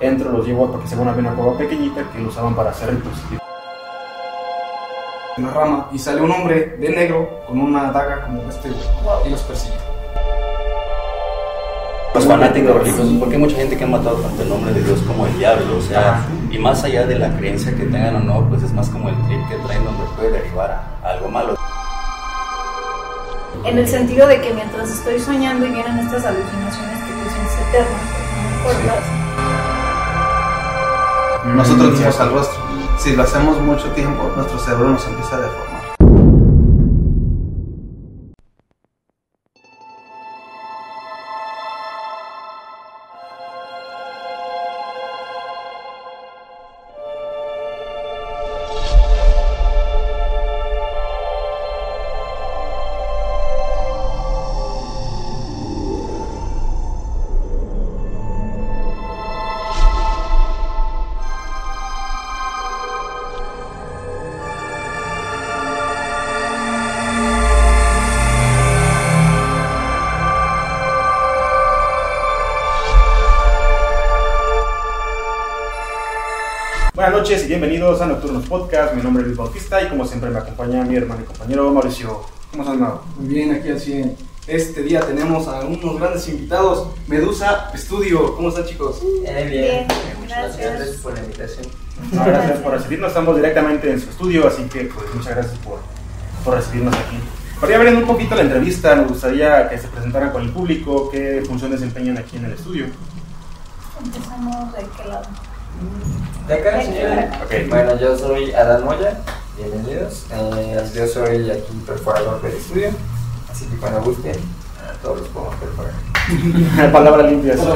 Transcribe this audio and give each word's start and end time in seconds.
Entro, 0.00 0.32
los 0.32 0.46
llevo 0.46 0.70
porque 0.72 0.88
según 0.88 1.08
había 1.08 1.20
una 1.20 1.34
cueva 1.34 1.58
pequeñita 1.58 2.02
que 2.10 2.20
lo 2.20 2.30
usaban 2.30 2.54
para 2.54 2.70
hacer 2.70 2.90
ritos. 2.90 3.12
Una 5.36 5.50
rama 5.50 5.88
y 5.92 5.98
sale 5.98 6.22
un 6.22 6.30
hombre 6.30 6.76
de 6.78 6.88
negro 6.88 7.28
con 7.46 7.60
una 7.60 7.92
daga 7.92 8.24
como 8.24 8.40
este 8.48 8.68
y 8.68 9.28
los 9.30 9.42
persigue. 9.42 9.74
Los 12.14 12.26
fanáticos 12.26 12.76
religiosos, 12.76 13.12
porque 13.20 13.34
hay 13.34 13.40
mucha 13.42 13.56
gente 13.56 13.76
que 13.76 13.84
ha 13.84 13.86
matado 13.86 14.16
tanto 14.16 14.42
el 14.42 14.48
nombre 14.48 14.72
de 14.72 14.82
Dios 14.82 15.00
como 15.02 15.26
el 15.26 15.38
diablo, 15.38 15.76
o 15.76 15.82
sea, 15.82 16.26
y 16.50 16.58
más 16.58 16.82
allá 16.82 17.06
de 17.06 17.18
la 17.18 17.36
creencia 17.36 17.70
que 17.76 17.84
tengan 17.84 18.16
o 18.16 18.20
no, 18.20 18.48
pues 18.48 18.62
es 18.62 18.72
más 18.72 18.88
como 18.88 19.10
el 19.10 19.14
trip 19.26 19.48
que 19.48 19.56
traen 19.66 19.84
donde 19.84 20.04
puede 20.16 20.30
derivar 20.30 20.82
a 21.04 21.08
algo 21.08 21.28
malo. 21.28 21.56
En 23.64 23.78
el 23.78 23.86
sentido 23.86 24.26
de 24.26 24.40
que 24.40 24.52
mientras 24.54 24.90
estoy 24.90 25.20
soñando 25.20 25.66
y 25.66 25.70
vienen 25.70 25.98
estas 25.98 26.24
alucinaciones 26.24 26.98
que 27.04 27.12
pues 27.12 27.34
son 27.34 27.68
eternas, 27.68 28.02
no 28.42 28.64
cortas, 28.64 29.19
Nosotros 31.56 31.98
dimos 31.98 32.20
al 32.20 32.32
rostro. 32.32 32.60
Si 32.98 33.14
lo 33.14 33.22
hacemos 33.22 33.58
mucho 33.60 33.88
tiempo, 33.92 34.30
nuestro 34.36 34.58
cerebro 34.58 34.90
nos 34.90 35.06
empieza 35.06 35.36
a 35.36 35.40
deformar. 35.40 35.79
Noches 77.20 77.44
y 77.44 77.48
bienvenidos 77.48 78.00
a 78.00 78.06
Nocturnos 78.06 78.46
Podcast. 78.46 78.94
Mi 78.94 79.02
nombre 79.02 79.20
es 79.20 79.26
Luis 79.26 79.36
Bautista 79.36 79.82
y 79.82 79.88
como 79.88 80.06
siempre 80.06 80.30
me 80.30 80.38
acompaña 80.38 80.82
mi 80.84 80.96
hermano 80.96 81.20
y 81.20 81.26
compañero 81.26 81.70
Mauricio. 81.70 82.22
¿Cómo 82.50 82.62
estás, 82.62 82.78
Mau? 82.78 83.00
Muy 83.18 83.34
bien, 83.34 83.52
aquí 83.52 83.68
así. 83.68 84.16
Este 84.46 84.82
día 84.82 85.00
tenemos 85.00 85.46
a 85.46 85.60
unos 85.66 86.00
grandes 86.00 86.26
invitados. 86.30 86.88
Medusa 87.08 87.72
Studio. 87.76 88.34
¿Cómo 88.36 88.48
están, 88.48 88.64
chicos? 88.64 89.02
Eh, 89.26 89.46
Bien, 89.50 89.50
bien, 89.50 89.86
gracias. 90.28 90.78
gracias 90.78 90.96
por 90.96 91.12
la 91.12 91.20
invitación. 91.20 91.66
No, 92.10 92.24
gracias 92.24 92.58
por 92.60 92.72
recibirnos. 92.72 93.08
Estamos 93.08 93.36
directamente 93.36 93.90
en 93.90 94.00
su 94.00 94.08
estudio, 94.08 94.48
así 94.48 94.62
que 94.62 94.84
pues 94.84 95.14
muchas 95.14 95.34
gracias 95.34 95.58
por, 95.58 95.80
por 96.42 96.54
recibirnos 96.54 96.94
aquí. 96.94 97.18
Para 97.60 97.76
abriendo 97.76 98.00
un 98.00 98.06
poquito 98.06 98.34
la 98.34 98.42
entrevista, 98.42 98.96
nos 98.96 99.08
gustaría 99.08 99.68
que 99.68 99.76
se 99.76 99.88
presentaran 99.88 100.30
con 100.32 100.40
el 100.40 100.52
público, 100.52 101.10
qué 101.10 101.42
funciones 101.46 101.80
desempeñan 101.80 102.16
aquí 102.16 102.38
en 102.38 102.46
el 102.46 102.54
estudio. 102.54 102.86
empezamos 104.02 104.72
de 104.72 104.86
qué 104.96 105.06
lado. 105.06 105.49
¿De 106.46 106.54
acá, 106.54 106.82
señora? 106.82 107.40
Ok. 107.44 107.68
Bueno, 107.68 107.98
yo 107.98 108.18
soy 108.18 108.52
Adán 108.52 108.84
Moya, 108.84 109.20
bienvenidos. 109.56 110.26
Eh, 110.32 110.90
yo 110.94 111.06
soy 111.06 111.50
aquí 111.50 111.72
perforador 111.86 112.42
del 112.42 112.56
estudio, 112.56 112.90
así 113.50 113.66
que 113.66 113.76
cuando 113.76 114.02
gusten, 114.02 114.34
a 114.82 114.92
todos 115.02 115.20
los 115.20 115.28
podemos 115.28 115.54
perforar. 115.56 116.92
Palabras 116.92 117.30
limpias. 117.30 117.58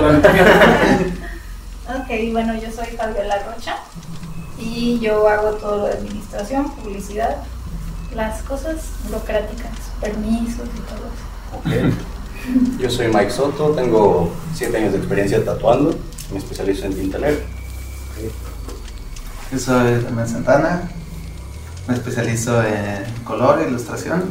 Ok, 1.86 2.32
bueno, 2.32 2.54
yo 2.54 2.72
soy 2.72 2.96
Fabiola 2.96 3.42
Rocha 3.44 3.76
y 4.58 4.98
yo 5.00 5.28
hago 5.28 5.50
todo 5.56 5.76
lo 5.76 5.86
de 5.86 5.92
administración, 5.92 6.70
publicidad, 6.76 7.36
las 8.14 8.42
cosas 8.42 8.76
burocráticas, 9.04 9.70
permisos 10.00 10.66
y 10.66 10.80
todo 10.88 11.74
eso. 11.76 11.92
Ok. 11.92 12.80
Yo 12.80 12.90
soy 12.90 13.08
Mike 13.08 13.30
Soto, 13.30 13.70
tengo 13.72 14.32
7 14.54 14.74
años 14.78 14.92
de 14.92 14.98
experiencia 14.98 15.44
tatuando, 15.44 15.94
me 16.32 16.38
especializo 16.38 16.86
en 16.86 16.94
tinta 16.94 17.18
negra. 17.18 17.44
Yo 19.52 19.58
soy 19.58 20.02
Damián 20.02 20.28
Santana. 20.28 20.90
Me 21.86 21.94
especializo 21.94 22.62
en 22.62 23.04
color 23.24 23.60
e 23.60 23.68
ilustración. 23.68 24.24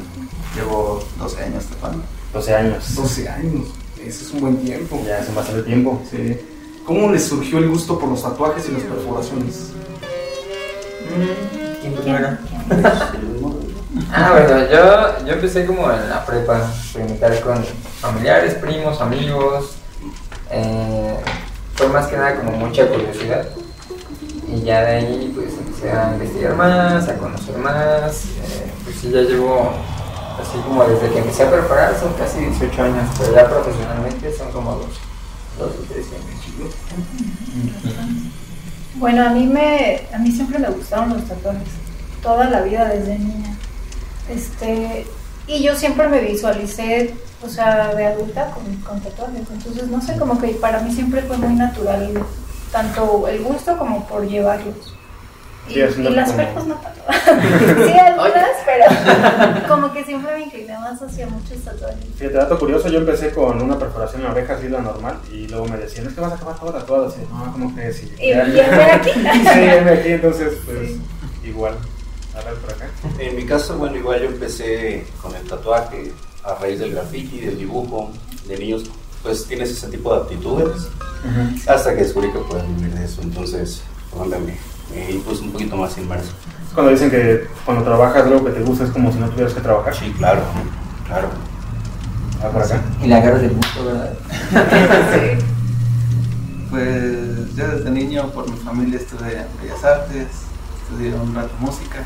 Llevo 0.55 1.03
12 1.19 1.44
años 1.44 1.66
tatuando. 1.66 2.03
12 2.33 2.55
años. 2.55 2.95
12 2.95 3.29
años. 3.29 3.67
Ese 3.99 4.23
es 4.25 4.31
un 4.31 4.41
buen 4.41 4.57
tiempo. 4.57 5.01
Ya 5.05 5.19
hace 5.19 5.31
bastante 5.33 5.63
tiempo. 5.63 6.01
Sí. 6.09 6.38
¿Cómo 6.85 7.11
les 7.11 7.23
surgió 7.25 7.59
el 7.59 7.69
gusto 7.69 7.97
por 7.99 8.09
los 8.09 8.21
tatuajes 8.21 8.67
y 8.67 8.71
las 8.71 8.81
perforaciones? 8.81 9.71
¿Quién 11.81 11.94
primero? 11.94 12.38
Ah, 14.11 14.31
bueno, 14.31 14.69
yo, 14.71 15.25
yo 15.27 15.33
empecé 15.33 15.65
como 15.67 15.91
en 15.91 16.09
la 16.09 16.25
prepa, 16.25 16.57
a 16.57 16.69
experimentar 16.69 17.39
con 17.41 17.63
familiares, 18.00 18.55
primos, 18.55 19.00
amigos. 19.00 19.75
Eh, 20.50 21.15
fue 21.75 21.88
más 21.89 22.07
que 22.07 22.17
nada 22.17 22.35
como 22.35 22.51
mucha 22.53 22.88
curiosidad. 22.88 23.47
Y 24.53 24.61
ya 24.61 24.81
de 24.81 24.95
ahí 24.97 25.31
pues 25.33 25.53
empecé 25.57 25.91
a 25.91 26.13
investigar 26.13 26.55
más, 26.55 27.07
a 27.07 27.17
conocer 27.17 27.57
más. 27.57 28.25
eh, 28.25 28.71
pues 28.83 28.97
sí, 28.97 29.09
ya 29.09 29.21
llevo 29.21 29.71
así 30.39 30.57
como 30.67 30.83
desde 30.85 31.09
que 31.09 31.19
empecé 31.19 31.43
a 31.43 31.51
preparar 31.51 31.99
son 31.99 32.13
casi 32.13 32.39
18 32.39 32.83
años, 32.83 33.09
pero 33.17 33.33
ya 33.33 33.49
profesionalmente 33.49 34.33
son 34.37 34.51
como 34.51 34.75
dos, 34.75 34.99
dos 35.57 35.71
o 35.71 35.93
tres 35.93 36.05
años. 36.07 36.73
Bueno, 38.95 39.25
a 39.25 39.29
mí, 39.31 39.47
me, 39.47 40.01
a 40.13 40.19
mí 40.19 40.31
siempre 40.31 40.59
me 40.59 40.69
gustaron 40.69 41.09
los 41.09 41.27
tatuajes, 41.27 41.67
toda 42.21 42.49
la 42.49 42.61
vida 42.61 42.89
desde 42.89 43.17
niña. 43.17 43.55
Este, 44.29 45.07
y 45.47 45.63
yo 45.63 45.75
siempre 45.75 46.07
me 46.09 46.21
visualicé, 46.21 47.15
o 47.43 47.49
sea, 47.49 47.95
de 47.95 48.05
adulta 48.05 48.51
con, 48.51 48.75
con 48.77 49.01
tatuajes. 49.01 49.41
Entonces, 49.51 49.87
no 49.87 49.99
sé, 50.01 50.17
como 50.17 50.39
que 50.39 50.49
para 50.49 50.81
mí 50.81 50.93
siempre 50.93 51.23
fue 51.23 51.37
muy 51.37 51.55
natural, 51.55 52.13
tanto 52.73 53.28
el 53.29 53.41
gusto 53.41 53.78
como 53.78 54.06
por 54.07 54.28
llevarlos. 54.28 54.94
Y, 55.69 55.75
Sí, 55.75 55.79
y 55.79 56.03
las 56.09 56.29
como- 56.29 56.66
no 56.67 56.75
tanto. 56.75 57.01
sí, 57.85 57.94
algunas, 57.97 58.50
pero 58.66 59.67
como 59.69 59.94
que 59.94 60.03
siempre 60.03 60.35
me 60.35 60.44
incliné 60.44 60.78
más 60.78 61.01
hacia 61.01 61.25
muchos 61.28 61.57
tatuajes. 61.63 62.03
Fíjate, 62.17 62.33
dato 62.38 62.59
curioso, 62.59 62.89
yo 62.89 63.00
empecé 63.00 63.29
con 63.31 63.62
una 63.62 63.79
perforación 63.79 64.22
en 64.22 64.25
la 64.28 64.31
oreja, 64.33 64.56
así 64.56 64.67
la 64.67 64.81
normal, 64.81 65.19
y 65.31 65.47
luego 65.47 65.66
me 65.67 65.78
decían, 65.78 66.07
es 66.07 66.13
que 66.13 66.19
vas 66.19 66.33
a 66.33 66.35
acabar 66.35 66.59
todo 66.59 66.73
tatuado, 66.73 67.07
así, 67.07 67.22
no, 67.31 67.50
como 67.53 67.73
que 67.75 67.94
sí. 67.94 68.12
Y, 68.19 68.25
y 68.25 68.31
el 68.31 68.51
ver 68.51 68.91
aquí. 68.91 69.09
Sí, 69.13 69.59
heme 69.59 69.91
aquí, 69.91 70.09
entonces, 70.09 70.53
pues, 70.66 70.91
igual. 71.45 71.75
A 72.35 72.44
ver, 72.44 72.56
por 72.56 72.73
acá. 72.73 72.89
En 73.19 73.35
mi 73.35 73.45
caso, 73.45 73.78
bueno, 73.78 73.95
igual 73.95 74.19
yo 74.22 74.25
empecé 74.28 75.06
con 75.22 75.33
el 75.35 75.47
tatuaje 75.47 76.12
a 76.44 76.56
raíz 76.56 76.79
del 76.79 76.91
graffiti, 76.94 77.39
del 77.39 77.57
dibujo, 77.57 78.12
de 78.47 78.57
niños, 78.57 78.83
pues 79.23 79.45
tienes 79.45 79.72
ese 79.72 79.88
tipo 79.88 80.13
de 80.13 80.22
aptitudes, 80.22 80.89
hasta 81.67 81.95
que 81.95 82.03
descubrí 82.03 82.31
que 82.31 82.39
puedes 82.39 82.67
vivir 82.75 82.94
de 82.94 83.06
eso, 83.06 83.22
entonces, 83.22 83.81
donde 84.16 84.38
me, 84.39 84.57
me 84.94 85.19
puse 85.22 85.41
un 85.41 85.51
poquito 85.51 85.78
más 85.78 85.97
inmerso. 85.97 86.31
Cuando 86.73 86.91
dicen 86.91 87.09
que 87.09 87.47
cuando 87.66 87.83
trabajas 87.83 88.23
algo 88.25 88.44
que 88.44 88.51
te 88.51 88.62
gusta 88.62 88.83
es 88.83 88.89
como 88.91 89.12
si 89.12 89.19
no 89.19 89.29
tuvieras 89.29 89.53
que 89.53 89.62
trabajar. 89.62 89.95
Sí, 89.95 90.12
claro, 90.17 90.41
claro. 91.07 91.29
Ah, 92.44 92.50
por 92.50 92.62
acá. 92.63 92.81
Y 93.01 93.07
le 93.07 93.16
agarras 93.16 93.44
el 93.44 93.51
gusto, 93.56 93.85
¿verdad? 93.85 94.13
Sí. 95.13 95.45
Pues 96.69 97.56
yo 97.56 97.67
desde 97.67 97.91
niño 97.91 98.29
por 98.31 98.50
mi 98.50 98.57
familia 98.57 99.00
estuve 99.00 99.33
en 99.38 99.47
Bellas 99.62 99.83
Artes, 99.83 100.28
estudié 100.81 101.13
un 101.13 101.35
rato 101.35 101.51
música 101.59 102.03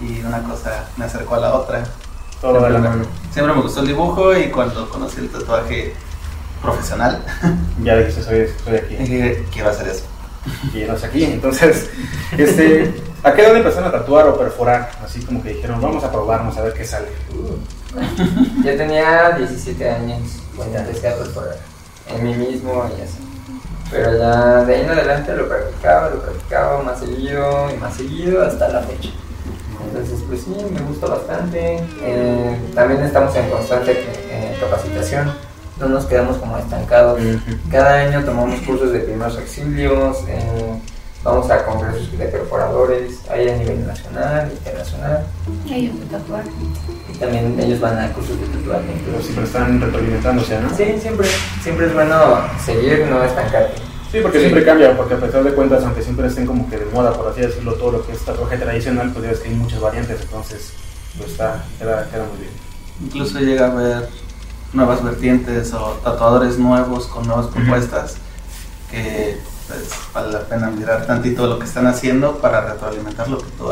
y 0.00 0.20
una 0.24 0.42
cosa 0.42 0.88
me 0.96 1.04
acercó 1.04 1.34
a 1.34 1.40
la 1.40 1.54
otra. 1.54 1.84
Todo 2.40 2.54
de 2.54 2.60
la 2.60 2.68
Siempre, 2.70 2.88
mano. 2.90 3.04
siempre 3.32 3.54
me 3.54 3.62
gustó 3.62 3.80
el 3.80 3.86
dibujo 3.88 4.36
y 4.36 4.50
cuando 4.50 4.88
conocí 4.88 5.20
el 5.20 5.28
tatuaje 5.28 5.94
profesional 6.64 7.22
Ya 7.84 7.96
dijiste, 7.96 8.22
soy, 8.22 8.48
soy 8.64 8.76
aquí. 8.76 8.96
dije 8.96 9.44
que 9.52 9.58
iba 9.60 9.68
a 9.68 9.72
hacer 9.72 9.88
eso. 9.88 10.04
Y 10.74 10.84
no 10.84 10.94
aquí. 10.94 11.24
Entonces, 11.24 11.90
este, 12.38 12.94
¿a 13.22 13.32
qué 13.32 13.42
edad 13.42 13.56
empezaron 13.56 13.88
a 13.88 13.92
tatuar 13.92 14.28
o 14.28 14.38
perforar? 14.38 14.90
Así 15.04 15.20
como 15.20 15.42
que 15.42 15.54
dijeron, 15.54 15.80
vamos 15.80 16.04
a 16.04 16.10
probarnos 16.10 16.56
a 16.56 16.62
ver 16.62 16.74
qué 16.74 16.84
sale. 16.84 17.08
Yo 18.64 18.76
tenía 18.76 19.30
17 19.36 19.90
años 19.90 20.20
cuando 20.56 20.78
empecé 20.78 21.08
a 21.08 21.16
perforar 21.16 21.56
en 22.08 22.24
mí 22.24 22.34
mismo 22.34 22.90
y 22.98 23.02
así. 23.02 23.18
Pero 23.90 24.18
ya 24.18 24.64
de 24.64 24.74
ahí 24.74 24.82
en 24.82 24.90
adelante 24.90 25.36
lo 25.36 25.48
practicaba, 25.48 26.10
lo 26.10 26.22
practicaba 26.22 26.82
más 26.82 26.98
seguido 26.98 27.70
y 27.72 27.76
más 27.78 27.94
seguido 27.94 28.42
hasta 28.42 28.68
la 28.68 28.82
fecha. 28.82 29.10
Entonces, 29.86 30.20
pues 30.26 30.40
sí, 30.40 30.56
me 30.72 30.80
gusta 30.80 31.06
bastante. 31.06 31.78
Eh, 32.02 32.58
también 32.74 33.02
estamos 33.02 33.34
en 33.36 33.48
constante 33.50 33.92
eh, 34.30 34.56
capacitación, 34.60 35.32
no 35.78 35.88
nos 35.88 36.04
quedamos 36.06 36.36
como 36.38 36.56
estancados. 36.58 37.20
Cada 37.70 37.94
año 37.94 38.24
tomamos 38.24 38.60
cursos 38.60 38.92
de 38.92 39.00
primeros 39.00 39.36
auxilios, 39.36 40.18
eh, 40.28 40.80
vamos 41.22 41.50
a 41.50 41.64
congresos 41.64 42.16
de 42.16 42.26
perforadores, 42.26 43.20
hay 43.30 43.48
a 43.48 43.56
nivel 43.56 43.86
nacional, 43.86 44.50
internacional, 44.52 45.26
Ellos 45.70 45.98
de 46.00 46.06
tatuar. 46.06 46.44
y 47.12 47.16
también 47.18 47.58
ellos 47.58 47.80
van 47.80 47.98
a 47.98 48.12
cursos 48.12 48.38
de 48.40 48.46
tatuaje. 48.46 48.84
Pero 49.04 49.22
siempre 49.22 49.44
están 49.44 49.80
retroalimentándose, 49.80 50.60
¿no? 50.60 50.68
Sí, 50.76 50.84
siempre, 51.00 51.26
siempre 51.62 51.86
es 51.86 51.94
bueno 51.94 52.16
seguir, 52.64 53.06
no 53.10 53.22
estancarte. 53.24 53.82
Sí, 54.12 54.20
porque 54.22 54.38
siempre 54.38 54.64
cambia, 54.64 54.96
porque 54.96 55.14
a 55.14 55.18
pesar 55.18 55.42
de 55.42 55.52
cuentas, 55.54 55.82
aunque 55.82 56.00
siempre 56.00 56.28
estén 56.28 56.46
como 56.46 56.70
que 56.70 56.78
de 56.78 56.84
moda, 56.86 57.12
por 57.12 57.26
así 57.26 57.40
decirlo, 57.40 57.74
todo 57.74 57.90
lo 57.92 58.06
que 58.06 58.12
es 58.12 58.20
tatuaje 58.24 58.56
tradicional, 58.56 59.10
pues 59.12 59.24
ya 59.24 59.30
ves 59.32 59.40
que 59.40 59.48
hay 59.48 59.54
muchas 59.56 59.80
variantes, 59.80 60.20
entonces, 60.20 60.72
pues 61.18 61.32
está, 61.32 61.64
queda, 61.80 62.08
queda 62.12 62.24
muy 62.26 62.38
bien. 62.38 62.52
Incluso 63.02 63.40
llega 63.40 63.66
a 63.66 63.72
haber 63.72 64.08
nuevas 64.74 65.02
vertientes 65.02 65.72
o 65.72 65.98
tatuadores 66.02 66.58
nuevos 66.58 67.06
con 67.06 67.26
nuevas 67.26 67.46
propuestas 67.46 68.16
que 68.90 69.38
pues, 69.68 69.88
vale 70.12 70.32
la 70.32 70.40
pena 70.40 70.70
mirar 70.70 71.06
tantito 71.06 71.46
lo 71.46 71.58
que 71.58 71.64
están 71.64 71.86
haciendo 71.86 72.38
para 72.38 72.60
retroalimentar 72.72 73.28
lo 73.28 73.38
que 73.38 73.50
tú 73.58 73.68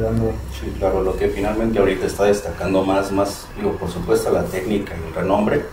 dando- 0.00 0.32
Sí, 0.60 0.72
claro, 0.78 1.02
lo 1.02 1.16
que 1.16 1.28
finalmente 1.28 1.78
ahorita 1.78 2.06
está 2.06 2.24
destacando 2.24 2.84
más, 2.84 3.10
más, 3.10 3.46
digo, 3.56 3.72
por 3.78 3.90
supuesto 3.90 4.30
la 4.30 4.44
técnica 4.44 4.94
y 4.94 5.08
el 5.08 5.14
renombre, 5.14 5.66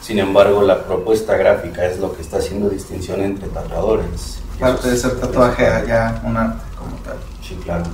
sin 0.00 0.18
embargo 0.20 0.62
la 0.62 0.84
propuesta 0.84 1.36
gráfica 1.36 1.84
es 1.86 1.98
lo 1.98 2.14
que 2.14 2.22
está 2.22 2.36
haciendo 2.38 2.68
distinción 2.68 3.20
entre 3.20 3.48
tatuadores. 3.48 4.38
parte 4.60 4.90
de 4.90 4.96
ser 4.96 5.18
tatuaje 5.20 5.66
allá 5.66 6.20
un 6.24 6.36
arte 6.36 6.62
como 6.78 6.96
tal. 6.98 7.16
Sí, 7.42 7.58
claro. 7.64 7.84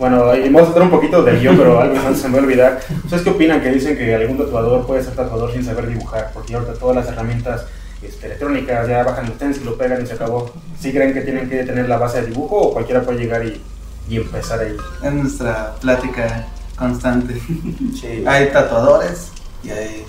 Bueno, 0.00 0.34
y 0.34 0.48
vamos 0.48 0.62
a 0.62 0.64
tratar 0.72 0.84
un 0.84 0.90
poquito 0.90 1.22
del 1.22 1.38
guion, 1.40 1.58
pero 1.58 1.78
algo 1.78 1.94
antes 1.98 2.22
se 2.22 2.28
me 2.28 2.36
va 2.36 2.40
a 2.40 2.44
olvidar. 2.46 2.80
¿Ustedes 3.04 3.22
qué 3.22 3.28
opinan 3.28 3.60
que 3.60 3.68
dicen 3.68 3.98
que 3.98 4.14
algún 4.14 4.38
tatuador 4.38 4.86
puede 4.86 5.04
ser 5.04 5.14
tatuador 5.14 5.52
sin 5.52 5.62
saber 5.62 5.88
dibujar? 5.88 6.30
Porque 6.32 6.54
ahorita 6.54 6.72
todas 6.72 6.96
las 6.96 7.08
herramientas 7.08 7.66
este, 8.00 8.24
electrónicas 8.24 8.88
ya 8.88 9.04
bajan 9.04 9.26
el 9.26 9.34
stencil, 9.34 9.66
lo 9.66 9.76
pegan 9.76 10.02
y 10.02 10.06
se 10.06 10.14
acabó. 10.14 10.50
¿Sí 10.80 10.90
creen 10.90 11.12
que 11.12 11.20
tienen 11.20 11.50
que 11.50 11.64
tener 11.64 11.86
la 11.86 11.98
base 11.98 12.22
de 12.22 12.28
dibujo 12.28 12.56
o 12.56 12.72
cualquiera 12.72 13.02
puede 13.02 13.18
llegar 13.18 13.44
y, 13.44 13.60
y 14.08 14.16
empezar 14.16 14.60
ahí? 14.60 14.74
Es 15.04 15.12
nuestra 15.12 15.74
plática 15.82 16.46
constante. 16.78 17.38
Sí, 18.00 18.24
Hay 18.26 18.50
tatuadores 18.52 19.32
y 19.62 19.68
hay, 19.68 20.06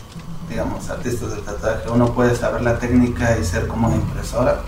digamos, 0.50 0.90
artistas 0.90 1.32
del 1.32 1.42
tatuaje. 1.42 1.90
Uno 1.90 2.14
puede 2.14 2.34
saber 2.38 2.62
la 2.62 2.80
técnica 2.80 3.38
y 3.38 3.44
ser 3.44 3.68
como 3.68 3.88
una 3.88 3.98
impresora, 3.98 4.62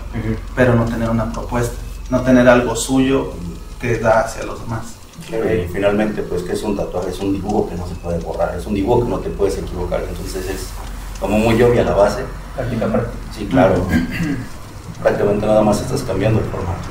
pero 0.54 0.74
no 0.74 0.84
tener 0.84 1.08
una 1.08 1.32
propuesta, 1.32 1.76
no 2.10 2.20
tener 2.20 2.46
algo 2.46 2.76
suyo 2.76 3.32
que 3.80 3.96
da 3.96 4.20
hacia 4.20 4.42
los 4.42 4.60
demás. 4.60 4.96
Y 5.28 5.68
finalmente, 5.72 6.22
pues, 6.22 6.42
que 6.42 6.52
es 6.52 6.62
un 6.62 6.76
tatuaje? 6.76 7.10
Es 7.10 7.20
un 7.20 7.32
dibujo 7.32 7.68
que 7.68 7.76
no 7.76 7.86
se 7.86 7.94
puede 7.94 8.18
borrar, 8.18 8.54
es 8.56 8.66
un 8.66 8.74
dibujo 8.74 9.04
que 9.04 9.10
no 9.10 9.18
te 9.18 9.30
puedes 9.30 9.56
equivocar, 9.58 10.04
entonces 10.08 10.48
es 10.48 10.68
como 11.18 11.38
muy 11.38 11.60
obvia 11.62 11.84
la 11.84 11.94
base. 11.94 12.22
Práctica, 12.54 12.86
práctica. 12.86 13.16
Sí, 13.36 13.46
claro. 13.46 13.74
Prácticamente 15.02 15.46
nada 15.46 15.62
más 15.62 15.80
estás 15.80 16.02
cambiando 16.02 16.40
el 16.40 16.46
formato. 16.46 16.88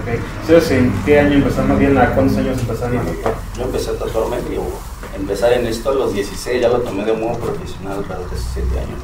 Ok. 0.00 0.20
¿Ustedes 0.42 0.70
en 0.70 0.92
qué 1.04 1.20
año 1.20 1.34
empezaron? 1.34 1.68
Más 1.68 1.78
bien, 1.78 1.98
¿a 1.98 2.14
cuántos 2.14 2.38
años 2.38 2.58
empezaron 2.58 2.98
a 2.98 3.02
tatuar? 3.02 3.34
Yo 3.56 3.64
empecé 3.64 3.90
a 3.90 3.98
tatuarme, 3.98 4.36
digo, 4.48 4.66
empezar 5.14 5.52
en 5.52 5.66
esto 5.66 5.90
a 5.90 5.94
los 5.94 6.14
16, 6.14 6.62
ya 6.62 6.68
lo 6.68 6.78
tomé 6.80 7.04
de 7.04 7.12
modo 7.12 7.38
profesional 7.38 8.04
a 8.08 8.18
los 8.18 8.30
17 8.30 8.78
años. 8.78 8.98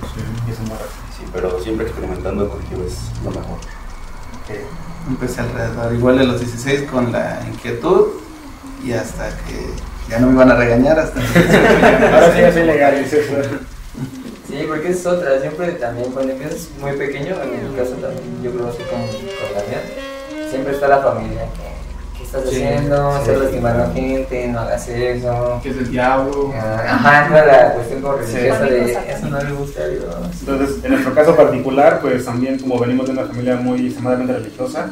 Y 0.46 0.50
es 0.50 0.58
rápido. 0.60 0.78
Sí, 1.16 1.24
pero 1.32 1.60
siempre 1.60 1.86
experimentando 1.86 2.48
contigo 2.48 2.82
es 2.86 2.96
lo 3.22 3.30
mejor. 3.30 3.58
Empecé 5.06 5.42
alrededor 5.42 5.94
igual 5.94 6.18
de 6.18 6.24
los 6.24 6.40
16 6.40 6.90
con 6.90 7.12
la 7.12 7.44
inquietud 7.46 8.06
y 8.84 8.92
hasta 8.92 9.28
que 9.28 10.10
ya 10.10 10.18
no 10.20 10.28
me 10.28 10.34
iban 10.34 10.50
a 10.50 10.54
regañar 10.56 10.98
hasta 10.98 11.20
que 11.20 12.06
Ahora 12.14 12.32
sí 12.34 12.40
ya 12.40 12.52
soy 12.52 12.64
legal, 12.64 12.98
dice 13.02 13.20
eso. 13.20 13.34
Sí, 14.48 14.64
porque 14.66 14.88
es 14.90 15.04
otra, 15.06 15.40
siempre 15.40 15.72
también 15.72 16.10
cuando 16.12 16.32
empiezas 16.32 16.68
muy 16.80 16.92
pequeño, 16.92 17.36
en 17.42 17.70
mi 17.70 17.76
caso 17.76 17.90
también, 17.92 18.42
yo 18.42 18.50
creo 18.52 18.68
así 18.68 18.78
con, 18.84 19.00
con 19.00 19.54
Damián, 19.54 19.82
siempre 20.50 20.72
está 20.72 20.88
la 20.88 20.98
familia 21.00 21.42
que, 21.42 22.18
¿qué 22.18 22.24
estás 22.24 22.42
Sí, 22.48 22.48
haciendo? 22.64 23.12
sí. 23.12 23.18
Estás 23.30 23.42
lastimando 23.42 23.84
a 23.84 23.90
gente, 23.92 24.48
no 24.48 24.60
hagas 24.60 24.88
eso. 24.88 25.60
Que 25.62 25.68
es 25.68 25.76
el 25.76 25.90
diablo. 25.90 26.50
Ah, 26.56 26.82
Ajá, 26.88 27.26
entra 27.26 27.44
la 27.46 27.74
cuestión 27.74 28.00
como 28.00 28.16
Sí. 28.24 28.36
religiosa 28.36 28.64
de 28.64 29.12
eso 29.12 29.26
no 29.28 29.42
le 29.42 29.52
gusta, 29.52 29.86
digo, 29.86 30.04
Entonces, 30.40 30.82
en 30.84 30.90
nuestro 30.92 31.14
caso 31.14 31.36
particular, 31.36 32.00
pues 32.00 32.24
también 32.24 32.58
como 32.58 32.78
venimos 32.78 33.04
de 33.06 33.12
una 33.12 33.24
familia 33.26 33.56
muy 33.56 33.84
extremadamente 33.86 34.32
religiosa, 34.32 34.88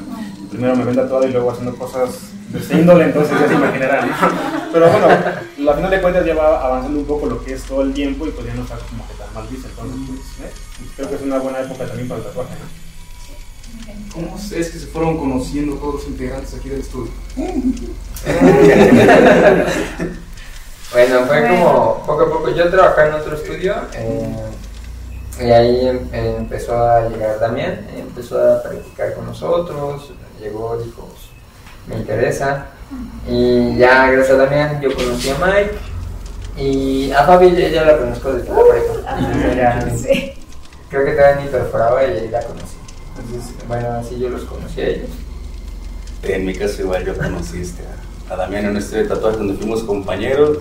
primero 0.51 0.77
me 0.77 0.85
ven 0.85 0.97
tatuado 0.97 1.27
y 1.27 1.33
luego 1.33 1.51
haciendo 1.51 1.77
cosas 1.77 2.11
de 2.49 2.59
esta 2.59 2.79
índole, 2.79 3.05
entonces 3.05 3.39
ya 3.39 3.49
se 3.49 3.55
imaginarán. 3.55 4.11
Pero 4.73 4.91
bueno, 4.91 5.07
a 5.71 5.75
final 5.75 5.91
de 5.91 6.01
cuentas 6.01 6.27
ya 6.27 6.35
va 6.35 6.65
avanzando 6.65 7.01
un 7.01 7.07
poco 7.07 7.27
lo 7.27 7.45
que 7.45 7.55
es 7.55 7.63
todo 7.63 7.83
el 7.83 7.93
tiempo 7.93 8.27
y 8.27 8.31
pues 8.31 8.47
ya 8.47 8.55
no 8.55 8.63
está 8.63 8.77
como 8.77 9.07
que 9.07 9.15
tan 9.15 9.33
mal 9.35 9.47
visto. 9.49 9.69
Entonces, 9.69 9.99
pues, 10.07 10.49
¿eh? 10.49 10.53
creo 10.97 11.09
que 11.09 11.15
es 11.17 11.23
una 11.23 11.39
buena 11.39 11.61
época 11.61 11.87
también 11.87 12.09
para 12.09 12.21
el 12.21 12.27
tatuaje, 12.27 12.55
¿no? 12.55 12.87
¿Cómo 14.13 14.39
es 14.39 14.51
que 14.51 14.65
se 14.65 14.87
fueron 14.87 15.19
conociendo 15.19 15.77
todos 15.77 15.97
los 15.97 16.07
integrantes 16.07 16.55
aquí 16.55 16.71
del 16.71 16.81
estudio? 16.81 17.13
Bueno, 20.93 21.27
fue 21.27 21.49
como 21.49 22.05
poco 22.07 22.23
a 22.23 22.31
poco. 22.31 22.55
Yo 22.55 22.71
trabajaba 22.71 23.09
en 23.09 23.15
otro 23.15 23.37
estudio 23.37 23.75
eh, 23.93 24.37
y 25.41 25.51
ahí 25.51 25.87
em- 25.89 26.09
eh, 26.13 26.35
empezó 26.39 26.79
a 26.79 27.09
llegar 27.09 27.39
Damián, 27.41 27.87
empezó 27.97 28.39
a 28.43 28.63
practicar 28.63 29.15
con 29.15 29.27
nosotros, 29.27 30.11
llegó, 30.41 30.77
dijo, 30.79 31.09
me 31.87 31.97
interesa. 31.97 32.67
Y 33.29 33.77
ya 33.77 34.11
gracias 34.11 34.39
a 34.39 34.45
Damián 34.45 34.81
yo 34.81 34.95
conocí 34.95 35.29
a 35.31 35.35
Mike 35.45 35.71
y 36.57 37.11
a 37.13 37.25
Fabi 37.25 37.55
ya, 37.57 37.69
ya 37.69 37.85
la 37.85 37.99
conozco 37.99 38.33
desde 38.33 38.49
la 38.49 38.61
prepa. 38.71 39.19
Entonces, 39.19 39.57
ya- 39.57 39.97
Sí. 39.97 40.33
Creo 40.89 41.05
que 41.05 41.13
todavía 41.13 41.43
ni 41.45 41.49
perforaba 41.51 42.05
y 42.05 42.07
ahí 42.13 42.29
la 42.29 42.41
conocí. 42.43 42.77
Entonces, 43.19 43.55
bueno, 43.67 43.89
así 43.95 44.19
yo 44.21 44.29
los 44.29 44.43
conocí 44.45 44.81
a 44.81 44.87
ellos. 44.89 45.11
En 46.23 46.47
mi 46.47 46.55
caso 46.55 46.83
igual 46.83 47.05
yo 47.05 47.17
conocí 47.17 47.61
este, 47.61 47.83
a- 47.83 48.33
a 48.35 48.37
Damián 48.37 48.65
en 48.67 48.71
un 48.71 48.77
estudio 48.77 49.03
de 49.03 49.09
tatuaje 49.09 49.37
donde 49.39 49.55
fuimos 49.55 49.83
compañeros. 49.83 50.59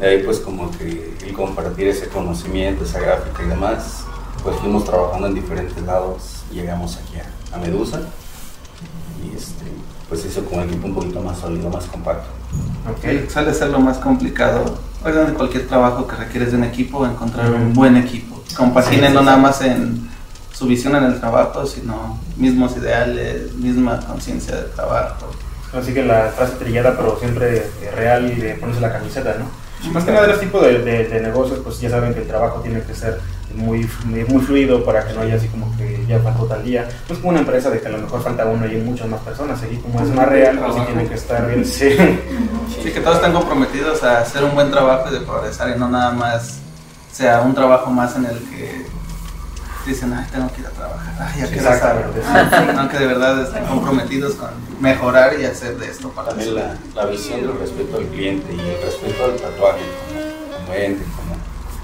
De 0.00 0.06
ahí 0.06 0.22
pues 0.22 0.38
como 0.38 0.70
que 0.70 1.16
el 1.24 1.32
compartir 1.32 1.88
ese 1.88 2.08
conocimiento, 2.08 2.84
esa 2.84 3.00
gráfica 3.00 3.42
y 3.42 3.48
demás, 3.48 4.04
pues 4.42 4.56
fuimos 4.56 4.84
trabajando 4.84 5.26
en 5.28 5.34
diferentes 5.34 5.82
lados. 5.84 6.42
Llegamos 6.52 6.98
aquí 6.98 7.14
a, 7.18 7.56
a 7.56 7.58
Medusa 7.58 8.00
y 9.24 9.36
este, 9.36 9.64
pues 10.08 10.24
hizo 10.24 10.44
como 10.44 10.62
un 10.62 10.68
equipo 10.68 10.86
un 10.86 10.94
poquito 10.94 11.20
más 11.20 11.38
sólido, 11.38 11.70
más 11.70 11.86
compacto. 11.86 12.28
Ok. 12.90 13.30
suele 13.30 13.54
ser 13.54 13.70
lo 13.70 13.80
más 13.80 13.98
complicado. 13.98 14.78
Oigan, 15.04 15.28
en 15.28 15.34
cualquier 15.34 15.66
trabajo 15.66 16.06
que 16.06 16.16
requieres 16.16 16.52
de 16.52 16.58
un 16.58 16.64
equipo, 16.64 17.04
encontrar 17.06 17.50
un 17.50 17.72
buen 17.72 17.96
equipo. 17.96 18.42
Compaginen 18.56 19.00
Sí, 19.00 19.08
sí, 19.08 19.14
no 19.14 19.22
nada 19.22 19.36
más 19.36 19.60
en 19.62 20.08
su 20.52 20.66
visión 20.66 20.94
en 20.96 21.04
el 21.04 21.20
trabajo, 21.20 21.66
sino 21.66 22.18
mismos 22.36 22.76
ideales, 22.76 23.52
misma 23.54 24.00
conciencia 24.00 24.56
del 24.56 24.70
trabajo. 24.72 25.26
Así 25.72 25.92
que 25.92 26.02
la 26.02 26.32
frase 26.34 26.54
trillada, 26.54 26.96
pero 26.96 27.18
siempre 27.18 27.58
eh, 27.58 27.90
real 27.94 28.32
y 28.32 28.40
de 28.40 28.54
ponerse 28.54 28.80
la 28.80 28.92
camiseta, 28.92 29.36
¿no? 29.38 29.46
Más 29.92 30.04
que 30.04 30.12
nada 30.12 30.26
de 30.26 30.32
este 30.34 30.46
tipo 30.46 30.60
de, 30.60 30.78
de- 30.80 31.04
de 31.04 31.20
negocios, 31.20 31.60
pues 31.62 31.80
ya 31.80 31.90
saben 31.90 32.12
que 32.14 32.20
el 32.20 32.26
trabajo 32.26 32.60
tiene 32.60 32.80
que 32.82 32.94
ser 32.94 33.20
muy, 33.54 33.88
muy, 34.04 34.24
muy 34.24 34.42
fluido 34.44 34.84
para 34.84 35.06
que 35.06 35.14
no 35.14 35.20
haya 35.22 35.36
así 35.36 35.48
como 35.48 35.74
que 35.76 36.04
ya 36.06 36.18
faltó 36.18 36.44
tal 36.44 36.62
día. 36.64 36.86
No 37.08 37.14
es 37.14 37.18
como 37.20 37.30
una 37.30 37.40
empresa 37.40 37.70
de 37.70 37.80
que 37.80 37.86
a 37.86 37.90
lo 37.90 37.98
mejor 37.98 38.22
falta 38.22 38.44
uno 38.46 38.66
y 38.66 38.70
hay 38.74 38.80
muchas 38.82 39.08
más 39.08 39.20
personas. 39.20 39.62
Aquí 39.62 39.76
como 39.76 40.00
es 40.02 40.08
más 40.10 40.28
real, 40.28 40.58
pues 40.58 40.74
sí 40.74 40.80
tienen 40.86 41.08
que 41.08 41.14
estar 41.14 41.46
bien. 41.46 41.64
Sí. 41.64 41.96
Sí, 42.82 42.90
que 42.92 43.00
todos 43.00 43.16
están 43.16 43.32
comprometidos 43.32 44.02
a 44.02 44.20
hacer 44.20 44.44
un 44.44 44.54
buen 44.54 44.70
trabajo 44.70 45.08
y 45.10 45.14
de 45.14 45.20
progresar 45.20 45.74
y 45.74 45.78
no 45.78 45.88
nada 45.88 46.10
más 46.12 46.58
sea 47.12 47.40
un 47.40 47.54
trabajo 47.54 47.90
más 47.90 48.14
en 48.16 48.26
el 48.26 48.38
que 48.50 48.84
dicen, 49.90 50.12
ay, 50.12 50.26
tengo 50.32 50.52
que 50.52 50.60
ir 50.60 50.66
a 50.66 50.70
trabajar, 50.70 51.14
ay, 51.20 51.40
ya 51.40 51.46
quiero 51.48 51.68
Exactamente, 51.70 52.22
saber. 52.22 52.74
No, 52.74 52.88
que 52.88 52.98
de 52.98 53.06
verdad 53.06 53.42
estén 53.42 53.64
comprometidos 53.66 54.34
con 54.34 54.48
mejorar 54.80 55.38
y 55.40 55.44
hacer 55.44 55.76
de 55.78 55.90
esto 55.90 56.10
para 56.10 56.28
También 56.30 56.54
la, 56.54 56.76
la 56.94 57.06
visión 57.06 57.40
del 57.42 57.58
respeto 57.58 57.96
al 57.98 58.04
cliente 58.06 58.46
y 58.52 58.60
el 58.60 58.82
respeto 58.82 59.24
al 59.24 59.36
tatuaje 59.36 59.80
como, 60.08 60.64
como 60.66 60.74
ente, 60.74 61.04
como 61.04 61.36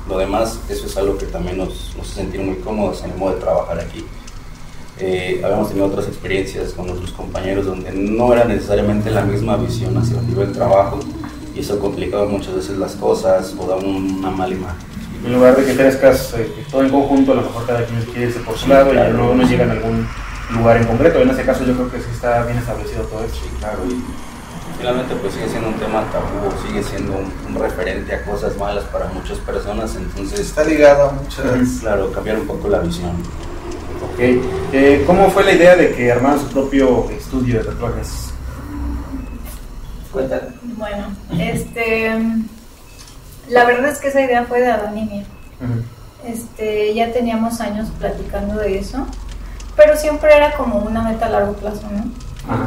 lo 0.09 0.19
demás, 0.19 0.59
eso 0.69 0.87
es 0.87 0.97
algo 0.97 1.17
que 1.17 1.27
también 1.27 1.59
nos, 1.59 1.95
nos 1.97 2.07
hace 2.07 2.17
sentir 2.23 2.41
muy 2.41 2.57
cómodos 2.57 3.03
en 3.05 3.13
el 3.13 3.17
modo 3.17 3.35
de 3.35 3.41
trabajar 3.41 3.79
aquí. 3.79 4.05
Eh, 4.99 5.41
habíamos 5.45 5.69
tenido 5.69 5.87
otras 5.87 6.07
experiencias 6.07 6.73
con 6.73 6.89
otros 6.91 7.13
compañeros 7.13 7.65
donde 7.67 7.91
no 7.93 8.33
era 8.33 8.45
necesariamente 8.45 9.11
la 9.11 9.23
misma 9.23 9.57
visión 9.57 9.97
hacia 9.97 10.19
el 10.21 10.29
nivel 10.29 10.49
de 10.49 10.55
trabajo 10.55 11.01
y 11.55 11.61
eso 11.61 11.79
complicaba 11.81 12.27
muchas 12.27 12.55
veces 12.55 12.77
las 12.79 12.93
cosas 12.97 13.55
o 13.59 13.67
daba 13.67 13.81
un- 13.81 14.17
una 14.19 14.31
mala 14.31 14.55
imagen. 14.55 14.77
En 15.25 15.33
lugar 15.33 15.57
de 15.57 15.65
que 15.65 15.77
crezcas 15.77 16.35
eh, 16.37 16.53
todo 16.71 16.83
en 16.83 16.91
conjunto, 16.91 17.33
a 17.33 17.37
lo 17.37 17.43
mejor 17.43 17.67
cada 17.67 17.85
quien 17.85 18.01
quiere 18.03 18.23
irse 18.27 18.41
por 18.41 18.57
su 18.59 18.69
lado 18.69 18.91
y 18.91 18.95
Claro. 18.97 19.13
no, 19.15 19.35
no 19.35 19.43
llegan 19.49 19.71
a 19.71 19.73
algún 19.75 20.07
lugar 20.57 20.77
en 20.79 20.85
concreto. 20.85 21.21
En 21.23 21.31
ese 21.31 21.45
caso 21.45 21.65
yo 21.65 21.75
creo 21.75 21.91
que 21.91 21.99
sí 21.99 22.07
está 22.13 22.45
bien 22.45 22.59
establecido 22.59 23.05
todo 23.05 23.25
esto. 23.25 23.39
Sí, 23.43 23.49
claro, 23.61 23.79
y 23.87 24.03
finalmente 24.79 25.15
pues 25.15 25.35
sigue 25.35 25.49
siendo 25.49 25.69
un 25.69 25.75
tema 25.75 26.05
tabú, 26.11 26.51
sigue 26.67 26.83
siendo 26.83 27.13
un, 27.13 27.33
un 27.55 27.61
referente 27.63 28.13
a 28.15 28.25
cosas 28.25 28.57
malas 28.57 28.85
para 28.85 29.07
muchas 29.07 29.39
personas, 29.39 29.95
entonces 29.95 30.41
Está 30.41 30.65
ligado 30.65 31.11
a 31.11 31.13
muchas... 31.13 31.45
Claro, 31.81 32.11
cambiar 32.13 32.39
un 32.41 32.47
poco 32.49 32.69
la 32.69 32.81
visión. 32.81 33.13
Ok. 34.13 34.19
Eh, 34.73 35.05
¿Cómo 35.07 35.31
fue 35.31 35.45
la 35.45 35.53
idea 35.53 35.77
de 35.77 35.93
que 35.95 36.11
armaran 36.11 36.41
su 36.41 36.47
propio 36.49 37.09
estudio 37.11 37.59
de 37.61 37.65
tatuajes? 37.67 38.31
Cuéntame. 40.13 40.43
Bueno, 40.77 41.07
este. 41.39 42.11
La 43.49 43.65
verdad 43.65 43.91
es 43.91 43.99
que 43.99 44.09
esa 44.09 44.21
idea 44.21 44.45
fue 44.45 44.61
de 44.61 44.71
Adán 44.71 44.97
y 44.97 45.05
mía. 45.05 45.25
Este, 46.27 46.95
ya 46.95 47.13
teníamos 47.13 47.61
años 47.61 47.89
platicando 47.99 48.57
de 48.57 48.79
eso, 48.79 49.07
pero 49.77 49.97
siempre 49.97 50.35
era 50.35 50.53
como 50.53 50.79
una 50.79 51.03
meta 51.03 51.27
a 51.27 51.31
largo 51.31 51.55
plazo, 51.55 51.83
¿no? 51.91 52.53
Ajá. 52.53 52.67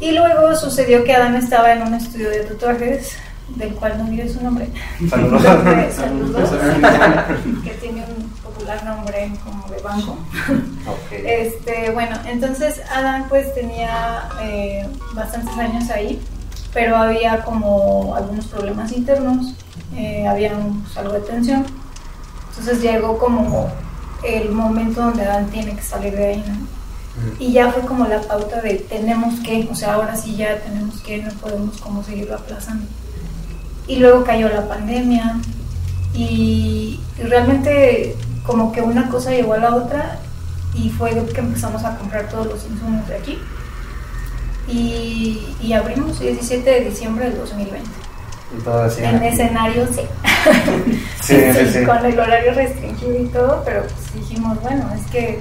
Y 0.00 0.12
luego 0.12 0.56
sucedió 0.56 1.04
que 1.04 1.14
Adán 1.14 1.36
estaba 1.36 1.72
en 1.72 1.82
un 1.82 1.92
estudio 1.92 2.30
de 2.30 2.40
tatuajes 2.40 3.16
del 3.56 3.74
cual 3.74 3.98
no 3.98 4.04
diré 4.04 4.28
su 4.28 4.42
nombre. 4.42 4.68
Saludos. 5.10 5.42
Saludos. 5.94 6.50
que 7.62 7.70
tiene 7.72 8.04
un 8.04 8.30
popular 8.42 8.82
nombre 8.84 9.30
como 9.44 9.68
de 9.68 9.82
banco. 9.82 10.12
Ok. 10.86 11.12
Este, 11.12 11.90
bueno, 11.90 12.16
entonces 12.26 12.80
Adán 12.90 13.26
pues 13.28 13.54
tenía 13.54 14.30
eh, 14.40 14.88
bastantes 15.12 15.54
años 15.58 15.90
ahí, 15.90 16.18
pero 16.72 16.96
había 16.96 17.42
como 17.42 18.14
algunos 18.16 18.46
problemas 18.46 18.92
internos, 18.92 19.54
eh, 19.96 20.26
había 20.26 20.56
un- 20.56 20.82
pues, 20.82 20.96
algo 20.96 21.14
de 21.14 21.20
tensión. 21.20 21.64
Entonces 22.50 22.82
llegó 22.82 23.18
como 23.18 23.70
el 24.26 24.50
momento 24.50 25.00
donde 25.02 25.22
Adán 25.24 25.46
tiene 25.50 25.74
que 25.76 25.82
salir 25.82 26.14
de 26.14 26.26
ahí, 26.26 26.44
¿no? 26.46 26.54
Y 27.38 27.52
ya 27.52 27.70
fue 27.72 27.82
como 27.82 28.06
la 28.06 28.20
pauta 28.22 28.60
de 28.62 28.74
tenemos 28.76 29.40
que, 29.40 29.68
o 29.70 29.74
sea, 29.74 29.94
ahora 29.94 30.16
sí 30.16 30.36
ya 30.36 30.58
tenemos 30.60 31.00
que, 31.00 31.18
no 31.22 31.30
podemos 31.32 31.78
como 31.78 32.02
seguirlo 32.04 32.36
aplazando. 32.36 32.86
Y 33.86 33.96
luego 33.96 34.24
cayó 34.24 34.48
la 34.48 34.68
pandemia 34.68 35.36
y, 36.14 37.00
y 37.18 37.22
realmente 37.22 38.16
como 38.46 38.72
que 38.72 38.80
una 38.82 39.08
cosa 39.10 39.30
llegó 39.32 39.54
a 39.54 39.58
la 39.58 39.74
otra 39.74 40.18
y 40.74 40.88
fue 40.90 41.10
que 41.34 41.40
empezamos 41.40 41.84
a 41.84 41.96
comprar 41.98 42.28
todos 42.28 42.46
los 42.46 42.64
insumos 42.66 43.06
de 43.08 43.16
aquí. 43.16 43.38
Y, 44.68 45.40
y 45.60 45.72
abrimos 45.72 46.20
el 46.20 46.28
17 46.34 46.68
de 46.70 46.80
diciembre 46.90 47.28
del 47.30 47.38
2020. 47.38 47.88
Y 48.56 48.60
todo 48.62 48.82
así. 48.82 49.02
En 49.04 49.22
escenario 49.22 49.86
sí. 49.86 50.02
Sí, 51.20 51.36
sí, 51.54 51.66
sí. 51.72 51.84
Con 51.84 52.04
el 52.04 52.18
horario 52.18 52.54
restringido 52.54 53.20
y 53.20 53.26
todo, 53.26 53.62
pero 53.64 53.82
pues 53.82 54.14
dijimos, 54.14 54.60
bueno, 54.62 54.90
es 54.94 55.08
que 55.10 55.38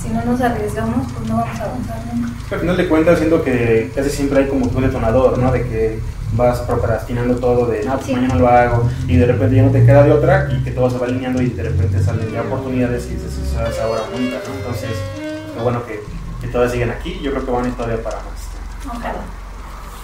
si 0.00 0.08
no 0.10 0.24
nos 0.24 0.40
arriesgamos, 0.40 1.10
pues 1.12 1.28
no 1.28 1.36
vamos 1.38 1.58
a 1.58 1.64
avanzar 1.64 1.96
nunca. 2.14 2.28
Al 2.54 2.60
final 2.60 2.76
de 2.76 2.88
cuentas, 2.88 3.18
siento 3.18 3.42
que 3.42 3.90
casi 3.94 4.10
siempre 4.10 4.40
hay 4.40 4.48
como 4.48 4.66
un 4.66 4.82
detonador, 4.82 5.38
¿no? 5.38 5.50
De 5.50 5.62
que 5.62 5.98
vas 6.34 6.60
procrastinando 6.60 7.36
todo, 7.36 7.66
de, 7.66 7.82
no, 7.84 7.94
pues 7.94 8.06
Sí. 8.06 8.14
mañana 8.14 8.34
lo 8.36 8.48
hago, 8.48 8.90
y 9.08 9.16
de 9.16 9.26
repente 9.26 9.56
ya 9.56 9.62
no 9.62 9.70
te 9.70 9.84
queda 9.84 10.02
de 10.04 10.12
otra, 10.12 10.48
y 10.52 10.62
que 10.62 10.70
todo 10.70 10.90
se 10.90 10.98
va 10.98 11.06
alineando, 11.06 11.42
y 11.42 11.48
de 11.50 11.62
repente 11.62 12.02
salen 12.02 12.30
ya 12.32 12.42
oportunidades, 12.42 13.06
y 13.06 13.14
dices, 13.14 13.32
"Esa 13.38 13.68
es 13.68 13.80
ahora 13.80 14.02
nunca, 14.12 14.36
¿no? 14.48 14.54
Entonces, 14.58 14.90
qué 15.54 15.62
bueno 15.62 15.84
que, 15.86 16.00
que 16.40 16.48
todas 16.48 16.72
siguen 16.72 16.90
aquí, 16.90 17.18
yo 17.22 17.32
creo 17.32 17.44
que 17.44 17.50
van 17.50 17.64
a 17.64 17.68
ir 17.68 17.74
todavía 17.74 18.02
para 18.02 18.16
más. 18.16 18.96
Ojalá. 18.96 19.14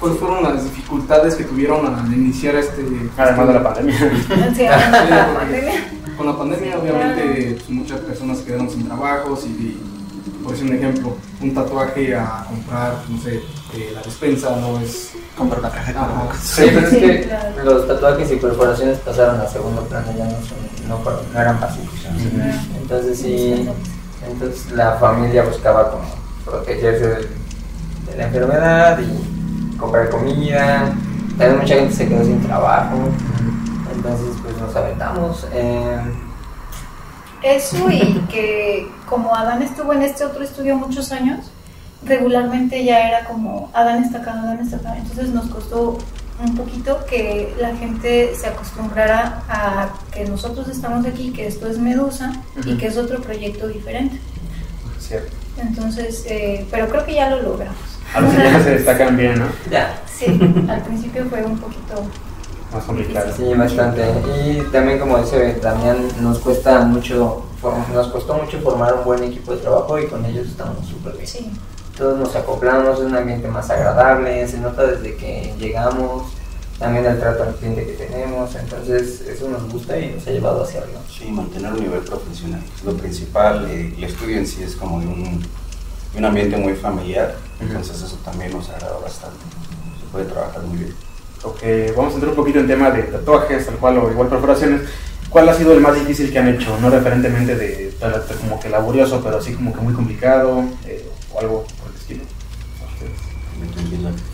¿Cuáles 0.01 0.19
fueron 0.19 0.43
las 0.45 0.63
dificultades 0.65 1.35
que 1.35 1.45
tuvieron 1.45 1.85
al 1.93 2.13
iniciar 2.13 2.55
este... 2.55 2.83
Además 3.17 3.49
de 3.49 3.55
la 3.55 3.59
este- 3.61 3.69
pandemia. 3.75 3.99
Sí, 4.55 4.63
de 4.63 4.69
la 4.69 5.35
pandemia. 5.35 5.73
Con 6.17 6.27
la 6.27 6.37
pandemia, 6.39 6.79
obviamente, 6.79 7.53
pues, 7.57 7.71
muchas 7.71 8.01
personas 8.01 8.39
quedaron 8.39 8.71
sin 8.71 8.87
trabajos 8.87 9.45
y, 9.45 9.49
y, 9.49 9.81
por 10.43 10.53
decir 10.53 10.69
un 10.71 10.77
ejemplo, 10.77 11.17
un 11.41 11.55
tatuaje 11.55 12.15
a 12.17 12.45
comprar, 12.49 12.95
no 13.09 13.21
sé, 13.21 13.37
eh, 13.75 13.91
la 13.95 14.03
despensa 14.03 14.57
no 14.61 14.79
es... 14.81 15.13
Comprar 15.37 15.61
una 15.61 15.71
caja 15.71 15.93
de 15.93 15.99
cubrebocas. 15.99 16.41
Sí, 16.41 16.63
pero 16.67 16.81
es 16.81 16.91
Sí, 16.91 17.01
que 17.01 17.23
claro. 17.23 17.65
los 17.65 17.87
tatuajes 17.87 18.33
y 18.33 18.37
perforaciones 18.37 18.99
pasaron 18.99 19.41
a 19.41 19.47
segundo 19.47 19.83
plano, 19.83 20.07
ya 20.17 20.25
no, 20.25 20.31
son, 20.33 20.89
no, 20.89 20.99
no 21.33 21.41
eran 21.41 21.61
básicos. 21.61 21.95
Entonces 22.81 23.19
sí, 23.19 23.69
entonces 24.29 24.73
la 24.73 24.95
familia 24.95 25.45
buscaba 25.45 25.91
como 25.93 26.05
protegerse 26.45 27.07
de 27.07 28.17
la 28.17 28.25
enfermedad 28.27 28.99
y 28.99 29.38
comprar 29.79 30.11
comida. 30.11 30.93
También 31.39 31.61
mucha 31.61 31.75
gente 31.75 31.95
se 31.95 32.09
quedó 32.09 32.25
sin 32.25 32.41
trabajo. 32.43 32.97
Entonces 33.95 34.37
pues 34.43 34.57
nos 34.59 34.75
aventamos. 34.77 35.47
eh, 35.53 35.99
Eso 37.43 37.91
y 37.91 38.21
que 38.31 38.89
como 39.09 39.35
Adán 39.35 39.63
estuvo 39.63 39.93
en 39.93 40.03
este 40.03 40.25
otro 40.25 40.43
estudio 40.43 40.77
muchos 40.77 41.13
años, 41.13 41.51
regularmente 42.05 42.85
ya 42.85 43.09
era 43.09 43.25
como 43.25 43.71
Adán 43.75 44.03
está 44.05 44.19
acá, 44.19 44.33
Adán 44.33 44.61
está 44.61 44.77
acá. 44.77 44.97
Entonces 44.97 45.29
nos 45.31 45.47
costó 45.47 45.99
un 46.45 46.55
poquito 46.57 47.05
que 47.09 47.53
la 47.61 47.75
gente 47.77 48.33
se 48.37 48.47
acostumbrara 48.47 49.43
a 49.49 49.89
que 50.13 50.25
nosotros 50.25 50.69
estamos 50.69 51.05
aquí, 51.07 51.33
que 51.33 51.47
esto 51.49 51.67
es 51.69 51.79
Medusa 51.79 52.33
y 52.65 52.77
que 52.77 52.87
es 52.87 52.97
otro 52.97 53.21
proyecto 53.21 53.67
diferente. 53.69 54.21
Cierto. 55.01 55.33
Entonces, 55.57 56.25
eh, 56.29 56.65
pero 56.71 56.89
creo 56.89 57.05
que 57.05 57.15
ya 57.15 57.31
lo 57.31 57.43
logramos. 57.43 57.98
A 58.15 58.21
los 58.21 58.35
ya 58.35 58.63
se 58.63 58.71
destacan 58.71 59.17
bien, 59.17 59.39
¿no? 59.39 59.47
ya, 59.71 60.01
Sí, 60.07 60.27
al 60.69 60.83
principio 60.83 61.25
fue 61.31 61.45
un 61.45 61.59
poquito 61.59 61.95
Más 62.73 62.85
complicado. 62.85 63.31
Sí, 63.37 63.55
bastante. 63.55 64.03
Y 64.45 64.61
también 64.73 64.99
como 64.99 65.19
dice 65.19 65.59
Damián, 65.63 66.09
nos 66.21 66.39
cuesta 66.41 66.81
mucho, 66.81 67.45
nos 67.95 68.09
costó 68.09 68.35
mucho 68.35 68.59
formar 68.61 68.95
un 68.95 69.05
buen 69.05 69.23
equipo 69.25 69.53
de 69.53 69.59
trabajo 69.59 69.99
y 69.99 70.07
con 70.07 70.25
ellos 70.25 70.49
estamos 70.49 70.87
súper 70.87 71.13
bien. 71.15 71.27
Sí, 71.27 71.51
Todos 71.97 72.19
nos 72.19 72.35
acoplamos, 72.35 72.99
es 72.99 73.05
un 73.05 73.17
ambiente 73.17 73.47
más 73.49 73.71
agradable, 73.71 74.47
se 74.49 74.59
nota 74.59 74.87
desde 74.87 75.17
que 75.17 75.55
llegamos, 75.59 76.33
también 76.79 77.07
el 77.07 77.19
trato 77.19 77.43
al 77.45 77.55
cliente 77.57 77.85
que 77.87 77.93
tenemos, 78.07 78.55
entonces 78.55 79.21
eso 79.23 79.49
nos 79.49 79.71
gusta 79.73 79.99
y 79.99 80.13
nos 80.15 80.27
ha 80.27 80.31
llevado 80.31 80.63
hacia 80.65 80.81
arriba. 80.81 81.01
Sí, 81.11 81.31
mantener 81.31 81.73
un 81.73 81.81
nivel 81.81 82.01
profesional 82.01 82.61
es 82.77 82.85
lo 82.85 82.93
principal. 82.97 83.67
eh, 83.71 83.95
El 83.97 84.05
estudio 84.05 84.39
en 84.39 84.47
sí 84.47 84.63
es 84.63 84.75
como 84.77 85.01
de 85.01 85.07
un, 85.07 85.43
un 86.17 86.25
ambiente 86.25 86.57
muy 86.57 86.75
familiar, 86.75 87.37
entonces 87.61 88.03
eso 88.03 88.17
también 88.25 88.53
nos 88.53 88.69
agrada 88.71 88.99
bastante. 88.99 89.39
Se 90.01 90.07
puede 90.11 90.25
trabajar 90.25 90.63
muy 90.63 90.79
bien. 90.79 90.95
Ok, 91.45 91.63
vamos 91.97 92.13
a 92.13 92.15
entrar 92.15 92.31
un 92.31 92.37
poquito 92.37 92.59
en 92.59 92.67
tema 92.67 92.91
de 92.91 93.03
tatuajes, 93.05 93.67
tal 93.67 93.77
cual, 93.77 93.99
o 93.99 94.11
igual 94.11 94.29
perforaciones. 94.29 94.83
¿Cuál 95.31 95.49
ha 95.49 95.55
sido 95.55 95.73
el 95.73 95.81
más 95.81 95.95
difícil 95.95 96.33
que 96.33 96.39
han 96.39 96.49
hecho? 96.49 96.79
No 96.81 96.91
referentemente 96.91 97.55
de 97.55 97.95
como 98.41 98.59
que 98.59 98.69
laborioso, 98.69 99.21
pero 99.23 99.39
así 99.39 99.53
como 99.53 99.73
que 99.73 99.81
muy 99.81 99.93
complicado, 99.93 100.65
eh, 100.87 101.09
o 101.33 101.41
algo 101.41 101.65
por 101.81 101.91
el 101.91 101.97
estilo. 101.97 102.25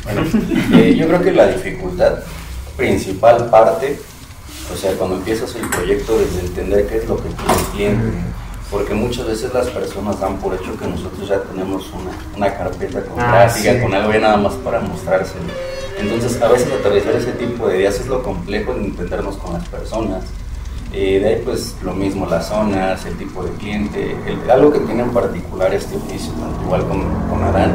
Bueno, 0.05 0.23
eh, 0.75 0.95
yo 0.95 1.07
creo 1.09 1.23
que 1.23 1.33
la 1.33 1.49
dificultad 1.49 2.19
principal 2.77 3.51
parte, 3.51 3.99
o 4.73 4.77
sea, 4.77 4.93
cuando 4.95 5.17
empiezas 5.17 5.55
el 5.57 5.69
proyecto, 5.69 6.19
desde 6.19 6.41
entender 6.41 6.87
qué 6.87 6.99
es 6.99 7.09
lo 7.09 7.17
que 7.17 7.29
quiere 7.29 7.55
el 7.55 7.67
cliente, 7.73 8.19
porque 8.75 8.93
muchas 8.93 9.25
veces 9.29 9.55
las 9.55 9.69
personas 9.69 10.19
dan 10.19 10.37
por 10.39 10.53
hecho 10.53 10.77
que 10.77 10.85
nosotros 10.89 11.29
ya 11.29 11.41
tenemos 11.43 11.85
una, 11.93 12.11
una 12.37 12.53
carpeta 12.59 13.03
con 13.05 13.21
Ah, 13.21 13.31
gráfica, 13.45 13.73
sí. 13.75 13.81
con 13.81 13.95
algo 13.95 14.13
ya 14.13 14.19
nada 14.19 14.37
más 14.37 14.55
para 14.55 14.81
mostrárselo. 14.81 15.45
Entonces, 16.01 16.43
a 16.43 16.49
veces 16.49 16.73
aterrizar 16.73 17.15
ese 17.15 17.31
tipo 17.33 17.69
de 17.69 17.79
ideas 17.79 17.95
es 18.01 18.09
lo 18.09 18.21
complejo 18.25 18.75
de 18.75 18.87
entendernos 18.87 19.37
con 19.37 19.53
las 19.53 19.69
personas. 19.69 20.25
Eh, 20.93 21.21
de 21.21 21.29
ahí, 21.29 21.43
pues, 21.45 21.77
lo 21.85 21.93
mismo, 21.95 22.27
las 22.27 22.49
zonas, 22.49 23.07
el 23.07 23.17
tipo 23.17 23.45
de 23.45 23.51
cliente. 23.53 24.17
el- 24.27 24.51
algo 24.51 24.73
que 24.73 24.81
tiene 24.81 25.03
en 25.05 25.11
particular 25.11 25.73
este 25.73 25.97
oficio, 25.97 26.33
tanto 26.33 26.61
igual 26.65 26.85
con, 26.89 27.01
con 27.31 27.45
Adán, 27.45 27.73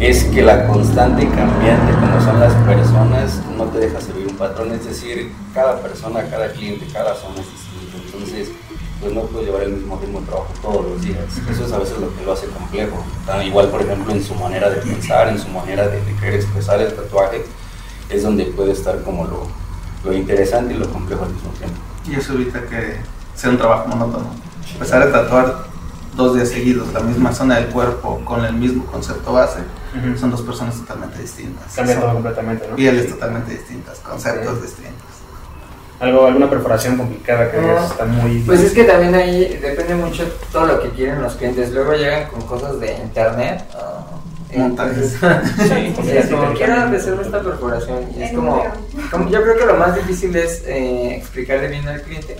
es 0.00 0.24
que 0.24 0.42
la 0.42 0.66
constante 0.66 1.22
y 1.22 1.26
cambiante 1.28 1.92
como 1.94 2.20
son 2.22 2.40
las 2.40 2.52
personas 2.66 3.40
no 3.56 3.64
te 3.64 3.78
deja 3.78 3.98
servir 4.02 4.26
un 4.26 4.36
patrón, 4.36 4.70
es 4.72 4.84
decir, 4.84 5.32
cada 5.54 5.80
persona, 5.80 6.22
cada 6.30 6.52
cliente, 6.52 6.86
cada 6.92 7.14
zona 7.14 7.40
es 7.40 7.46
distinto, 7.50 7.96
entonces 8.06 8.50
pues 9.00 9.12
no 9.14 9.22
puedes 9.22 9.46
llevar 9.48 9.62
el 9.62 9.72
mismo 9.72 9.98
ritmo 10.00 10.20
de 10.20 10.26
trabajo 10.26 10.52
todos 10.60 10.84
los 10.84 11.02
días, 11.02 11.24
eso 11.50 11.64
es 11.64 11.72
a 11.72 11.78
veces 11.78 11.98
lo 11.98 12.14
que 12.16 12.24
lo 12.24 12.32
hace 12.32 12.46
complejo, 12.48 13.02
Tan 13.26 13.42
igual 13.42 13.68
por 13.68 13.80
ejemplo 13.82 14.12
en 14.12 14.22
su 14.22 14.34
manera 14.34 14.68
de 14.68 14.76
pensar, 14.76 15.28
en 15.28 15.38
su 15.38 15.48
manera 15.48 15.88
de, 15.88 16.00
de 16.04 16.14
querer 16.16 16.34
expresar 16.34 16.80
el 16.80 16.94
tatuaje, 16.94 17.44
es 18.10 18.22
donde 18.22 18.44
puede 18.46 18.72
estar 18.72 19.02
como 19.02 19.24
lo, 19.24 19.46
lo 20.04 20.12
interesante 20.12 20.74
y 20.74 20.76
lo 20.76 20.88
complejo 20.90 21.24
al 21.24 21.30
mismo 21.32 21.50
tiempo. 21.52 21.76
Y 22.08 22.14
eso 22.14 22.34
evita 22.34 22.62
que 22.66 22.96
sea 23.34 23.50
un 23.50 23.58
trabajo 23.58 23.88
monótono. 23.88 24.26
Empezar 24.72 25.02
a 25.02 25.12
tatuar 25.12 25.64
dos 26.16 26.34
días 26.34 26.48
seguidos 26.48 26.92
la 26.92 27.00
misma 27.00 27.32
zona 27.32 27.56
del 27.56 27.66
cuerpo 27.66 28.20
con 28.24 28.44
el 28.44 28.52
mismo 28.54 28.84
concepto 28.86 29.32
base, 29.32 29.60
son 30.18 30.30
dos 30.30 30.42
personas 30.42 30.76
totalmente 30.76 31.20
distintas. 31.20 31.72
Cambia 31.74 31.96
todo 31.96 32.06
Son 32.06 32.14
completamente, 32.14 32.68
¿no? 32.68 32.76
pieles 32.76 33.08
totalmente 33.08 33.52
distintas, 33.52 33.98
conceptos 34.00 34.62
distintos. 34.62 35.09
Algo, 36.00 36.26
alguna 36.26 36.48
perforación 36.48 36.96
complicada 36.96 37.50
que 37.50 37.58
No. 37.58 37.66
veas 37.68 37.90
está 37.90 38.06
muy... 38.06 38.40
Pues 38.40 38.60
es 38.60 38.72
que 38.72 38.84
también 38.84 39.14
ahí 39.14 39.58
depende 39.60 39.94
mucho 39.94 40.24
todo 40.50 40.66
lo 40.66 40.80
que 40.82 40.88
quieren 40.90 41.20
los 41.22 41.34
clientes. 41.34 41.70
Luego 41.72 41.92
llegan 41.92 42.28
con 42.30 42.40
cosas 42.42 42.80
de 42.80 42.94
internet. 42.94 43.62
ah, 43.74 44.06
Montajes. 44.56 45.14
entonces, 45.22 45.68
Sí, 45.68 45.94
Sí, 46.02 46.16
es 46.16 46.26
como, 46.28 46.52
quiero 46.54 46.74
hacerme 46.74 47.22
esta 47.22 47.40
perforación. 47.42 48.08
Y 48.16 48.22
es 48.22 48.32
como, 48.32 48.64
yo 49.30 49.42
creo 49.42 49.58
que 49.58 49.66
lo 49.66 49.74
más 49.76 49.94
difícil 49.94 50.34
es 50.34 50.64
eh, 50.66 51.16
explicarle 51.16 51.68
bien 51.68 51.86
al 51.86 52.00
cliente 52.02 52.36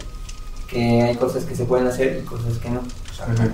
que 0.66 1.02
hay 1.02 1.16
cosas 1.16 1.44
que 1.44 1.54
se 1.56 1.64
pueden 1.64 1.86
hacer 1.88 2.20
y 2.22 2.24
cosas 2.24 2.56
que 2.58 2.70
no. 2.70 2.80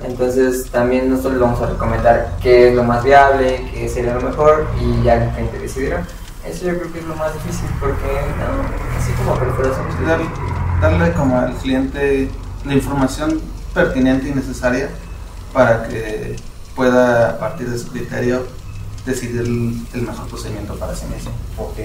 Entonces 0.07 0.67
también 0.71 1.09
nosotros 1.11 1.35
le 1.35 1.41
vamos 1.41 1.61
a 1.63 1.67
recomendar 1.67 2.33
qué 2.43 2.69
es 2.69 2.75
lo 2.75 2.85
más 2.85 3.03
viable, 3.03 3.61
qué 3.75 3.89
sería 3.89 4.15
lo 4.15 4.21
mejor 4.21 4.67
y 4.81 5.03
ya 5.03 5.25
el 5.25 5.31
cliente 5.31 5.59
decidirá. 5.59 6.07
Eso 6.49 6.67
yo 6.67 6.79
creo 6.79 6.93
que 6.93 6.99
es 7.01 7.05
lo 7.05 7.17
más 7.17 7.33
difícil 7.35 7.69
porque 7.81 8.07
no, 8.39 8.99
así 8.99 9.13
como 9.13 9.39
perforaciones. 9.39 10.07
Dar- 10.07 10.21
darle 10.81 11.13
como 11.15 11.39
al 11.39 11.55
cliente 11.55 12.31
la 12.65 12.75
información 12.75 13.41
pertinente 13.75 14.29
y 14.29 14.33
necesaria 14.35 14.89
para 15.53 15.89
que 15.89 16.37
pueda 16.75 17.31
a 17.31 17.39
partir 17.39 17.69
de 17.71 17.79
su 17.79 17.89
criterio 17.89 18.47
decidir 19.05 19.41
el, 19.43 19.75
el 19.95 20.03
mejor 20.03 20.27
procedimiento 20.29 20.75
para 20.77 20.95
sí 20.95 21.07
mismo. 21.07 21.31
Ok. 21.59 21.77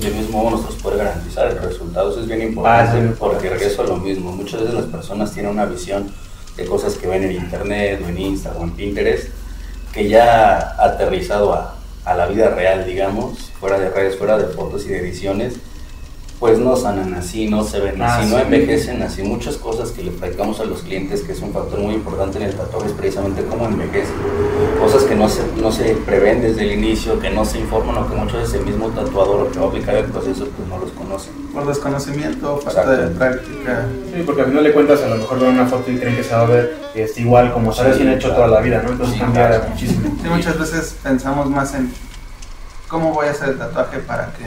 Del 0.00 0.14
mismo 0.14 0.38
modo 0.42 0.56
nosotros 0.56 0.76
poder 0.82 0.98
garantizar 0.98 1.46
el 1.48 1.58
resultado, 1.58 2.10
eso 2.10 2.20
es 2.20 2.26
bien 2.26 2.42
importante 2.42 2.98
Ah, 2.98 3.00
sí, 3.08 3.14
porque 3.18 3.48
regreso 3.48 3.82
a 3.82 3.86
lo 3.86 3.96
mismo. 3.96 4.32
Muchas 4.32 4.60
veces 4.60 4.74
las 4.74 4.86
personas 4.86 5.32
tienen 5.32 5.52
una 5.52 5.66
visión 5.66 6.10
de 6.56 6.64
cosas 6.66 6.94
que 6.94 7.06
ven 7.06 7.22
en 7.24 7.32
internet 7.32 8.02
o 8.04 8.08
en 8.08 8.18
Instagram 8.18 8.60
o 8.62 8.64
en 8.64 8.70
Pinterest 8.72 9.28
que 9.92 10.08
ya 10.08 10.74
aterrizado 10.78 11.52
a, 11.54 11.76
a 12.04 12.14
la 12.14 12.26
vida 12.26 12.50
real, 12.50 12.84
digamos, 12.86 13.50
fuera 13.58 13.78
de 13.78 13.90
redes, 13.90 14.16
fuera 14.16 14.36
de 14.36 14.46
fotos 14.46 14.84
y 14.84 14.88
de 14.88 14.98
ediciones, 14.98 15.54
pues 16.40 16.58
no 16.58 16.76
sanan 16.76 17.14
así, 17.14 17.48
no 17.48 17.64
se 17.64 17.80
ven 17.80 18.02
Ah, 18.02 18.18
así, 18.18 18.30
no 18.30 18.36
sí. 18.36 18.42
envejecen 18.42 19.00
así. 19.02 19.22
Muchas 19.22 19.56
cosas 19.56 19.92
que 19.92 20.02
le 20.02 20.10
platicamos 20.10 20.60
a 20.60 20.64
los 20.64 20.82
clientes, 20.82 21.22
que 21.22 21.32
es 21.32 21.40
un 21.40 21.52
factor 21.52 21.78
muy 21.78 21.94
importante 21.94 22.36
en 22.38 22.44
el 22.44 22.54
tatuaje, 22.54 22.88
es 22.88 22.92
precisamente 22.92 23.44
cómo 23.44 23.64
envejece. 23.66 24.10
Cosas 24.80 25.04
que 25.04 25.14
no 25.14 25.28
se, 25.28 25.40
no 25.60 25.72
se 25.72 25.94
prevén 26.04 26.42
desde 26.42 26.62
el 26.64 26.72
inicio, 26.72 27.18
que 27.20 27.30
no 27.30 27.44
se 27.44 27.60
informan 27.60 27.96
o 27.96 28.08
que 28.08 28.14
muchas 28.16 28.40
veces 28.40 28.54
el 28.60 28.66
mismo 28.66 28.88
tatuador 28.88 29.50
que 29.52 29.58
va 29.58 29.66
a 29.66 29.68
aplicar 29.68 29.94
el 29.94 30.04
proceso 30.06 30.46
pues 30.56 30.68
no 30.68 30.78
los 30.78 30.90
conoce. 30.90 31.30
Por 31.54 31.66
desconocimiento, 31.66 32.58
falta 32.58 32.90
de 32.90 33.14
práctica. 33.14 33.86
Sí, 34.14 34.22
porque 34.26 34.42
al 34.42 34.48
final 34.48 34.64
de 34.64 34.72
cuentas 34.72 35.00
a 35.02 35.08
lo 35.08 35.16
mejor 35.16 35.38
ven 35.40 35.50
una 35.50 35.66
foto 35.66 35.90
y 35.90 35.96
creen 35.98 36.16
que 36.16 36.24
se 36.24 36.34
va 36.34 36.42
a 36.42 36.46
ver 36.46 36.76
este, 36.94 37.20
igual 37.22 37.52
como 37.52 37.72
se 37.72 37.80
ha 37.82 37.84
recién 37.84 38.08
hecho 38.10 38.28
claro. 38.28 38.44
toda 38.46 38.48
la 38.48 38.60
vida, 38.60 38.82
¿no? 38.82 38.90
Entonces 38.90 39.14
Sí, 39.14 39.20
cambia 39.20 39.48
claro. 39.48 39.64
muchísimo. 39.70 40.16
Sí, 40.20 40.28
muchas 40.28 40.58
veces 40.58 40.96
pensamos 41.02 41.48
más 41.48 41.74
en 41.74 41.92
cómo 42.88 43.12
voy 43.14 43.28
a 43.28 43.30
hacer 43.30 43.50
el 43.50 43.58
tatuaje 43.58 43.98
para 44.00 44.26
que 44.32 44.44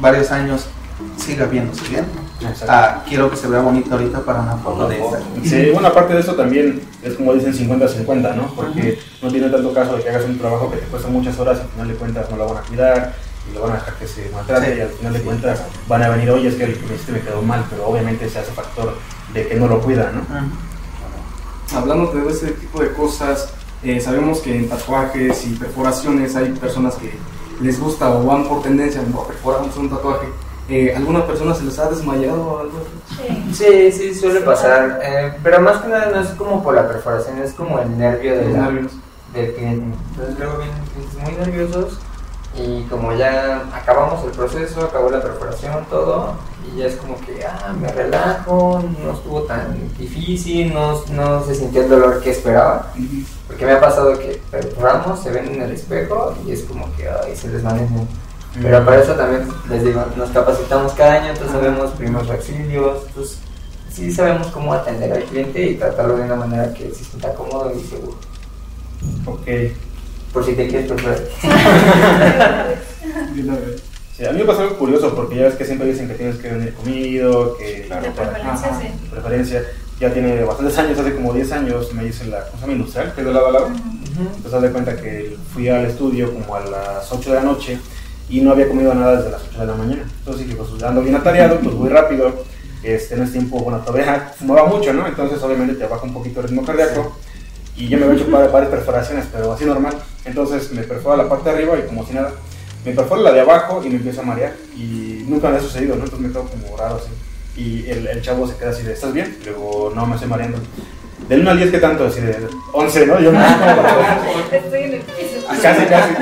varios 0.00 0.30
años 0.30 0.66
siga 1.16 1.46
viéndose 1.46 1.88
bien. 1.88 2.04
Exacto. 2.40 2.66
Ah, 2.68 3.02
quiero 3.08 3.30
que 3.30 3.36
se 3.36 3.46
vea 3.48 3.60
bonito 3.60 3.92
ahorita 3.92 4.20
para 4.20 4.40
una 4.40 4.56
foto 4.56 4.88
de. 4.88 4.98
Instagram. 4.98 5.44
Sí, 5.44 5.70
bueno, 5.72 5.88
aparte 5.88 6.14
de 6.14 6.20
eso 6.20 6.34
también 6.34 6.80
es 7.02 7.14
como 7.14 7.34
dicen 7.34 7.52
50-50, 7.54 8.34
¿no? 8.34 8.52
Porque 8.54 8.98
no 9.22 9.30
tiene 9.30 9.48
tanto 9.48 9.72
caso 9.72 9.96
de 9.96 10.02
que 10.02 10.08
hagas 10.10 10.24
un 10.24 10.38
trabajo 10.38 10.70
que 10.70 10.78
te 10.78 10.86
cuesta 10.86 11.08
muchas 11.08 11.38
horas 11.38 11.58
y 11.58 11.62
al 11.62 11.68
final 11.68 11.88
de 11.88 11.94
cuentas 11.94 12.30
no 12.30 12.36
lo 12.36 12.48
van 12.48 12.58
a 12.64 12.66
cuidar 12.66 13.14
y 13.50 13.54
lo 13.54 13.62
van 13.62 13.72
a 13.72 13.74
dejar 13.74 13.94
que 13.94 14.06
se 14.06 14.28
maltrate 14.30 14.72
Sí. 14.72 14.78
y 14.78 14.80
al 14.80 14.88
final 14.90 15.12
de 15.12 15.20
cuentas 15.22 15.62
van 15.88 16.02
a 16.02 16.08
venir, 16.10 16.30
oye, 16.30 16.48
es 16.48 16.54
que 16.56 16.64
el 16.64 16.78
que 16.78 16.86
me 16.86 16.94
hiciste 16.94 17.12
me 17.12 17.20
quedó 17.20 17.42
mal, 17.42 17.64
pero 17.70 17.86
obviamente 17.86 18.28
se 18.28 18.38
hace 18.38 18.52
factor 18.52 18.94
de 19.34 19.48
que 19.48 19.54
no 19.56 19.66
lo 19.68 19.80
cuida, 19.80 20.10
¿no? 20.12 20.22
Hablando 21.76 22.12
de 22.12 22.30
ese 22.30 22.48
tipo 22.52 22.80
de 22.82 22.92
cosas, 22.92 23.48
eh, 23.82 24.00
sabemos 24.00 24.40
que 24.40 24.54
en 24.56 24.68
tatuajes 24.68 25.46
y 25.46 25.54
perforaciones 25.54 26.36
hay 26.36 26.50
personas 26.52 26.94
que 26.96 27.14
les 27.62 27.80
gusta 27.80 28.10
o 28.10 28.24
van 28.24 28.44
por 28.48 28.62
tendencia 28.62 29.00
a 29.00 29.26
perforarnos 29.26 29.76
un 29.76 29.88
tatuaje. 29.90 30.26
Eh, 30.68 30.94
¿Alguna 30.96 31.26
persona 31.26 31.54
se 31.54 31.64
les 31.64 31.78
ha 31.78 31.90
desmayado 31.90 32.40
o 32.46 32.58
algo? 32.60 32.78
Sí. 33.08 33.52
Sí, 33.52 33.92
sí, 33.92 34.14
suele 34.14 34.40
pasar. 34.40 35.00
eh, 35.02 35.32
pero 35.42 35.60
más 35.60 35.82
que 35.82 35.88
nada 35.88 36.10
no 36.14 36.20
es 36.20 36.28
como 36.30 36.62
por 36.62 36.74
la 36.74 36.86
perforación, 36.88 37.38
es 37.42 37.52
como 37.52 37.78
el 37.80 37.96
nervio 37.98 38.36
de 38.36 38.44
Los 38.44 38.52
la, 38.52 38.58
nervios. 38.62 38.92
del 39.34 39.54
cliente. 39.54 39.96
Entonces 40.12 40.38
luego 40.38 40.58
vienen 40.58 40.76
muy 41.22 41.32
nerviosos 41.46 41.98
y 42.54 42.82
como 42.84 43.14
ya 43.14 43.62
acabamos 43.74 44.24
el 44.24 44.32
proceso, 44.32 44.82
acabó 44.82 45.10
la 45.10 45.22
perforación, 45.22 45.86
todo, 45.88 46.34
y 46.66 46.78
ya 46.78 46.86
es 46.86 46.96
como 46.96 47.18
que, 47.20 47.44
ah, 47.46 47.72
me 47.78 47.90
relajo, 47.90 48.82
no 49.02 49.12
estuvo 49.12 49.42
tan 49.42 49.88
difícil, 49.98 50.72
no, 50.74 51.02
no 51.12 51.44
se 51.44 51.54
sintió 51.54 51.82
el 51.82 51.88
dolor 51.88 52.20
que 52.20 52.30
esperaba. 52.30 52.92
Porque 53.46 53.64
me 53.64 53.72
ha 53.72 53.80
pasado 53.80 54.18
que 54.18 54.40
perforamos, 54.50 55.20
se 55.20 55.30
ven 55.30 55.46
en 55.46 55.62
el 55.62 55.72
espejo 55.72 56.34
y 56.46 56.52
es 56.52 56.62
como 56.62 56.94
que, 56.96 57.08
ay, 57.08 57.34
se 57.34 57.48
desvanecen. 57.48 58.06
Pero 58.60 58.84
para 58.84 59.02
eso 59.02 59.14
también, 59.14 59.48
les 59.70 59.82
digo, 59.82 60.04
nos 60.14 60.28
capacitamos 60.30 60.92
cada 60.92 61.14
año, 61.14 61.28
entonces 61.30 61.52
sabemos 61.52 61.90
primeros 61.92 62.30
auxilios, 62.30 63.04
entonces 63.08 63.38
sí 63.90 64.12
sabemos 64.12 64.48
cómo 64.48 64.74
atender 64.74 65.10
al 65.12 65.24
cliente 65.24 65.62
y 65.62 65.76
tratarlo 65.76 66.16
de 66.16 66.24
una 66.24 66.36
manera 66.36 66.72
que 66.74 66.90
se 66.90 67.02
sienta 67.02 67.32
cómodo 67.32 67.72
y 67.74 67.82
seguro. 67.82 68.18
Ok. 69.26 69.48
Por 70.32 70.44
si 70.44 70.54
te 70.54 70.66
quieres. 70.68 70.90
Sí, 74.16 74.26
a 74.26 74.32
mí 74.32 74.40
me 74.40 74.44
pasó 74.44 74.60
algo 74.62 74.76
curioso 74.76 75.14
porque 75.14 75.36
ya 75.36 75.44
ves 75.44 75.54
que 75.54 75.64
siempre 75.64 75.88
dicen 75.88 76.06
que 76.06 76.14
tienes 76.14 76.36
que 76.36 76.50
venir 76.50 76.74
comido, 76.74 77.56
que 77.56 77.86
la 77.88 77.98
ropa 77.98 78.24
preferencia, 78.24 78.68
Ajá. 78.68 78.80
sí. 78.80 78.86
de 79.04 79.10
preferencia. 79.10 79.64
Ya 79.98 80.12
tiene 80.12 80.44
bastantes 80.44 80.76
años, 80.78 80.98
hace 80.98 81.14
como 81.14 81.32
10 81.32 81.52
años 81.52 81.94
me 81.94 82.04
hice 82.06 82.26
la 82.26 82.46
cosa 82.46 82.70
industrial, 82.70 83.14
que 83.14 83.20
es 83.22 83.26
de 83.26 83.32
lado 83.32 83.46
a 83.46 83.52
lado. 83.52 83.68
Entonces, 83.68 84.52
haz 84.52 84.62
de 84.62 84.70
cuenta 84.70 84.96
que 84.96 85.36
fui 85.54 85.68
al 85.68 85.86
estudio 85.86 86.32
como 86.34 86.54
a 86.54 86.60
las 86.60 87.10
8 87.10 87.30
de 87.30 87.36
la 87.36 87.42
noche 87.42 87.78
y 88.28 88.40
no 88.42 88.50
había 88.52 88.68
comido 88.68 88.92
nada 88.94 89.16
desde 89.16 89.30
las 89.30 89.42
8 89.48 89.60
de 89.60 89.66
la 89.66 89.74
mañana. 89.74 90.02
Entonces 90.18 90.46
dije, 90.46 90.56
pues 90.56 90.82
ando 90.82 91.00
bien 91.00 91.14
atareado, 91.16 91.58
pues 91.60 91.74
voy 91.74 91.88
rápido. 91.88 92.44
Este, 92.82 93.14
en 93.14 93.22
ese 93.22 93.32
tiempo, 93.32 93.60
bueno, 93.60 93.78
todavía 93.78 94.32
fumaba 94.38 94.66
mucho, 94.66 94.92
¿no? 94.92 95.06
Entonces, 95.06 95.42
obviamente, 95.42 95.74
te 95.74 95.86
baja 95.86 96.02
un 96.04 96.12
poquito 96.12 96.40
el 96.40 96.48
ritmo 96.48 96.64
cardíaco. 96.64 97.16
Y 97.76 97.88
yo 97.88 97.98
me 97.98 98.04
había 98.04 98.20
hecho 98.20 98.30
varias 98.30 98.70
perforaciones, 98.70 99.26
pero 99.32 99.52
así 99.52 99.64
normal. 99.64 99.94
Entonces, 100.24 100.70
me 100.72 100.82
perfora 100.82 101.16
la 101.16 101.28
parte 101.28 101.48
de 101.48 101.56
arriba 101.56 101.78
y 101.78 101.86
como 101.86 102.06
si 102.06 102.12
nada. 102.12 102.32
Me 102.84 102.92
perfora 102.92 103.22
la 103.22 103.32
de 103.32 103.40
abajo 103.40 103.82
y 103.84 103.88
me 103.88 103.96
empieza 103.96 104.22
a 104.22 104.24
marear. 104.24 104.54
Y 104.76 105.24
nunca 105.26 105.48
me 105.48 105.56
ha 105.56 105.60
sucedido, 105.60 105.96
¿no? 105.96 106.04
Entonces 106.04 106.26
me 106.26 106.32
quedo 106.32 106.44
como 106.44 106.76
raro 106.76 106.96
así. 106.96 107.10
Y 107.60 107.88
el, 107.90 108.06
el 108.06 108.22
chavo 108.22 108.46
se 108.46 108.56
queda 108.56 108.70
así 108.70 108.82
de, 108.82 108.92
¿estás 108.92 109.12
bien? 109.12 109.38
Y 109.40 109.44
luego, 109.46 109.92
no, 109.94 110.06
me 110.06 110.14
estoy 110.14 110.28
mareando. 110.28 110.58
Del 111.28 111.40
1 111.40 111.50
al 111.50 111.56
10, 111.58 111.70
¿qué 111.70 111.78
tanto? 111.78 112.06
Así 112.06 112.20
de 112.20 112.36
11, 112.72 113.06
¿no? 113.06 113.20
Yo 113.20 113.32
me 113.32 113.38
Estoy 114.52 114.82
en 114.82 114.94
el 114.94 115.00
piso. 115.00 115.46
Casi, 115.62 115.86
casi. 115.86 116.14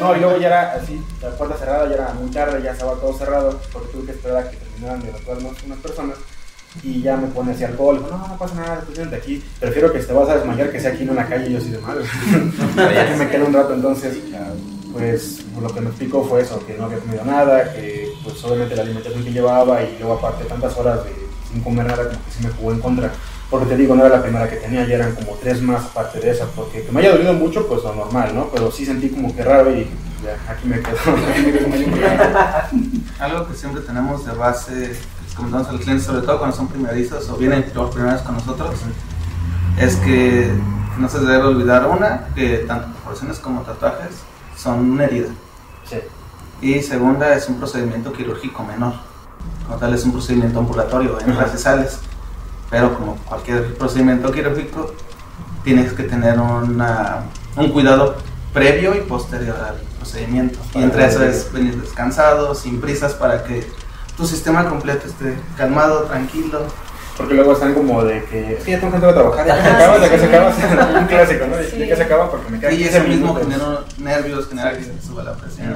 No, 0.00 0.16
y 0.16 0.20
luego 0.20 0.38
ya 0.38 0.46
era 0.46 0.74
así, 0.74 1.02
la 1.20 1.30
puerta 1.30 1.56
cerrada, 1.56 1.88
ya 1.88 1.94
era 1.94 2.14
muy 2.14 2.30
tarde, 2.30 2.62
ya 2.62 2.72
estaba 2.72 2.94
todo 2.94 3.12
cerrado, 3.18 3.60
porque 3.72 3.88
tuve 3.92 4.06
que 4.06 4.12
esperar 4.12 4.44
a 4.44 4.50
que 4.50 4.56
terminaran 4.56 5.02
de 5.02 5.08
evacuarnos 5.08 5.62
unas 5.64 5.78
personas. 5.78 6.16
Y 6.82 7.02
ya 7.02 7.16
me 7.16 7.28
pone 7.28 7.52
así 7.52 7.64
alcohol, 7.64 8.06
no, 8.10 8.28
no 8.28 8.38
pasa 8.38 8.54
nada, 8.54 8.80
tú 8.86 8.92
siéntate 8.94 9.16
aquí. 9.16 9.42
Prefiero 9.58 9.92
que 9.92 10.00
te 10.00 10.12
vas 10.12 10.28
a 10.28 10.36
desmayar 10.36 10.70
que 10.70 10.80
sea 10.80 10.92
aquí 10.92 11.04
no 11.04 11.12
en 11.12 11.16
la 11.16 11.26
calle, 11.26 11.48
y 11.48 11.52
yo 11.52 11.58
así 11.58 11.70
de 11.70 11.78
madre. 11.78 12.04
Aquí 13.00 13.18
me 13.18 13.28
quedé 13.28 13.42
un 13.42 13.54
rato, 13.54 13.74
entonces, 13.74 14.18
pues 14.92 15.44
lo 15.60 15.74
que 15.74 15.80
me 15.80 15.88
explicó 15.88 16.24
fue 16.24 16.42
eso, 16.42 16.64
que 16.66 16.76
no 16.76 16.84
había 16.84 16.98
comido 16.98 17.24
nada, 17.24 17.72
que 17.72 18.12
pues 18.22 18.42
obviamente 18.44 18.76
la 18.76 18.82
alimentación 18.82 19.24
que 19.24 19.32
llevaba 19.32 19.82
y 19.82 19.96
luego 19.98 20.14
aparte 20.14 20.44
tantas 20.44 20.76
horas 20.76 21.04
de, 21.04 21.12
sin 21.50 21.62
comer 21.62 21.86
nada, 21.86 22.04
como 22.04 22.24
que 22.24 22.30
sí 22.30 22.44
me 22.44 22.50
jugó 22.50 22.72
en 22.72 22.80
contra. 22.80 23.12
Porque 23.50 23.66
te 23.66 23.76
digo, 23.76 23.94
no 23.94 24.04
era 24.04 24.16
la 24.16 24.22
primera 24.22 24.48
que 24.48 24.56
tenía, 24.56 24.86
ya 24.86 24.96
eran 24.96 25.14
como 25.14 25.32
tres 25.36 25.62
más 25.62 25.86
aparte 25.86 26.20
de 26.20 26.30
esa, 26.30 26.46
porque 26.54 26.82
que 26.82 26.92
me 26.92 27.00
haya 27.00 27.12
dolido 27.12 27.32
mucho, 27.32 27.66
pues 27.66 27.82
lo 27.82 27.94
normal, 27.94 28.34
¿no? 28.34 28.50
Pero 28.50 28.70
sí 28.70 28.84
sentí 28.84 29.08
como 29.08 29.34
que 29.34 29.42
raro 29.42 29.70
y 29.74 29.86
ya, 30.22 30.52
aquí 30.52 30.68
me 30.68 30.80
quedo. 30.80 30.96
Quedo 30.96 31.68
Algo 33.18 33.48
que 33.48 33.54
siempre 33.54 33.82
tenemos 33.82 34.26
de 34.26 34.32
base, 34.32 34.74
que 34.74 35.17
comentamos 35.38 35.68
a 35.68 35.72
los 35.72 35.80
clientes, 35.80 36.04
sobre 36.04 36.22
todo 36.22 36.38
cuando 36.38 36.56
son 36.56 36.68
primerizos 36.68 37.28
o 37.30 37.36
vienen 37.36 37.62
por 37.74 37.90
primera 37.90 38.14
vez 38.14 38.22
con 38.22 38.34
nosotros, 38.34 38.74
es 39.78 39.96
que 39.96 40.52
no 40.98 41.08
se 41.08 41.20
debe 41.20 41.44
olvidar 41.44 41.86
una, 41.86 42.26
que 42.34 42.58
tanto 42.66 42.88
perforaciones 42.88 43.38
como 43.38 43.62
tatuajes 43.62 44.16
son 44.56 44.90
una 44.90 45.04
herida. 45.04 45.28
Sí. 45.88 45.98
Y 46.60 46.82
segunda, 46.82 47.34
es 47.34 47.48
un 47.48 47.58
procedimiento 47.58 48.12
quirúrgico 48.12 48.64
menor. 48.64 48.94
Como 49.64 49.78
tal, 49.78 49.94
es 49.94 50.04
un 50.04 50.12
procedimiento 50.12 50.58
ambulatorio 50.58 51.20
en 51.20 51.30
Ajá. 51.30 51.44
procesales. 51.44 52.00
Pero 52.68 52.94
como 52.94 53.14
cualquier 53.18 53.78
procedimiento 53.78 54.32
quirúrgico, 54.32 54.92
tienes 55.62 55.92
que 55.92 56.02
tener 56.02 56.38
una, 56.38 57.22
un 57.56 57.70
cuidado 57.70 58.16
previo 58.52 58.94
y 58.96 59.00
posterior 59.02 59.56
al 59.56 59.76
procedimiento. 59.98 60.58
Y 60.74 60.82
entre 60.82 61.06
eso 61.06 61.22
es 61.22 61.52
venir 61.52 61.80
descansado, 61.80 62.54
sin 62.56 62.80
prisas, 62.80 63.14
para 63.14 63.44
que 63.44 63.70
tu 64.18 64.26
sistema 64.26 64.68
completo 64.68 65.06
esté 65.06 65.38
calmado, 65.56 66.02
tranquilo. 66.02 66.66
Porque 67.16 67.34
luego 67.34 67.52
están 67.52 67.74
como 67.74 68.04
de 68.04 68.22
que, 68.26 68.60
sí, 68.64 68.70
ya 68.70 68.78
tengo 68.78 68.90
que 68.92 68.96
entrar 68.96 69.10
a 69.12 69.14
trabajar, 69.16 69.44
ya 69.46 69.56
se 69.60 69.68
acaba, 69.70 69.98
ya 69.98 70.08
que 70.08 70.18
se 70.18 70.26
acaba, 70.26 71.00
un 71.00 71.06
clásico, 71.06 71.44
¿no? 71.46 71.56
Sí. 71.68 71.78
Ya 71.78 71.86
que 71.88 71.96
se 71.96 72.02
acaba 72.04 72.30
porque 72.30 72.50
me 72.50 72.60
queda 72.60 72.70
Y 72.72 72.76
15 72.78 72.98
eso 72.98 73.08
mismo 73.08 73.34
genera 73.34 73.80
nervios, 73.98 74.48
genera 74.48 74.76
que 74.76 74.84
se 74.84 74.90
te 74.90 75.02
suba 75.06 75.24
la 75.24 75.32
presión. 75.34 75.74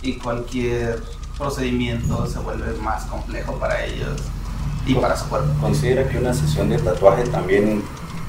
Y 0.00 0.14
cualquier 0.14 1.02
procedimiento 1.36 2.26
se 2.26 2.38
vuelve 2.38 2.72
más 2.80 3.04
complejo 3.04 3.54
para 3.58 3.84
ellos 3.84 4.16
y 4.86 4.94
para 4.94 5.14
su 5.16 5.28
cuerpo. 5.28 5.48
Considera 5.60 6.08
que 6.08 6.16
una 6.18 6.32
sesión 6.32 6.70
de 6.70 6.78
tatuaje 6.78 7.24
también 7.24 7.82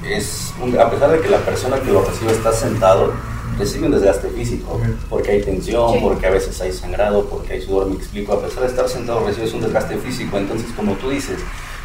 es, 0.04 0.52
un- 0.62 0.78
a 0.78 0.90
pesar 0.90 1.10
de 1.12 1.20
que 1.20 1.28
la 1.30 1.38
persona 1.38 1.78
que 1.80 1.90
lo 1.92 2.04
recibe 2.04 2.32
está 2.32 2.52
sentado, 2.52 3.12
recibe 3.58 3.86
un 3.86 3.92
desgaste 3.92 4.28
físico, 4.28 4.80
porque 5.08 5.30
hay 5.32 5.42
tensión, 5.42 5.92
Sí. 5.92 5.98
porque 6.02 6.26
a 6.26 6.30
veces 6.30 6.60
hay 6.60 6.72
sangrado, 6.72 7.24
porque 7.26 7.54
hay 7.54 7.62
sudor, 7.62 7.86
me 7.86 7.94
explico, 7.96 8.32
a 8.32 8.40
pesar 8.42 8.62
de 8.62 8.68
estar 8.68 8.88
sentado 8.88 9.24
recibes 9.26 9.52
un 9.54 9.60
desgaste 9.62 9.96
físico, 9.98 10.36
entonces 10.38 10.68
como 10.76 10.94
tú 10.94 11.10
dices, 11.10 11.38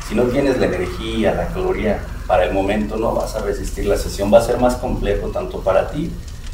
si 0.08 0.16
no 0.16 0.24
tienes 0.24 0.58
la 0.60 0.66
energía, 0.66 1.36
la 1.36 1.48
caloría 1.50 2.00
para 2.26 2.46
el 2.46 2.54
momento, 2.54 2.98
no 2.98 3.14
vas 3.14 3.36
a 3.36 3.40
resistir 3.42 3.86
la 3.86 3.98
sesión, 3.98 4.34
va 4.34 4.40
a 4.40 4.44
ser 4.44 4.58
más 4.60 4.76
complejo 4.78 5.28
tanto 5.28 5.60
para 5.62 5.90
ti 5.92 6.10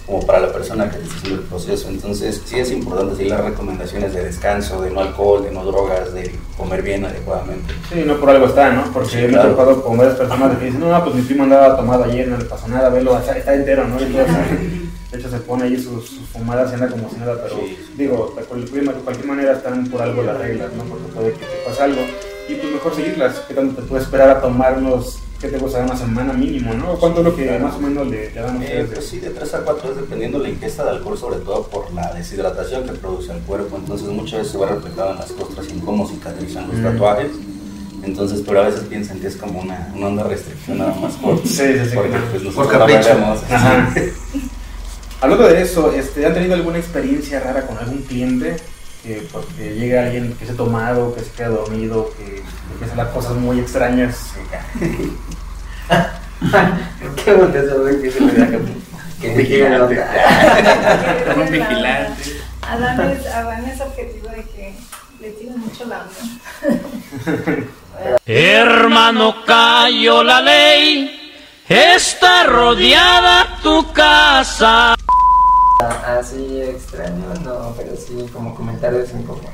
como 0.06 0.24
para 0.24 0.40
la 0.40 0.52
persona 0.54 0.88
que 0.92 0.98
está 1.00 1.16
haciendo 1.16 1.42
el 1.42 1.48
proceso. 1.48 1.88
Entonces, 1.90 2.40
sí 2.46 2.60
es 2.60 2.70
importante 2.72 3.16
seguir 3.16 3.32
las 3.32 3.44
recomendaciones 3.44 4.14
de 4.14 4.24
descanso, 4.24 4.80
de 4.84 4.92
no 4.92 5.00
alcohol, 5.00 5.42
de 5.44 5.50
no 5.52 5.66
drogas, 5.66 6.14
de 6.14 6.32
comer 6.58 6.84
bien 6.84 7.06
adecuadamente. 7.06 7.74
Sí, 7.92 8.04
no 8.06 8.18
por 8.18 8.30
algo 8.30 8.46
está, 8.46 8.72
¿no? 8.72 8.84
Porque 8.94 9.10
Sí, 9.10 9.16
me 9.18 9.24
he 9.24 9.30
claro. 9.30 9.50
topado 9.52 9.82
con 9.84 9.98
varias 9.98 10.16
personas 10.16 10.58
que 10.60 10.66
dicen, 10.66 10.80
no, 10.80 10.90
no, 10.92 11.04
pues 11.04 11.16
mi 11.16 11.22
primo 11.24 11.44
andaba 11.44 11.76
tomado 11.76 12.04
ayer, 12.04 12.28
no 12.28 12.38
le 12.38 12.46
pasó 12.46 12.68
nada, 12.68 12.90
velo, 12.90 13.18
está, 13.18 13.36
está 13.36 13.56
entero, 13.56 13.88
¿no? 13.88 14.00
Y 14.00 14.06
todo, 14.06 14.26
de 15.16 15.22
hecho, 15.22 15.30
se 15.32 15.38
pone 15.40 15.64
ahí 15.64 15.78
sus, 15.78 16.10
sus 16.10 16.28
fumadas 16.34 16.72
y 16.72 16.74
anda 16.76 16.88
como 16.88 17.10
si 17.10 17.16
nada, 17.18 17.38
pero 17.44 17.56
Sí. 17.56 17.78
digo, 17.98 18.34
de 18.38 18.44
cualquier, 18.44 18.84
de 18.86 18.92
cualquier 19.02 19.28
manera 19.28 19.54
están 19.54 19.88
por 19.88 20.02
algo 20.02 20.22
las 20.24 20.38
reglas, 20.38 20.70
¿no? 20.74 20.84
Porque 20.84 21.08
puede 21.14 21.32
que 21.34 21.40
te 21.40 21.58
pase 21.66 21.84
algo 21.84 22.02
y 22.50 22.56
pues 22.56 22.74
mejor 22.74 22.96
seguirlas. 22.96 23.36
¿Qué 23.48 23.54
tanto 23.54 23.82
te 23.82 23.88
puede 23.88 24.04
esperar 24.04 24.30
a 24.30 24.42
tomar 24.42 24.78
unos, 24.78 25.20
qué 25.40 25.48
te 25.48 25.58
gusta, 25.58 25.80
una 25.80 25.96
semana 25.98 26.34
mínimo, 26.34 26.74
¿no? 26.74 26.96
¿Cuánto 26.96 27.20
es 27.20 27.26
lo 27.26 27.36
que 27.36 27.58
más 27.60 27.76
o 27.76 27.80
menos 27.80 28.08
le, 28.08 28.30
le 28.32 28.42
dan 28.42 28.58
a 28.58 28.66
Eh, 28.66 28.66
ustedes? 28.84 28.90
pues 28.94 29.06
sí, 29.08 29.20
de 29.20 29.30
3 29.30 29.54
a 29.54 29.60
4 29.62 29.92
es 29.92 29.96
dependiendo 29.98 30.40
la 30.40 30.50
ingesta 30.50 30.84
de 30.84 30.90
alcohol, 30.92 31.18
sobre 31.18 31.38
todo 31.40 31.64
por 31.68 31.94
la 31.94 32.14
deshidratación 32.14 32.84
que 32.84 32.92
produce 32.94 33.32
el 33.32 33.40
cuerpo. 33.40 33.78
Entonces, 33.78 34.08
muchas 34.10 34.40
veces 34.40 34.52
se 34.52 34.58
va 34.58 34.68
reflejado 34.68 35.12
en 35.12 35.18
las 35.18 35.32
costras 35.32 35.68
y 35.70 35.72
en 35.72 35.80
cómo 35.80 36.08
cicatrizan 36.08 36.68
los 36.68 36.78
Mm. 36.78 36.84
tatuajes. 36.84 37.32
Entonces, 38.04 38.44
pero 38.46 38.62
a 38.62 38.68
veces 38.68 38.82
piensan 38.82 39.20
que 39.20 39.28
es 39.28 39.36
como 39.36 39.62
una, 39.62 39.92
una 39.96 40.08
onda 40.08 40.24
restricción 40.24 40.78
nada 40.78 40.94
más 41.02 41.14
por, 41.14 41.40
Sí, 41.40 41.56
sí, 41.56 41.74
sí, 41.90 41.96
porque 41.96 42.10
claro. 42.12 42.26
pues 42.30 42.44
Por 42.44 42.54
nosotros 42.66 42.74
la 42.74 42.80
capricho. 42.80 43.56
Ajá. 43.56 43.94
Hablando 45.26 45.48
de 45.48 45.60
eso, 45.60 45.92
este, 45.92 46.24
¿han 46.24 46.36
tenido 46.36 46.54
alguna 46.54 46.78
experiencia 46.78 47.40
rara 47.40 47.66
con 47.66 47.80
algún 47.80 48.04
cliente? 48.04 48.58
que 49.02 49.28
porque 49.32 49.74
llega 49.74 50.04
alguien 50.04 50.36
que 50.38 50.46
se 50.46 50.52
ha 50.52 50.56
tomado, 50.56 51.16
que 51.16 51.22
se 51.22 51.32
queda 51.32 51.50
dormido, 51.50 52.14
que 52.16 52.44
empieza 52.74 52.96
a 52.96 53.02
hacer 53.02 53.12
cosas 53.12 53.34
muy 53.34 53.60
extrañas. 53.60 54.34
Qué 57.26 57.34
ver 57.34 58.02
que 58.02 58.12
se 58.12 58.22
me 58.22 58.34
da 58.34 58.48
que 58.48 58.60
que 59.20 59.36
me 59.36 59.48
quieren 59.48 59.80
notar. 59.80 61.36
Un 61.38 61.52
vigilante. 61.52 62.24
Adán 62.62 63.10
es, 63.10 63.26
Adán 63.26 63.66
es 63.66 63.82
objetivo 63.82 64.30
de 64.30 64.44
que 64.44 64.76
le 65.22 65.32
tiene 65.32 65.58
mucho 65.58 65.86
la. 65.86 66.06
Hermano, 68.28 69.44
cayó 69.44 70.22
la 70.22 70.42
ley, 70.42 71.34
está 71.68 72.44
rodeada 72.44 73.58
tu 73.64 73.92
casa. 73.92 74.96
Así 75.80 76.62
extraño, 76.62 77.26
no, 77.44 77.74
pero 77.76 77.96
sí 77.98 78.30
como 78.32 78.56
comentarios 78.56 79.10
incómodos. 79.14 79.50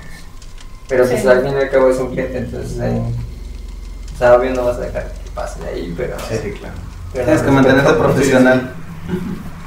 Pero 0.88 1.06
pues 1.06 1.26
al 1.26 1.42
fin 1.42 1.54
y 1.54 1.56
al 1.56 1.70
cabo 1.70 1.90
es 1.90 1.98
un 1.98 2.12
cliente, 2.12 2.38
entonces 2.38 2.80
ahí. 2.80 3.02
O 4.14 4.18
sea, 4.18 4.36
obvio 4.36 4.54
no 4.54 4.66
vas 4.66 4.78
a 4.78 4.82
dejar 4.82 5.12
que 5.12 5.32
pase 5.34 5.62
de 5.62 5.70
ahí, 5.70 5.94
pero. 5.98 6.18
Sí, 6.20 6.52
claro. 6.52 6.76
pero 7.12 7.26
Tienes 7.26 7.42
que 7.42 7.52
mantenerte 7.52 7.94
profesional. 7.94 8.74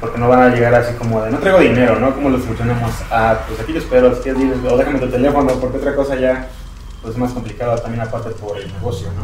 Porque 0.01 0.19
no 0.19 0.29
van 0.29 0.43
a 0.43 0.55
llegar 0.55 0.75
así 0.75 0.93
como 0.95 1.23
de, 1.23 1.31
no 1.31 1.38
traigo 1.38 1.61
dinero, 1.61 1.99
¿no? 1.99 2.14
Como 2.14 2.29
lo 2.29 2.38
solucionamos, 2.38 2.93
ah, 3.11 3.38
pues 3.49 3.59
aquí 3.61 3.73
te 3.73 3.79
espero, 3.79 4.11
diles, 4.11 4.59
o 4.71 4.77
déjame 4.77 4.99
tu 4.99 5.09
teléfono, 5.09 5.53
porque 5.55 5.79
otra 5.79 5.97
cosa 5.97 6.17
ya, 6.17 6.51
pues 7.01 7.14
es 7.14 7.19
más 7.19 7.33
complicado 7.33 7.77
también 7.79 8.03
aparte 8.03 8.31
por 8.31 8.59
el 8.59 8.71
negocio, 8.71 9.09
¿no? 9.12 9.23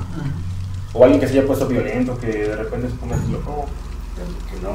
O 0.93 1.05
alguien 1.05 1.21
que 1.21 1.29
se 1.29 1.39
haya 1.39 1.47
puesto 1.47 1.67
violento, 1.67 2.19
que 2.19 2.27
de 2.27 2.57
repente 2.57 2.89
se 2.89 2.95
ponga 2.95 3.17
loco. 3.31 3.67
Que 4.51 4.61
no, 4.63 4.73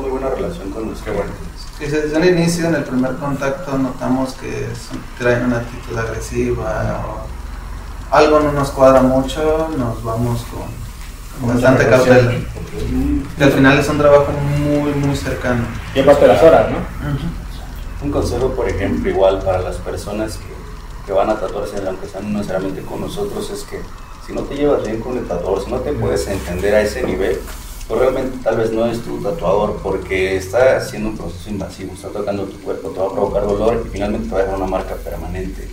muy 0.00 0.10
buena 0.10 0.28
relación 0.30 0.70
con 0.70 0.90
los 0.90 1.00
que 1.00 1.10
bueno. 1.10 1.30
Sí, 1.78 1.86
desde 1.86 2.16
el 2.16 2.38
inicio, 2.38 2.66
en 2.68 2.74
el 2.74 2.84
primer 2.84 3.16
contacto, 3.16 3.76
notamos 3.78 4.34
que 4.34 4.68
son- 4.74 5.00
traen 5.18 5.44
una 5.46 5.58
actitud 5.58 5.96
agresiva 5.98 7.02
o 7.06 8.14
algo 8.14 8.40
no 8.40 8.52
nos 8.52 8.70
cuadra 8.70 9.02
mucho, 9.02 9.68
nos 9.78 10.02
vamos 10.04 10.42
con, 10.52 11.40
con 11.40 11.54
bastante 11.54 11.84
cautela. 11.88 12.32
Que 13.38 13.44
al 13.44 13.52
final 13.52 13.78
es 13.78 13.88
un 13.88 13.98
trabajo 13.98 14.32
muy, 14.58 14.92
muy 14.92 15.16
cercano. 15.16 15.62
Y 15.94 16.00
aparte 16.00 16.22
de 16.22 16.28
las 16.28 16.42
horas, 16.42 16.70
¿no? 16.70 16.76
Un 18.04 18.10
consejo, 18.10 18.48
por 18.50 18.68
ejemplo, 18.68 19.10
igual 19.10 19.40
para 19.42 19.60
las 19.60 19.76
personas 19.76 20.36
que, 20.38 21.06
que 21.06 21.12
van 21.12 21.30
a 21.30 21.34
tatuarse, 21.38 21.76
aunque 21.86 22.08
sean 22.08 22.30
no 22.32 22.38
necesariamente 22.38 22.82
con 22.82 23.00
nosotros, 23.00 23.50
es 23.50 23.62
que 23.64 23.80
si 24.26 24.32
no 24.34 24.42
te 24.42 24.54
llevas 24.56 24.82
bien 24.84 25.00
con 25.00 25.16
el 25.16 25.26
tatuador, 25.26 25.64
si 25.64 25.70
no 25.70 25.78
te 25.78 25.92
puedes 25.92 26.26
entender 26.28 26.74
a 26.74 26.80
ese 26.82 27.02
nivel, 27.02 27.40
pues 27.90 28.02
realmente 28.02 28.38
tal 28.44 28.56
vez 28.56 28.70
no 28.70 28.86
es 28.86 29.00
tu 29.02 29.18
tatuador 29.18 29.80
porque 29.82 30.36
está 30.36 30.76
haciendo 30.76 31.08
un 31.08 31.16
proceso 31.16 31.50
invasivo, 31.50 31.92
está 31.92 32.06
tocando 32.06 32.44
tu 32.44 32.56
cuerpo, 32.60 32.90
te 32.90 33.00
va 33.00 33.06
a 33.06 33.12
provocar 33.12 33.42
dolor 33.42 33.82
y 33.84 33.88
finalmente 33.88 34.28
te 34.28 34.32
va 34.32 34.40
a 34.40 34.44
dejar 34.44 34.58
una 34.58 34.68
marca 34.68 34.94
permanente. 34.94 35.66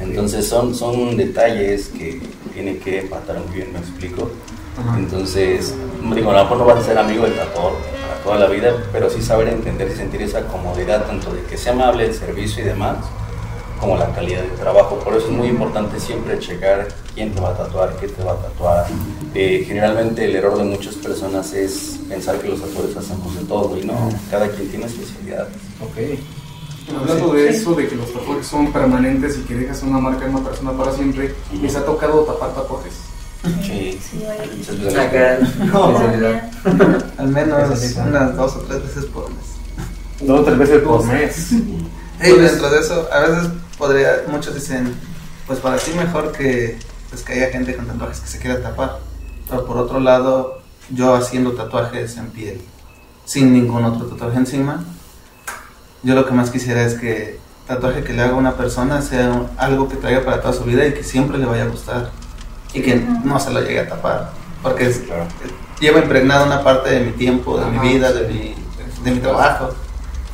Entonces 0.00 0.48
son, 0.48 0.74
son 0.74 1.18
detalles 1.18 1.88
que 1.88 2.22
tiene 2.54 2.78
que 2.78 3.00
empatar 3.00 3.40
muy 3.40 3.54
bien, 3.54 3.70
me 3.74 3.80
explico. 3.80 4.30
Entonces, 4.96 5.74
digo, 6.14 6.30
a 6.30 6.38
lo 6.38 6.42
mejor 6.44 6.56
no 6.56 6.64
vas 6.64 6.78
a 6.78 6.84
ser 6.84 6.96
amigo 6.96 7.24
del 7.24 7.36
tatuador 7.36 7.74
para 7.74 8.22
toda 8.24 8.38
la 8.38 8.46
vida, 8.46 8.72
pero 8.90 9.10
sí 9.10 9.20
saber 9.20 9.48
entender 9.48 9.90
y 9.92 9.94
sentir 9.94 10.22
esa 10.22 10.46
comodidad, 10.46 11.06
tanto 11.06 11.34
de 11.34 11.42
que 11.42 11.58
sea 11.58 11.74
amable 11.74 12.06
el 12.06 12.14
servicio 12.14 12.62
y 12.62 12.66
demás, 12.68 12.96
como 13.78 13.96
la 13.96 14.12
calidad 14.12 14.42
del 14.42 14.52
trabajo. 14.52 14.98
Por 14.98 15.14
eso 15.14 15.26
es 15.26 15.32
muy 15.32 15.48
importante 15.48 15.98
siempre 15.98 16.38
checar 16.38 16.88
quién 17.14 17.32
te 17.32 17.40
va 17.40 17.50
a 17.50 17.56
tatuar, 17.56 17.96
qué 17.96 18.08
te 18.08 18.22
va 18.22 18.32
a 18.32 18.36
tatuar. 18.36 18.86
Eh, 19.34 19.64
generalmente 19.66 20.24
el 20.24 20.36
error 20.36 20.58
de 20.58 20.64
muchas 20.64 20.94
personas 20.96 21.52
es 21.52 22.00
pensar 22.08 22.38
que 22.38 22.48
los 22.48 22.60
tatuadores 22.60 22.96
hacemos 22.96 23.34
de 23.34 23.44
todo 23.44 23.78
y 23.78 23.84
no, 23.84 23.94
cada 24.30 24.48
quien 24.48 24.68
tiene 24.68 24.86
especialidad. 24.86 25.48
Ok. 25.82 26.18
Hablando 26.96 27.34
de 27.34 27.50
eso, 27.50 27.74
de 27.74 27.86
que 27.86 27.96
los 27.96 28.12
tatuajes 28.12 28.46
son 28.46 28.72
permanentes 28.72 29.38
y 29.38 29.42
que 29.42 29.54
dejas 29.54 29.82
una 29.82 29.98
marca 29.98 30.24
en 30.24 30.34
una 30.34 30.44
persona 30.44 30.72
para 30.72 30.92
siempre, 30.92 31.34
¿les 31.60 31.76
ha 31.76 31.84
tocado 31.84 32.22
tapar 32.22 32.54
tatuajes? 32.54 32.94
Sí. 33.62 33.98
Sí, 34.02 34.24
especialidad. 34.60 36.50
Al 37.18 37.28
menos 37.28 37.78
sí, 37.78 37.88
sí. 37.88 37.98
unas 38.00 38.34
dos 38.36 38.56
o 38.56 38.60
tres 38.60 38.82
veces 38.82 39.04
por 39.06 39.28
mes. 39.28 39.38
Dos 40.20 40.40
o 40.40 40.44
tres 40.44 40.58
veces 40.58 40.82
por 40.82 41.04
mes. 41.04 41.52
Y 41.52 42.30
dentro 42.32 42.70
de 42.70 42.80
eso, 42.80 43.08
a 43.12 43.20
veces 43.20 43.50
podría, 43.78 44.24
muchos 44.28 44.54
dicen, 44.54 44.94
pues 45.46 45.60
para 45.60 45.76
ti 45.78 45.92
mejor 45.92 46.32
que, 46.32 46.78
pues 47.10 47.22
que 47.22 47.32
haya 47.34 47.50
gente 47.50 47.74
con 47.76 47.86
tatuajes 47.86 48.20
que 48.20 48.26
se 48.28 48.38
quiera 48.38 48.60
tapar. 48.62 48.98
Pero 49.48 49.64
por 49.64 49.76
otro 49.78 50.00
lado, 50.00 50.60
yo 50.90 51.14
haciendo 51.14 51.52
tatuajes 51.52 52.16
en 52.16 52.30
piel, 52.30 52.60
sin 53.24 53.52
ningún 53.52 53.84
otro 53.84 54.06
tatuaje 54.06 54.36
encima, 54.38 54.84
yo 56.02 56.14
lo 56.14 56.26
que 56.26 56.32
más 56.32 56.50
quisiera 56.50 56.82
es 56.82 56.94
que 56.94 57.38
tatuaje 57.66 58.02
que 58.04 58.12
le 58.12 58.22
haga 58.22 58.32
a 58.32 58.36
una 58.36 58.56
persona 58.56 59.02
sea 59.02 59.42
algo 59.58 59.88
que 59.88 59.96
traiga 59.96 60.24
para 60.24 60.40
toda 60.40 60.54
su 60.54 60.64
vida 60.64 60.86
y 60.86 60.92
que 60.94 61.02
siempre 61.04 61.38
le 61.38 61.44
vaya 61.46 61.64
a 61.64 61.68
gustar. 61.68 62.10
Y 62.74 62.82
que 62.82 62.96
no 63.24 63.40
se 63.40 63.50
lo 63.50 63.60
llegue 63.60 63.80
a 63.80 63.88
tapar. 63.88 64.30
Porque 64.62 64.86
es- 64.86 64.98
Claro. 64.98 65.26
lleva 65.80 66.00
impregnada 66.00 66.44
una 66.46 66.62
parte 66.62 66.90
de 66.90 67.00
mi 67.00 67.12
tiempo, 67.12 67.56
de 67.58 67.64
Ajá. 67.64 67.70
mi 67.82 67.88
vida, 67.94 68.12
de 68.12 68.28
mi, 68.28 68.54
de 69.04 69.10
mi 69.10 69.18
trabajo. 69.20 69.70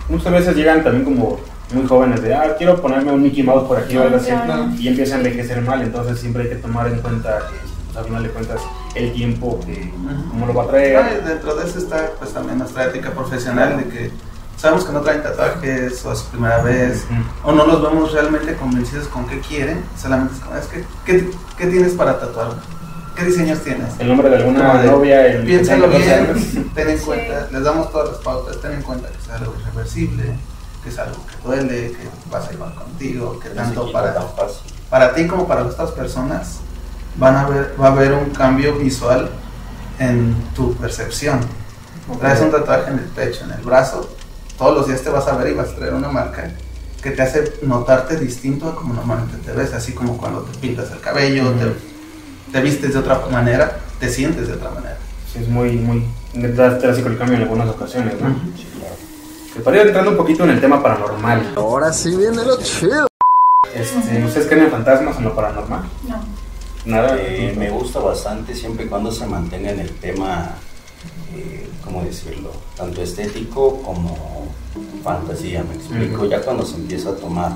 Muchas 0.09 0.33
veces 0.33 0.57
llegan 0.57 0.83
también 0.83 1.05
como 1.05 1.39
muy 1.73 1.87
jóvenes 1.87 2.23
de, 2.23 2.35
ah, 2.35 2.55
quiero 2.57 2.81
ponerme 2.81 3.13
un 3.13 3.23
Mickey 3.23 3.43
Mouse 3.43 3.67
por 3.67 3.79
aquí 3.79 3.97
o 3.97 4.03
algo 4.03 4.17
así, 4.17 4.31
y 4.79 4.89
empieza 4.89 5.15
a 5.15 5.19
envejecer 5.19 5.63
mal, 5.63 5.83
entonces 5.83 6.19
siempre 6.19 6.45
hay 6.45 6.49
que 6.51 6.57
tomar 6.57 6.87
en 6.89 6.99
cuenta 7.01 7.39
que, 7.51 7.99
al 7.99 8.05
final 8.05 8.23
de 8.23 8.29
cuentas, 8.31 8.61
el 8.95 9.13
tiempo 9.13 9.61
que, 9.65 9.93
cómo 10.31 10.47
lo 10.47 10.55
va 10.55 10.65
a 10.65 10.67
traer. 10.69 11.25
dentro 11.25 11.55
de 11.57 11.65
eso 11.69 11.79
está 11.79 12.11
pues 12.19 12.33
también 12.33 12.59
nuestra 12.59 12.85
ética 12.87 13.11
profesional 13.11 13.77
de 13.79 13.85
que 13.85 14.11
sabemos 14.57 14.85
que 14.85 14.93
no 14.93 15.01
traen 15.01 15.23
tatuajes 15.23 16.05
o 16.05 16.13
es 16.13 16.19
su 16.21 16.27
primera 16.31 16.63
vez 16.63 17.05
o 17.45 17.53
no 17.53 17.67
los 17.67 17.83
vemos 17.83 18.13
realmente 18.13 18.55
convencidos 18.55 19.09
con 19.09 19.27
qué 19.27 19.41
quieren, 19.41 19.83
solamente 20.01 20.35
es 20.35 20.41
como, 20.41 20.57
es 20.57 20.67
que, 20.67 20.85
¿qué, 21.05 21.31
qué 21.59 21.67
tienes 21.67 21.93
para 21.95 22.19
tatuar? 22.21 22.53
¿Qué 23.17 23.25
diseños 23.27 23.61
tienes? 23.61 23.95
El 24.01 24.09
nombre 24.09 24.29
de 24.29 24.37
alguna 24.37 24.67
Como 24.71 24.83
de, 24.83 24.87
novia, 24.91 25.27
el 25.29 25.45
Piénsalo 25.45 25.89
que 25.89 25.99
tenga 26.01 26.33
12 26.33 26.51
bien, 26.53 26.71
ten 26.75 26.89
en 26.89 26.99
Sí. 26.99 27.05
cuenta, 27.05 27.49
les 27.53 27.63
damos 27.63 27.93
todas 27.93 28.09
las 28.11 28.19
pautas, 28.19 28.61
ten 28.61 28.73
en 28.73 28.83
cuenta 28.83 29.09
que 29.09 29.19
es 29.19 29.31
algo 29.31 29.55
irreversible, 29.61 30.35
que 30.85 30.91
es 30.91 30.99
algo 30.99 31.17
que 31.27 31.49
duele, 31.49 31.93
que 31.93 32.09
vas 32.31 32.47
a 32.47 32.51
llevar 32.53 32.75
contigo, 32.75 33.41
que 33.41 33.49
tanto 33.49 33.91
para, 33.91 34.15
para 34.91 35.15
ti 35.15 35.27
como 35.27 35.49
para 35.49 35.63
otras 35.63 35.91
personas 35.93 36.59
van 37.17 37.37
a 37.37 37.49
ver, 37.49 37.75
va 37.81 37.89
a 37.89 37.93
haber 37.93 38.13
un 38.13 38.31
cambio 38.31 38.77
visual 38.77 39.31
en 39.99 40.37
tu 40.55 40.75
percepción. 40.75 41.41
Traes 42.21 42.43
un 42.43 42.51
tatuaje 42.51 42.91
en 42.91 42.99
el 42.99 43.07
pecho, 43.07 43.45
en 43.45 43.53
el 43.53 43.63
brazo, 43.63 44.11
todos 44.59 44.77
los 44.77 44.87
días 44.87 45.01
te 45.01 45.09
vas 45.09 45.27
a 45.27 45.37
ver 45.37 45.53
y 45.53 45.55
vas 45.55 45.71
a 45.71 45.77
traer 45.77 45.95
una 45.95 46.09
marca 46.11 46.51
que 47.03 47.11
te 47.11 47.23
hace 47.23 47.55
notarte 47.63 48.17
distinto 48.17 48.69
a 48.69 48.75
como 48.77 48.95
normalmente 48.95 49.37
te 49.39 49.53
ves, 49.53 49.73
así 49.73 49.93
como 49.93 50.17
cuando 50.19 50.41
te 50.43 50.59
pintas 50.59 50.91
el 50.91 51.01
cabello, 51.01 51.51
Ujú. 51.51 51.59
te, 51.59 52.53
te 52.53 52.61
vistes 52.61 52.93
de 52.93 52.99
otra 52.99 53.21
manera, 53.31 53.79
te 53.99 54.09
sientes 54.09 54.49
de 54.49 54.55
otra 54.55 54.71
manera. 54.71 54.99
Sí, 55.33 55.41
es 55.41 55.49
muy, 55.49 55.73
muy 55.73 56.07
drástico 56.35 57.09
el 57.09 57.19
cambio 57.19 57.37
en 57.37 57.43
algunas 57.43 57.69
ocasiones, 57.69 58.15
¿no? 58.21 58.29
Sí, 58.29 58.35
claro. 58.55 58.74
Para 59.63 59.81
ir 59.81 59.87
entrando 59.87 60.11
un 60.13 60.17
poquito 60.17 60.45
en 60.45 60.51
el 60.51 60.61
tema 60.61 60.83
paranormal. 60.83 61.53
Ahora 61.57 61.93
sí 61.93 62.15
viene 62.17 62.45
lo 62.45 62.59
chido. 62.61 63.07
Este, 63.75 64.25
¿Ustedes 64.25 64.47
creen 64.47 64.65
en 64.65 64.71
fantasmas 64.71 65.17
o 65.17 65.19
en 65.19 65.25
lo 65.25 65.35
paranormal? 65.35 65.83
No. 66.09 66.17
Nada. 66.85 67.17
Eh, 67.19 67.55
me 67.57 67.71
gusta 67.71 68.01
bastante 68.01 68.55
siempre 68.55 68.87
y 68.87 68.89
cuando 68.89 69.11
se 69.13 69.27
mantenga 69.27 69.71
en 69.71 69.81
el 69.81 69.91
tema, 69.93 70.51
eh, 71.35 71.69
¿cómo 71.85 72.03
decirlo? 72.03 72.51
Tanto 72.77 73.01
estético 73.03 73.81
como 73.83 74.49
fantasía, 75.03 75.63
me 75.65 75.75
explico. 75.75 76.27
Ya 76.27 76.41
cuando 76.43 76.65
se 76.67 76.77
empieza 76.77 77.11
a 77.11 77.17
tomar 77.17 77.53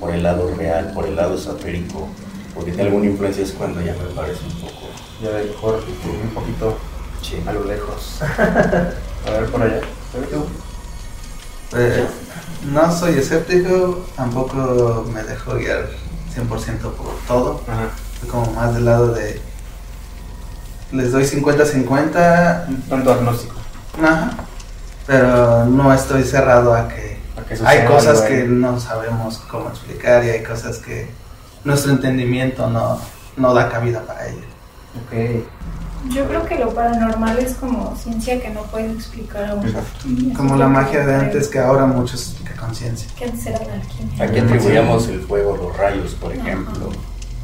por 0.00 0.10
el 0.10 0.22
lado 0.22 0.52
real, 0.56 0.92
por 0.92 1.06
el 1.06 1.16
lado 1.16 1.36
esotérico, 1.36 2.08
porque 2.54 2.72
tiene 2.72 2.88
alguna 2.88 3.06
influencia 3.06 3.44
es 3.44 3.52
cuando 3.52 3.80
ya 3.80 3.92
me 3.92 4.14
parece 4.14 4.44
un 4.44 4.60
poco... 4.60 4.86
Ya 5.22 5.30
de 5.30 5.44
mejor 5.44 5.82
este, 5.88 6.10
un 6.10 6.30
poquito 6.30 6.76
Sí. 7.22 7.42
a 7.46 7.52
lo 7.52 7.64
lejos. 7.64 8.18
A 9.26 9.30
ver 9.30 9.46
por 9.50 9.62
allá. 9.62 9.80
¿Se 10.12 10.20
ve 10.20 10.26
tú? 10.26 10.44
Pues, 11.70 12.04
no 12.72 12.92
soy 12.92 13.18
escéptico, 13.18 14.06
tampoco 14.16 15.06
me 15.12 15.22
dejo 15.22 15.56
guiar 15.56 15.88
100% 16.34 16.48
por 16.92 17.14
todo. 17.26 17.60
Ajá. 17.68 17.88
Estoy 18.14 18.28
como 18.28 18.52
más 18.52 18.74
del 18.74 18.84
lado 18.84 19.12
de... 19.12 19.40
Les 20.92 21.12
doy 21.12 21.24
50-50, 21.24 22.68
Un 22.68 22.82
tanto 22.82 23.12
agnóstico. 23.12 23.56
ajá, 24.02 24.30
pero 25.06 25.64
no 25.66 25.92
estoy 25.92 26.24
cerrado 26.24 26.74
a 26.74 26.88
que 26.88 27.18
A 27.36 27.42
que 27.42 27.56
hay 27.64 27.84
cosas 27.86 28.22
que 28.22 28.40
eh. 28.40 28.48
no 28.48 28.80
sabemos 28.80 29.38
cómo 29.48 29.68
explicar 29.68 30.24
y 30.24 30.30
hay 30.30 30.42
cosas 30.42 30.78
que 30.78 31.08
nuestro 31.64 31.92
entendimiento 31.92 32.68
no, 32.70 33.00
no 33.36 33.54
da 33.54 33.68
cabida 33.68 34.02
para 34.02 34.28
ello. 34.28 34.46
Ok. 35.04 35.44
Yo 36.10 36.26
creo 36.26 36.44
que 36.46 36.58
lo 36.58 36.72
paranormal 36.74 37.38
es 37.38 37.54
como 37.54 37.94
ciencia 37.96 38.40
que 38.40 38.50
no 38.50 38.62
puedes 38.62 38.92
explicar 38.94 39.44
aún. 39.46 39.74
Como 40.36 40.56
la 40.56 40.68
magia 40.68 41.04
de 41.06 41.14
antes 41.14 41.48
que 41.48 41.58
ahora 41.58 41.86
muchos 41.86 42.28
explica 42.28 42.54
conciencia. 42.56 43.08
Que 43.16 43.24
antes 43.24 43.46
era 43.46 43.58
la 43.58 43.74
alquimia. 43.74 44.24
Aquí 44.24 44.38
atribuíamos 44.38 45.08
el 45.08 45.20
fuego, 45.20 45.56
los 45.56 45.76
rayos, 45.76 46.14
por 46.14 46.32
ejemplo. 46.32 46.90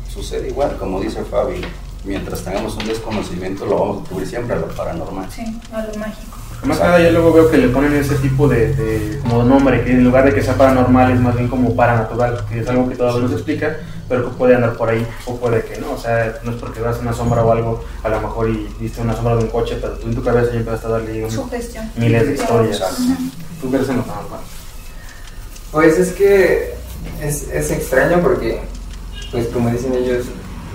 Sucede 0.09 0.48
igual, 0.48 0.77
como 0.79 1.01
dice 1.01 1.22
Fabi, 1.25 1.62
mientras 2.05 2.42
tengamos 2.42 2.77
un 2.77 2.87
desconocimiento 2.87 3.64
lo 3.66 3.79
vamos 3.79 3.98
a 3.98 4.01
atribuir 4.03 4.27
siempre 4.27 4.57
a 4.57 4.59
lo 4.59 4.68
paranormal. 4.68 5.27
Sí, 5.31 5.61
a 5.72 5.83
lo 5.83 5.94
mágico. 5.98 6.38
Más 6.64 6.79
que 6.79 6.85
nada 6.85 7.01
yo 7.01 7.11
luego 7.11 7.33
veo 7.33 7.51
que 7.51 7.59
le 7.59 7.68
ponen 7.68 7.92
ese 7.94 8.14
tipo 8.16 8.46
de, 8.46 8.75
de 8.75 9.18
como 9.20 9.42
nombre, 9.42 9.83
que 9.83 9.92
en 9.92 10.05
lugar 10.05 10.25
de 10.25 10.33
que 10.33 10.42
sea 10.42 10.55
paranormal 10.55 11.11
es 11.11 11.20
más 11.20 11.35
bien 11.35 11.48
como 11.48 11.75
paranatural, 11.75 12.44
que 12.48 12.61
es 12.61 12.68
algo 12.68 12.88
que 12.88 12.94
todavía 12.94 13.22
no 13.22 13.29
se 13.29 13.35
explica, 13.35 13.79
pero 14.12 14.29
que 14.31 14.37
puede 14.37 14.55
andar 14.55 14.75
por 14.77 14.90
ahí 14.90 15.07
o 15.25 15.37
puede 15.37 15.64
que 15.64 15.79
no, 15.81 15.92
o 15.92 15.98
sea, 15.98 16.38
no 16.44 16.51
es 16.51 16.59
porque 16.59 16.81
veas 16.83 16.98
una 17.01 17.14
sombra 17.14 17.42
o 17.42 17.51
algo, 17.51 17.83
a 18.03 18.11
lo 18.11 18.20
mejor 18.20 18.51
y 18.51 18.68
viste 18.79 19.01
una 19.01 19.14
sombra 19.16 19.37
de 19.37 19.44
un 19.44 19.48
coche, 19.48 19.79
pero 19.81 19.94
tú 19.94 20.07
en 20.07 20.14
tu 20.14 20.22
cabeza 20.22 20.53
ya 20.53 20.59
empezaste 20.59 20.87
a 20.87 20.90
darle 20.90 21.25
un- 21.25 21.31
miles 21.96 22.27
de 22.27 22.35
historias. 22.35 22.83
¿Tú 23.59 23.70
crees 23.70 23.88
en 23.88 23.96
lo 23.96 24.03
paranormal? 24.03 24.40
Pues 25.70 25.98
es 25.98 26.12
que 26.12 26.75
es, 27.22 27.48
es 27.48 27.70
extraño 27.70 28.20
porque, 28.20 28.61
pues 29.31 29.46
como 29.48 29.70
dicen 29.70 29.94
ellos, 29.94 30.27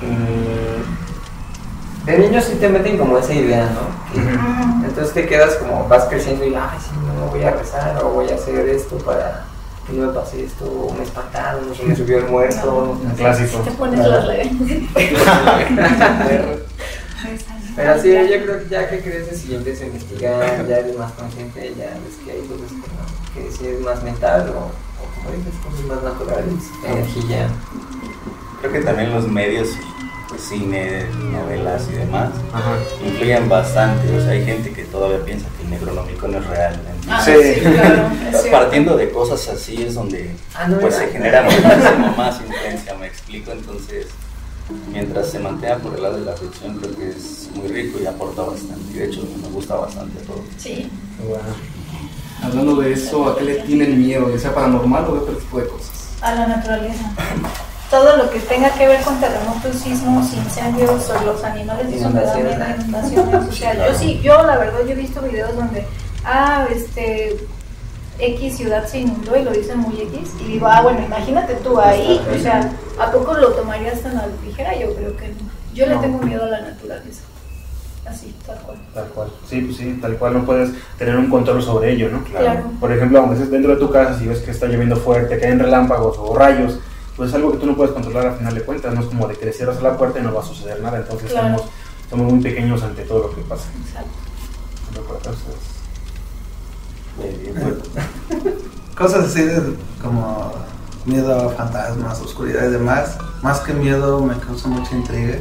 mm, 0.01 2.05
de 2.07 2.17
niños 2.17 2.43
sí 2.45 2.55
te 2.55 2.69
meten 2.69 2.97
como 2.97 3.19
esa 3.19 3.35
idea, 3.35 3.69
¿no? 3.69 4.13
Que-. 4.13 4.87
Entonces 4.87 5.13
te 5.13 5.27
quedas 5.27 5.57
como, 5.57 5.87
vas 5.87 6.05
creciendo 6.05 6.43
y, 6.43 6.55
ay, 6.55 6.79
sí, 6.83 6.89
no, 7.19 7.27
voy 7.27 7.43
a 7.43 7.51
rezar 7.51 8.03
o 8.03 8.09
voy 8.13 8.31
a 8.31 8.35
hacer 8.35 8.67
esto 8.69 8.97
para 8.97 9.45
no 9.93 10.07
me 10.07 10.13
pase 10.13 10.43
esto, 10.43 10.65
o 10.65 10.93
me 10.93 11.03
espantaron, 11.03 11.71
o 11.71 11.75
se 11.75 11.83
me 11.83 11.95
subió 11.95 12.17
el 12.19 12.25
muerto. 12.25 12.97
Un 13.01 13.09
clásico. 13.11 13.59
Te 13.59 13.71
pones 13.71 13.99
las 14.05 14.25
redes. 14.27 14.47
Pero 17.75 18.01
sí, 18.01 18.09
yo 18.11 18.43
creo 18.43 18.59
que 18.63 18.69
ya 18.69 18.89
que 18.89 19.01
creces 19.01 19.45
y 19.45 19.55
empiezas 19.55 19.83
a 19.83 19.87
investigar, 19.87 20.67
ya 20.67 20.77
eres 20.79 20.97
más 20.97 21.11
consciente, 21.13 21.73
ya 21.77 21.85
ves 21.85 22.17
que 22.25 22.31
hay 22.31 22.39
cosas 22.41 22.71
que, 22.71 22.77
no- 22.77 23.47
que 23.47 23.51
sí 23.55 23.67
es 23.67 23.79
más 23.81 24.01
mental 24.03 24.49
o, 24.49 24.59
o 24.61 24.71
como 25.15 25.29
dices, 25.37 25.53
cosas 25.63 25.85
más 25.85 26.01
naturales, 26.03 26.53
energía. 26.83 27.47
Creo 28.61 28.71
que 28.73 28.81
también 28.81 29.13
los 29.13 29.27
medios, 29.27 29.69
pues 30.29 30.41
cine, 30.41 31.05
novelas 31.31 31.83
y 31.89 31.93
demás, 31.97 32.29
Ajá. 32.53 32.75
influyen 33.05 33.47
bastante. 33.47 34.15
O 34.17 34.21
sea, 34.21 34.31
hay 34.31 34.43
gente 34.45 34.71
que 34.73 34.83
todavía 34.83 35.23
piensa 35.23 35.45
que 35.57 35.63
el 35.63 35.69
Necronomicon 35.71 36.35
es 36.35 36.45
real. 36.47 36.79
¿no? 37.05 37.13
Ah, 37.13 37.21
Sí. 37.23 37.31
sí, 37.55 37.59
claro. 37.61 38.09
es 38.31 38.31
cierto. 38.41 38.51
Partiendo 38.51 38.97
de 38.97 39.09
cosas 39.11 39.47
así 39.47 39.81
es 39.83 39.93
donde 39.95 40.35
Ah, 40.53 40.67
no, 40.67 40.79
pues 40.79 40.95
se 40.95 41.07
genera 41.07 41.43
muchísimo 41.43 42.13
más 42.17 42.41
influencia, 42.41 42.93
me 42.95 43.07
explico. 43.07 43.51
Entonces, 43.51 44.07
mientras 44.91 45.29
se 45.29 45.39
mantenga 45.39 45.77
por 45.77 45.95
el 45.95 46.03
lado 46.03 46.19
de 46.19 46.25
la 46.25 46.33
ficción, 46.33 46.77
creo 46.77 46.95
que 46.97 47.09
es 47.09 47.49
muy 47.55 47.67
rico 47.69 47.99
y 48.01 48.05
aporta 48.05 48.41
bastante. 48.41 48.91
Y 48.91 48.97
de 48.99 49.05
hecho, 49.05 49.21
me 49.41 49.47
gusta 49.49 49.75
bastante 49.75 50.19
todo. 50.25 50.43
Sí. 50.57 50.89
Hablando 52.43 52.75
de 52.75 52.91
eso, 52.93 53.29
¿a 53.29 53.37
qué 53.37 53.43
le 53.45 53.55
tienen 53.61 53.97
miedo? 53.97 54.29
¿Ya 54.31 54.37
sea 54.39 54.53
paranormal 54.53 55.05
o 55.05 55.13
de 55.13 55.19
otro 55.21 55.33
tipo 55.37 55.59
de 55.59 55.67
cosas? 55.67 56.09
A 56.21 56.35
la 56.35 56.47
naturaleza. 56.47 57.11
Todo 57.89 58.17
lo 58.17 58.29
que 58.29 58.39
tenga 58.39 58.69
que 58.73 58.85
ver 58.85 59.01
con 59.01 59.17
terremotos, 59.19 59.75
sismos, 59.77 60.33
incendios 60.33 61.09
o 61.09 61.25
los 61.25 61.43
animales 61.43 61.95
Inundaciones. 61.95 62.57
inundaciones. 62.79 63.47
O 63.47 63.51
sea, 63.53 63.87
yo 63.87 63.97
sí, 63.97 64.19
yo 64.21 64.43
la 64.43 64.57
verdad 64.57 64.79
yo 64.85 64.91
he 64.91 64.95
visto 64.95 65.21
videos 65.21 65.55
donde, 65.55 65.85
ah, 66.25 66.65
este, 66.69 67.37
X 68.19 68.57
ciudad 68.57 68.85
se 68.87 68.99
inundó 68.99 69.37
y 69.37 69.43
lo 69.43 69.51
dicen 69.51 69.79
muy 69.79 70.01
X 70.01 70.31
y 70.41 70.53
digo, 70.53 70.67
ah, 70.67 70.81
bueno, 70.81 70.99
imagínate 71.05 71.53
tú 71.55 71.79
ahí, 71.79 72.19
o 72.35 72.37
sea, 72.37 72.69
¿a 72.99 73.11
poco 73.11 73.33
lo 73.35 73.53
tomarías 73.53 74.01
tan 74.01 74.17
a 74.17 74.27
la 74.27 74.33
ligera? 74.45 74.75
Yo 74.77 74.93
creo 74.93 75.15
que 75.15 75.29
no. 75.29 75.49
Yo 75.73 75.85
le 75.85 75.95
tengo 75.97 76.17
miedo 76.19 76.43
a 76.43 76.47
la 76.47 76.61
naturaleza. 76.61 77.21
Así, 78.05 78.33
tal 78.45 78.57
cual. 78.59 78.77
Tal 78.93 79.05
cual. 79.09 79.29
Sí, 79.49 79.61
pues 79.61 79.77
sí, 79.77 79.97
tal 80.01 80.17
cual 80.17 80.33
no 80.33 80.45
puedes 80.45 80.71
tener 80.97 81.15
un 81.17 81.29
control 81.29 81.61
sobre 81.61 81.91
ello, 81.91 82.09
¿no? 82.09 82.23
Claro. 82.23 82.63
Por 82.79 82.91
ejemplo, 82.91 83.19
aunque 83.19 83.35
estés 83.35 83.51
dentro 83.51 83.73
de 83.73 83.79
tu 83.79 83.91
casa, 83.91 84.17
si 84.17 84.25
ves 84.25 84.39
que 84.39 84.51
está 84.51 84.65
lloviendo 84.65 84.95
fuerte, 84.95 85.39
caen 85.39 85.59
relámpagos 85.59 86.17
o 86.17 86.33
rayos, 86.35 86.79
pues 87.17 87.29
es 87.29 87.35
algo 87.35 87.51
que 87.51 87.57
tú 87.57 87.65
no 87.65 87.75
puedes 87.75 87.93
controlar 87.93 88.27
al 88.27 88.37
final 88.37 88.53
de 88.53 88.61
cuentas, 88.61 88.93
no 88.93 89.01
es 89.01 89.07
como 89.07 89.27
de 89.27 89.35
que 89.35 89.45
le 89.45 89.53
cierras 89.53 89.81
la 89.81 89.97
puerta 89.97 90.19
y 90.19 90.21
no 90.21 90.33
va 90.33 90.41
a 90.41 90.45
suceder 90.45 90.79
nada, 90.81 90.97
entonces 90.97 91.31
Claro. 91.31 91.57
somos, 91.57 91.71
somos 92.09 92.31
muy 92.33 92.43
pequeños 92.43 92.81
ante 92.83 93.03
todo 93.03 93.23
lo 93.27 93.35
que 93.35 93.41
pasa. 93.41 93.65
Exacto. 93.85 94.11
Pues, 97.19 97.33
Cosas 98.95 99.25
así 99.25 99.43
de, 99.43 99.61
como 100.01 100.53
miedo 101.05 101.33
a 101.33 101.49
fantasmas, 101.53 102.19
oscuridad 102.21 102.67
y 102.67 102.71
demás. 102.71 103.17
Más 103.41 103.59
que 103.61 103.73
miedo 103.73 104.19
me 104.21 104.37
causa 104.37 104.67
mucha 104.67 104.95
intriga. 104.95 105.39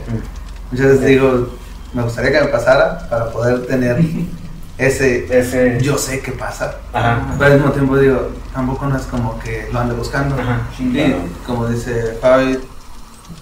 Muchas 0.71 0.87
veces 0.87 1.07
digo, 1.07 1.49
me 1.93 2.03
gustaría 2.03 2.33
que 2.33 2.41
me 2.45 2.51
pasara 2.51 3.09
para 3.09 3.31
poder 3.31 3.67
tener 3.67 3.99
ese 4.79 5.27
Ese... 5.39 5.79
yo 5.81 5.97
sé 5.97 6.21
qué 6.21 6.33
pasa. 6.33 6.77
Ajá. 6.93 7.35
Pero 7.39 7.53
al 7.53 7.59
mismo 7.59 7.73
tiempo 7.73 7.99
digo, 7.99 8.31
tampoco 8.53 8.87
no 8.87 8.97
es 8.97 9.05
como 9.05 9.39
que 9.39 9.69
lo 9.73 9.81
ande 9.81 9.95
buscando. 9.95 10.35
Ajá. 10.35 10.69
Y 10.79 11.15
como 11.47 11.67
dice 11.67 12.19
Fabi, 12.21 12.59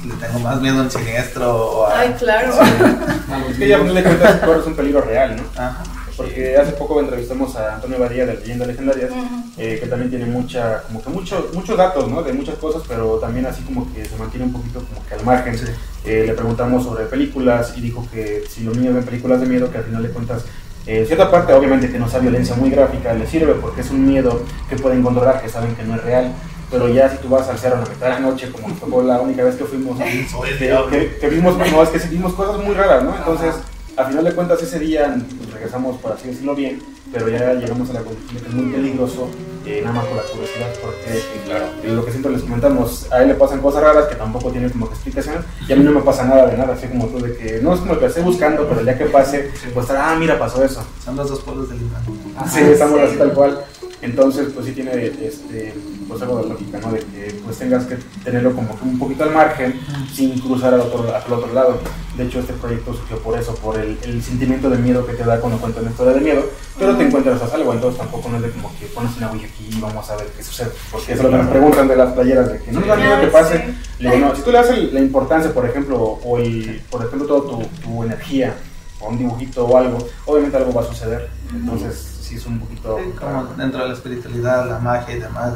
le 0.04 0.14
tengo 0.20 0.38
más 0.40 0.60
miedo 0.60 0.78
a 0.78 0.82
un 0.82 0.90
siniestro 0.90 1.54
o 1.54 1.86
a... 1.86 2.00
Ay, 2.00 2.14
claro. 2.18 2.52
Es 3.50 3.56
que 3.56 3.68
ya 3.68 3.76
a 3.76 3.80
final 3.80 3.94
de 3.94 4.02
cuentas 4.02 4.36
corres 4.44 4.66
un 4.66 4.74
peligro 4.74 5.00
real, 5.00 5.36
¿no? 5.36 5.42
Ajá. 5.60 5.82
Porque 6.16 6.56
hace 6.56 6.72
poco 6.72 7.00
entrevistamos 7.00 7.56
a 7.56 7.74
Antonio 7.74 7.98
Badía 7.98 8.24
de 8.24 8.34
Leyendas 8.34 8.68
Legendarias, 8.68 9.10
eh, 9.58 9.78
que 9.80 9.86
también 9.88 10.10
tiene 10.10 10.26
mucha, 10.26 10.82
como 10.82 11.02
que 11.02 11.10
mucho, 11.10 11.50
muchos 11.54 11.76
datos, 11.76 12.08
¿no? 12.08 12.22
De 12.22 12.32
muchas 12.32 12.54
cosas, 12.56 12.82
pero 12.86 13.18
también 13.18 13.46
así 13.46 13.62
como 13.62 13.92
que 13.92 14.04
se 14.04 14.16
mantiene 14.16 14.46
un 14.46 14.52
poquito 14.52 14.80
como 14.84 15.04
que 15.06 15.14
al 15.14 15.24
margen. 15.24 15.58
Sí. 15.58 15.64
Eh, 16.04 16.24
le 16.26 16.34
preguntamos 16.34 16.84
sobre 16.84 17.06
películas 17.06 17.74
y 17.76 17.80
dijo 17.80 18.06
que 18.12 18.44
si 18.48 18.62
los 18.62 18.76
niños 18.76 18.94
ven 18.94 19.04
películas 19.04 19.40
de 19.40 19.46
miedo, 19.46 19.72
que 19.72 19.78
al 19.78 19.84
final 19.84 20.02
de 20.04 20.10
cuentas, 20.10 20.44
eh, 20.86 21.04
cierta 21.06 21.30
parte 21.30 21.52
obviamente 21.52 21.90
que 21.90 21.98
no 21.98 22.08
sea 22.08 22.20
violencia 22.20 22.54
muy 22.56 22.70
gráfica, 22.70 23.14
les 23.14 23.28
sirve 23.30 23.54
porque 23.54 23.80
es 23.80 23.90
un 23.90 24.06
miedo 24.06 24.42
que 24.68 24.76
pueden 24.76 25.02
controlar, 25.02 25.40
que 25.42 25.48
saben 25.48 25.74
que 25.76 25.82
no 25.84 25.94
es 25.96 26.02
real. 26.04 26.32
Pero 26.70 26.88
ya 26.88 27.08
si 27.10 27.18
tú 27.18 27.28
vas 27.28 27.48
al 27.48 27.58
cerro 27.58 27.76
a 27.76 27.80
la 27.80 27.86
mitad 27.86 28.06
de 28.06 28.12
la 28.14 28.20
noche, 28.20 28.50
como 28.50 28.72
tocó 28.74 29.02
la 29.02 29.20
única 29.20 29.44
vez 29.44 29.54
que 29.54 29.64
fuimos, 29.64 29.96
que, 30.58 30.64
diablo. 30.64 30.90
que- 30.90 31.16
que 31.20 31.28
vimos, 31.28 31.56
no, 31.56 31.82
es 31.82 31.88
que 31.90 32.08
vimos 32.08 32.32
cosas 32.34 32.58
muy 32.64 32.74
raras, 32.74 33.02
¿no? 33.04 33.14
Entonces, 33.16 33.54
a 33.96 34.04
final 34.04 34.24
de 34.24 34.32
cuentas, 34.32 34.62
ese 34.62 34.78
día 34.78 35.16
regresamos, 35.52 35.98
por 36.00 36.12
así 36.12 36.28
decirlo 36.28 36.54
bien, 36.54 36.82
pero 37.12 37.28
ya 37.28 37.54
llegamos 37.54 37.90
a 37.90 37.94
la 37.94 38.00
conclusión 38.00 38.42
que 38.42 38.48
es 38.48 38.54
muy 38.54 38.72
peligroso, 38.72 39.28
eh, 39.66 39.80
nada 39.82 39.96
más 39.96 40.06
por 40.06 40.16
la 40.16 40.22
curiosidad, 40.22 40.68
porque 40.82 41.22
claro. 41.46 41.66
eh, 41.82 41.92
lo 41.92 42.04
que 42.04 42.10
siempre 42.10 42.32
les 42.32 42.42
comentamos, 42.42 43.10
a 43.12 43.22
él 43.22 43.28
le 43.28 43.34
pasan 43.34 43.60
cosas 43.60 43.82
raras 43.82 44.06
que 44.06 44.16
tampoco 44.16 44.50
tienen 44.50 44.70
como 44.70 44.88
que 44.88 44.94
explicación, 44.94 45.44
y 45.68 45.72
a 45.72 45.76
mí 45.76 45.84
no 45.84 45.92
me 45.92 46.00
pasa 46.02 46.24
nada 46.24 46.46
de 46.46 46.56
nada, 46.56 46.74
así 46.74 46.88
como 46.88 47.06
tú, 47.06 47.20
de 47.20 47.36
que 47.36 47.60
no 47.60 47.74
es 47.74 47.80
como 47.80 47.98
que 47.98 48.06
esté 48.06 48.20
buscando, 48.20 48.68
pero 48.68 48.82
ya 48.82 48.98
que 48.98 49.06
pase, 49.06 49.50
pues 49.72 49.86
ah, 49.90 50.16
mira, 50.18 50.38
pasó 50.38 50.62
eso. 50.64 50.84
Son 51.04 51.16
los 51.16 51.28
dos 51.28 51.40
polos 51.40 51.68
del 51.68 51.80
imán. 51.82 52.02
Sí, 52.48 52.60
estamos 52.60 53.00
así 53.00 53.16
tal 53.16 53.32
cual. 53.32 53.64
Entonces, 54.02 54.48
pues 54.52 54.66
sí 54.66 54.72
tiene 54.72 55.06
este, 55.06 55.72
pues 56.06 56.20
algo 56.20 56.42
de 56.42 56.48
lógica, 56.50 56.78
¿no? 56.78 56.92
De 56.92 56.98
que 56.98 57.40
pues 57.42 57.56
tengas 57.58 57.86
que 57.86 57.96
tenerlo 58.22 58.54
como 58.54 58.78
que 58.78 58.84
un 58.84 58.98
poquito 58.98 59.24
al 59.24 59.30
margen 59.30 59.80
sin 60.12 60.38
cruzar 60.40 60.74
al 60.74 60.80
otro, 60.80 61.06
al 61.14 61.32
otro 61.32 61.52
lado. 61.54 61.78
De 62.16 62.24
hecho, 62.24 62.38
este 62.38 62.52
proyecto 62.52 62.94
surgió 62.94 63.18
por 63.18 63.36
eso, 63.38 63.54
por 63.56 63.76
el, 63.78 63.98
el 64.04 64.22
sentimiento 64.22 64.70
de 64.70 64.78
miedo 64.78 65.04
que 65.04 65.14
te 65.14 65.24
da 65.24 65.40
cuando 65.40 65.58
cuentas 65.58 65.82
una 65.82 65.90
historia 65.90 66.12
de 66.14 66.20
miedo, 66.20 66.42
pero 66.78 66.96
te 66.96 67.06
encuentras 67.06 67.42
a 67.42 67.48
salvo, 67.48 67.72
entonces 67.72 67.98
tampoco 67.98 68.28
no 68.28 68.36
es 68.36 68.42
de 68.42 68.50
como 68.50 68.70
que 68.78 68.86
pones 68.86 69.16
una 69.16 69.32
huella 69.32 69.46
aquí 69.46 69.68
y 69.76 69.80
vamos 69.80 70.08
a 70.10 70.16
ver 70.16 70.28
qué 70.36 70.44
sucede. 70.44 70.70
Porque 70.92 71.12
eso 71.12 71.22
es 71.22 71.24
lo 71.24 71.30
que 71.30 71.42
nos 71.42 71.48
preguntan 71.50 71.88
de 71.88 71.96
las 71.96 72.12
playeras, 72.12 72.52
de 72.52 72.58
que 72.60 72.70
no 72.72 72.80
nos 72.80 72.88
da 72.88 72.96
miedo 72.96 73.20
que 73.20 73.26
pase. 73.26 73.74
Le 73.98 74.10
digo, 74.14 74.28
no, 74.28 74.36
si 74.36 74.42
tú 74.42 74.52
le 74.52 74.58
das 74.58 74.70
el- 74.70 74.94
la 74.94 75.00
importancia, 75.00 75.52
por 75.52 75.66
ejemplo, 75.66 75.98
o 76.00 76.38
el, 76.38 76.82
por 76.88 77.04
ejemplo, 77.04 77.26
toda 77.26 77.50
tu, 77.50 77.62
tu 77.82 78.04
energía, 78.04 78.54
o 79.00 79.08
un 79.08 79.18
dibujito 79.18 79.66
o 79.66 79.76
algo, 79.76 79.98
obviamente 80.26 80.56
algo 80.56 80.72
va 80.72 80.82
a 80.82 80.86
suceder. 80.86 81.28
Entonces, 81.52 81.96
sí 82.22 82.36
es 82.36 82.46
un 82.46 82.60
poquito... 82.60 82.96
Sí, 83.02 83.10
como 83.18 83.44
dentro 83.56 83.80
de 83.82 83.88
la 83.88 83.94
espiritualidad, 83.94 84.68
la 84.68 84.78
magia 84.78 85.16
y 85.16 85.20
demás, 85.20 85.54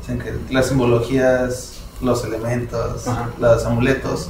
dicen 0.00 0.18
que 0.18 0.34
las 0.52 0.66
simbologías, 0.66 1.74
los 2.02 2.24
elementos, 2.24 3.06
Ajá. 3.06 3.30
los 3.38 3.64
amuletos, 3.64 4.28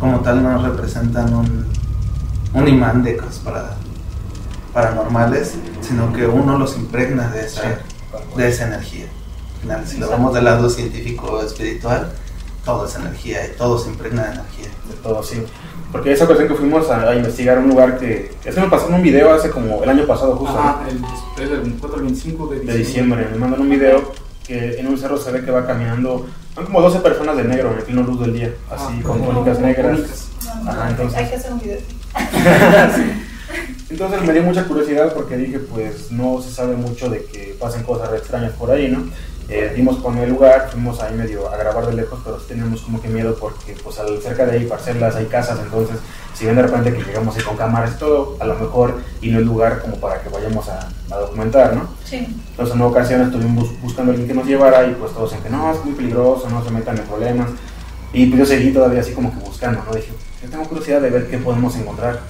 como 0.00 0.20
tal 0.20 0.42
no 0.42 0.62
representan 0.62 1.34
un, 1.34 1.66
un 2.54 2.68
imán 2.68 3.02
de 3.02 3.16
cosas 3.16 3.38
para, 3.38 3.76
paranormales, 4.72 5.54
sino 5.80 6.12
que 6.12 6.26
uno 6.26 6.58
los 6.58 6.76
impregna 6.76 7.28
de 7.30 7.46
esa, 7.46 7.62
de 8.36 8.48
esa 8.48 8.66
energía. 8.66 9.06
Al 9.56 9.60
final, 9.62 9.86
si 9.86 9.98
lo 9.98 10.08
vemos 10.08 10.34
del 10.34 10.44
lado 10.44 10.70
científico 10.70 11.42
espiritual, 11.42 12.12
todo 12.64 12.86
es 12.86 12.94
energía 12.96 13.46
y 13.46 13.56
todo 13.56 13.78
se 13.78 13.90
impregna 13.90 14.24
de 14.24 14.32
energía. 14.34 14.68
de 14.88 14.94
todo, 15.02 15.22
sí. 15.22 15.42
Porque 15.90 16.12
esa 16.12 16.24
ocasión 16.24 16.48
que 16.48 16.54
fuimos 16.54 16.88
a, 16.90 17.08
a 17.08 17.14
investigar 17.16 17.58
un 17.58 17.68
lugar 17.68 17.98
que... 17.98 18.30
Eso 18.44 18.60
me 18.60 18.68
pasó 18.68 18.88
en 18.88 18.94
un 18.94 19.02
video 19.02 19.32
hace 19.32 19.50
como 19.50 19.82
el 19.82 19.88
año 19.88 20.06
pasado 20.06 20.36
justo, 20.36 20.58
Ajá, 20.58 20.82
el, 20.88 21.48
del 21.48 21.60
24 21.60 21.96
al 21.96 22.02
25 22.04 22.46
de 22.46 22.60
de 22.60 22.60
diciembre. 22.60 22.78
diciembre. 22.78 23.28
Me 23.32 23.38
mandan 23.38 23.60
un 23.62 23.70
video 23.70 24.12
que 24.46 24.78
en 24.78 24.86
un 24.86 24.98
cerro 24.98 25.16
se 25.18 25.32
ve 25.32 25.44
que 25.44 25.50
va 25.50 25.66
caminando... 25.66 26.26
Son 26.58 26.66
como 26.66 26.80
12 26.80 26.98
personas 26.98 27.36
de 27.36 27.44
negro 27.44 27.70
en 27.70 27.78
el 27.78 27.84
pleno 27.84 28.02
luz 28.02 28.20
del 28.20 28.32
día, 28.32 28.52
así 28.68 28.98
Ah, 28.98 29.02
con 29.04 29.22
túnicas 29.24 29.60
negras. 29.60 29.96
túnicas. 29.96 30.28
Ajá, 30.66 30.90
entonces... 30.90 31.16
Hay 31.16 31.28
que 31.28 31.36
hacer 31.36 31.52
un 31.52 31.60
video. 31.60 31.78
Entonces 33.90 34.22
me 34.22 34.32
dio 34.32 34.42
mucha 34.42 34.64
curiosidad 34.64 35.14
porque 35.14 35.36
dije, 35.36 35.60
pues 35.60 36.10
no 36.10 36.42
se 36.42 36.50
sabe 36.50 36.74
mucho 36.74 37.08
de 37.08 37.24
que 37.26 37.56
pasen 37.60 37.84
cosas 37.84 38.12
extrañas 38.12 38.52
por 38.54 38.72
ahí, 38.72 38.88
¿no? 38.88 39.08
Eh, 39.48 39.72
dimos 39.76 39.98
con 39.98 40.18
el 40.18 40.30
lugar, 40.30 40.68
fuimos 40.72 41.00
ahí 41.00 41.14
medio 41.14 41.48
a 41.48 41.56
grabar 41.56 41.86
de 41.86 41.94
lejos, 41.94 42.18
pero 42.24 42.40
sí 42.40 42.46
teníamos 42.48 42.82
como 42.82 43.00
que 43.00 43.06
miedo 43.08 43.36
porque 43.40 43.76
pues 43.82 44.00
al, 44.00 44.20
cerca 44.20 44.44
de 44.44 44.58
ahí, 44.58 44.66
parcelas, 44.66 45.14
hay 45.14 45.26
casas, 45.26 45.60
entonces 45.62 45.96
si 46.38 46.46
ven 46.46 46.54
de 46.56 46.62
repente 46.62 46.92
que 46.94 47.02
llegamos 47.02 47.36
ahí 47.36 47.42
con 47.42 47.56
cámaras 47.56 47.92
y 47.96 47.98
todo, 47.98 48.36
a 48.38 48.44
lo 48.46 48.54
mejor 48.54 49.00
y 49.20 49.30
no 49.30 49.40
es 49.40 49.44
lugar 49.44 49.80
como 49.82 49.96
para 49.96 50.20
que 50.22 50.28
vayamos 50.28 50.68
a, 50.68 50.88
a 51.10 51.18
documentar, 51.18 51.74
¿no? 51.74 51.88
Sí. 52.04 52.16
Entonces 52.50 52.74
en 52.74 52.80
una 52.80 52.90
ocasión 52.90 53.22
estuvimos 53.22 53.68
bus- 53.68 53.80
buscando 53.82 54.10
a 54.10 54.14
alguien 54.14 54.28
que 54.28 54.34
nos 54.34 54.46
llevara 54.46 54.86
y 54.86 54.94
pues 54.94 55.12
todos 55.12 55.30
decían 55.32 55.42
que 55.44 55.50
no, 55.50 55.72
es 55.72 55.84
muy 55.84 55.94
peligroso, 55.94 56.48
no 56.48 56.64
se 56.64 56.70
metan 56.70 56.96
en 56.96 57.04
problemas. 57.04 57.48
Y 58.12 58.26
pues 58.26 58.38
yo 58.38 58.46
seguí 58.46 58.72
todavía 58.72 59.00
así 59.00 59.12
como 59.12 59.30
que 59.36 59.44
buscando, 59.44 59.82
¿no? 59.84 59.92
Dije, 59.94 60.12
yo 60.42 60.48
tengo 60.48 60.64
curiosidad 60.64 61.00
de 61.00 61.10
ver 61.10 61.28
qué 61.28 61.38
podemos 61.38 61.74
encontrar. 61.76 62.20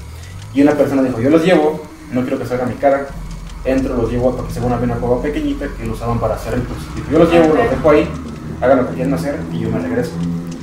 Y 0.55 0.63
una 0.63 0.73
persona 0.73 1.03
dijo, 1.03 1.21
yo 1.21 1.29
los 1.31 1.45
llevo, 1.45 1.83
no 2.11 2.23
quiero 2.23 2.39
que 2.39 2.47
salga 2.47 2.65
mi 2.65 2.75
cara, 2.77 3.07
entro, 3.65 3.95
los 3.95 4.11
llevo 4.11 4.35
porque 4.35 4.55
según 4.55 4.73
había 4.73 4.87
una 4.87 4.97
cueva 4.97 5.21
pequeñita 5.21 5.67
que 5.77 5.85
lo 5.85 5.93
usaban 5.93 6.19
para 6.19 6.35
hacer 6.37 6.55
ritos. 6.55 6.77
Dijo, 6.97 7.11
yo 7.13 7.19
los 7.19 7.31
llevo, 7.31 7.55
los 7.55 7.71
dejo 7.71 7.91
ahí, 7.91 8.09
hagan 8.61 8.79
lo 8.79 8.89
que 8.89 8.95
quieran 8.95 9.13
hacer 9.15 9.39
y 9.53 9.59
yo 9.61 9.71
me 9.71 9.79
regreso. 9.81 10.13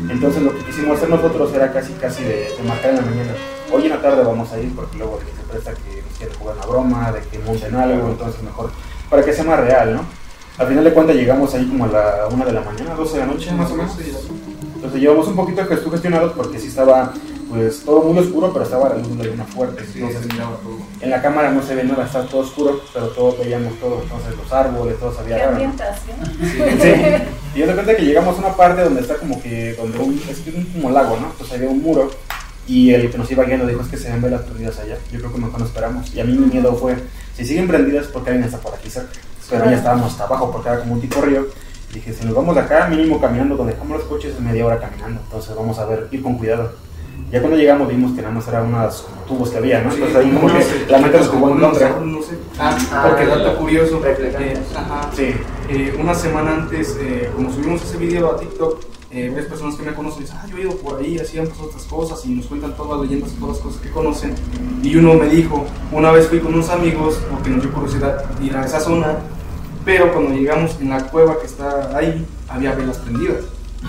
Entonces 0.09 0.41
lo 0.43 0.55
que 0.55 0.63
quisimos 0.65 0.97
hacer 0.97 1.09
nosotros 1.09 1.53
era 1.53 1.71
casi 1.71 1.93
casi 1.93 2.23
de, 2.23 2.49
de 2.57 2.63
marcar 2.67 2.91
en 2.91 2.95
la 2.97 3.01
mañana. 3.01 3.33
Hoy 3.71 3.85
en 3.85 3.89
la 3.89 4.01
tarde 4.01 4.23
vamos 4.23 4.51
a 4.51 4.59
ir 4.59 4.73
porque 4.75 4.97
luego 4.97 5.17
de 5.19 5.25
que 5.25 5.31
se 5.31 5.43
presta 5.43 5.73
que 5.73 6.01
nos 6.01 6.17
quieren 6.17 6.37
jugar 6.37 6.55
una 6.57 6.65
broma, 6.65 7.11
de 7.11 7.21
que 7.21 7.39
monten 7.39 7.75
algo, 7.75 8.09
entonces 8.09 8.41
mejor 8.43 8.71
para 9.09 9.23
que 9.23 9.33
sea 9.33 9.43
más 9.43 9.59
real, 9.59 9.95
¿no? 9.95 10.05
Al 10.57 10.67
final 10.67 10.83
de 10.83 10.93
cuentas 10.93 11.15
llegamos 11.15 11.53
ahí 11.53 11.67
como 11.67 11.85
a 11.85 11.87
la 11.87 12.27
una 12.31 12.45
de 12.45 12.53
la 12.53 12.61
mañana, 12.61 12.95
12 12.95 13.13
de 13.13 13.19
la 13.19 13.25
noche 13.25 13.51
más 13.51 13.71
o 13.71 13.75
menos. 13.75 13.97
Entonces 14.75 15.01
llevamos 15.01 15.27
un 15.27 15.35
poquito 15.35 15.65
gestionados 15.65 16.33
porque 16.33 16.59
sí 16.59 16.67
estaba 16.67 17.13
pues 17.55 17.83
todo 17.83 18.03
muy 18.03 18.19
oscuro, 18.19 18.51
pero 18.51 18.65
estaba 18.65 18.89
la 18.89 18.97
luz 18.97 19.17
de 19.17 19.23
la 19.23 19.31
luna 19.31 19.45
fuerte. 19.45 19.83
Entonces 19.93 20.27
en 21.01 21.09
la 21.09 21.21
cámara 21.21 21.51
no 21.51 21.61
se 21.61 21.75
ve 21.75 21.83
nada, 21.83 22.05
está 22.05 22.25
todo 22.25 22.41
oscuro, 22.41 22.81
pero 22.93 23.07
todos 23.07 23.39
veíamos 23.39 23.79
todo, 23.79 24.01
entonces 24.01 24.35
los 24.37 24.51
árboles, 24.51 24.99
todo 24.99 25.13
sabía 25.13 25.37
Qué 25.37 25.45
raro. 25.45 25.57
¿no? 25.57 25.63
ambientación. 25.63 26.17
Sí. 26.41 27.23
Y 27.55 27.59
yo 27.59 27.67
de 27.67 27.73
cuenta 27.73 27.95
que 27.95 28.03
llegamos 28.03 28.35
a 28.35 28.39
una 28.39 28.57
parte 28.57 28.81
donde 28.81 28.99
está 28.99 29.15
como 29.15 29.41
que, 29.41 29.75
donde 29.75 29.97
un, 29.97 30.21
es 30.29 30.39
que 30.39 30.49
es 30.49 30.55
un 30.57 30.65
como 30.65 30.89
lago, 30.89 31.17
¿no? 31.17 31.27
Entonces 31.27 31.55
había 31.55 31.69
un 31.69 31.81
muro 31.81 32.11
y 32.67 32.93
el 32.93 33.11
que 33.11 33.17
nos 33.17 33.31
iba 33.31 33.43
guiando 33.43 33.67
dijo 33.67 33.81
es 33.81 33.87
que 33.87 33.97
se 33.97 34.09
ven 34.11 34.21
velas 34.21 34.41
prendidas 34.41 34.79
allá. 34.79 34.97
Yo 35.11 35.19
creo 35.19 35.31
que 35.31 35.39
mejor 35.39 35.59
nos 35.59 35.69
esperamos. 35.69 36.13
Y 36.13 36.19
a 36.19 36.25
mí 36.25 36.33
mi 36.33 36.47
miedo 36.47 36.75
fue, 36.75 36.97
si 37.35 37.45
siguen 37.45 37.67
prendidas, 37.67 38.07
porque 38.07 38.31
alguien 38.31 38.45
está 38.45 38.59
por 38.59 38.73
aquí 38.73 38.89
cerca. 38.89 39.11
Pero 39.49 39.65
ya 39.65 39.77
estábamos 39.77 40.11
hasta 40.11 40.25
abajo 40.25 40.51
porque 40.51 40.69
era 40.69 40.79
como 40.79 40.95
un 40.95 41.01
tipo 41.01 41.21
río. 41.21 41.47
Y 41.91 41.95
dije, 41.95 42.13
si 42.13 42.25
nos 42.25 42.33
vamos 42.33 42.55
de 42.55 42.61
acá, 42.61 42.87
mínimo 42.87 43.21
caminando, 43.21 43.55
donde 43.55 43.73
dejamos 43.73 43.99
los 43.99 44.07
coches 44.07 44.33
es 44.33 44.39
media 44.39 44.65
hora 44.65 44.79
caminando. 44.79 45.21
Entonces 45.21 45.55
vamos 45.55 45.77
a 45.77 45.85
ver, 45.85 46.07
ir 46.11 46.23
con 46.23 46.37
cuidado. 46.37 46.73
Ya 47.31 47.39
cuando 47.41 47.57
llegamos 47.57 47.88
vimos 47.89 48.11
que 48.13 48.21
nada 48.21 48.33
más 48.33 48.47
eran 48.47 48.67
unos 48.67 49.01
como 49.01 49.21
tubos 49.23 49.49
que 49.49 49.57
había, 49.57 49.81
¿no? 49.81 49.91
Entonces 49.91 50.15
ahí 50.15 50.29
como 50.31 50.47
que 50.47 50.91
la 50.91 50.99
mente 50.99 51.17
nos 51.17 51.27
jugó 51.27 51.49
en 51.49 51.59
contra. 51.59 51.99
No 51.99 52.21
sé. 52.21 52.38
Ah, 52.59 52.77
porque 53.09 53.25
dato 53.25 53.57
curioso. 53.57 54.01
eh, 54.05 54.57
ajá, 54.75 55.09
Sí. 55.15 55.33
eh, 55.69 55.97
una 55.99 56.13
semana 56.13 56.53
antes, 56.53 56.97
eh, 56.99 57.29
como 57.35 57.51
subimos 57.51 57.83
ese 57.83 57.97
video 57.97 58.31
a 58.31 58.38
TikTok, 58.38 58.79
eh, 59.11 59.31
ves 59.33 59.45
personas 59.45 59.75
que 59.75 59.83
me 59.83 59.93
conocen 59.93 60.21
dicen, 60.21 60.38
ah, 60.41 60.45
yo 60.49 60.57
he 60.57 60.61
ido 60.61 60.75
por 60.77 60.99
ahí, 60.99 61.17
hacían 61.17 61.47
pues 61.47 61.59
otras 61.59 61.83
cosas 61.83 62.25
y 62.25 62.29
nos 62.29 62.45
cuentan 62.45 62.75
todas 62.75 62.99
las 62.99 63.09
leyendas 63.09 63.31
y 63.31 63.39
todas 63.39 63.55
las 63.57 63.65
cosas 63.65 63.81
que 63.81 63.89
conocen. 63.89 64.35
Y 64.83 64.95
uno 64.95 65.13
me 65.15 65.27
dijo, 65.27 65.65
una 65.91 66.11
vez 66.11 66.27
fui 66.27 66.39
con 66.39 66.53
unos 66.53 66.69
amigos 66.69 67.19
porque 67.31 67.49
nos 67.49 67.61
dio 67.63 67.71
curiosidad 67.73 68.23
ir 68.41 68.55
a 68.55 68.65
esa 68.65 68.79
zona, 68.79 69.17
pero 69.83 70.11
cuando 70.13 70.35
llegamos 70.35 70.77
en 70.79 70.89
la 70.89 71.07
cueva 71.07 71.39
que 71.39 71.47
está 71.47 71.95
ahí, 71.97 72.25
había 72.49 72.73
velas 72.75 72.97
prendidas. 72.97 73.45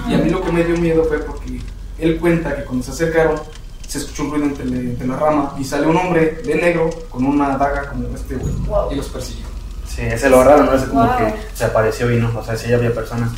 Y 0.08 0.14
a 0.14 0.18
mí 0.18 0.30
lo 0.30 0.42
que 0.42 0.52
me 0.52 0.64
dio 0.64 0.76
miedo 0.78 1.04
fue 1.04 1.18
porque 1.18 1.60
él 1.98 2.18
cuenta 2.18 2.54
que 2.56 2.64
cuando 2.64 2.84
se 2.84 2.90
acercaron, 2.92 3.40
se 3.86 3.98
escuchó 3.98 4.24
un 4.24 4.30
ruido 4.32 4.46
entre, 4.46 4.64
entre 4.64 5.06
la 5.06 5.16
rama 5.16 5.54
y 5.58 5.64
sale 5.64 5.86
un 5.86 5.96
hombre 5.96 6.40
de 6.44 6.54
negro 6.56 6.90
con 7.08 7.24
una 7.24 7.56
daga 7.56 7.88
como 7.88 8.08
este 8.14 8.34
güey 8.34 8.52
Wow. 8.66 8.92
y 8.92 8.96
los 8.96 9.08
persiguió. 9.08 9.46
Sí, 9.86 10.02
ese 10.02 10.28
lo 10.28 10.42
raro, 10.42 10.64
¿no? 10.64 10.74
Ese 10.74 10.86
como 10.86 11.04
Wow. 11.06 11.16
que 11.18 11.34
se 11.54 11.64
apareció 11.64 12.10
y 12.10 12.16
no, 12.20 12.36
o 12.36 12.44
sea, 12.44 12.56
sí 12.56 12.72
había 12.72 12.92
personas. 12.92 13.30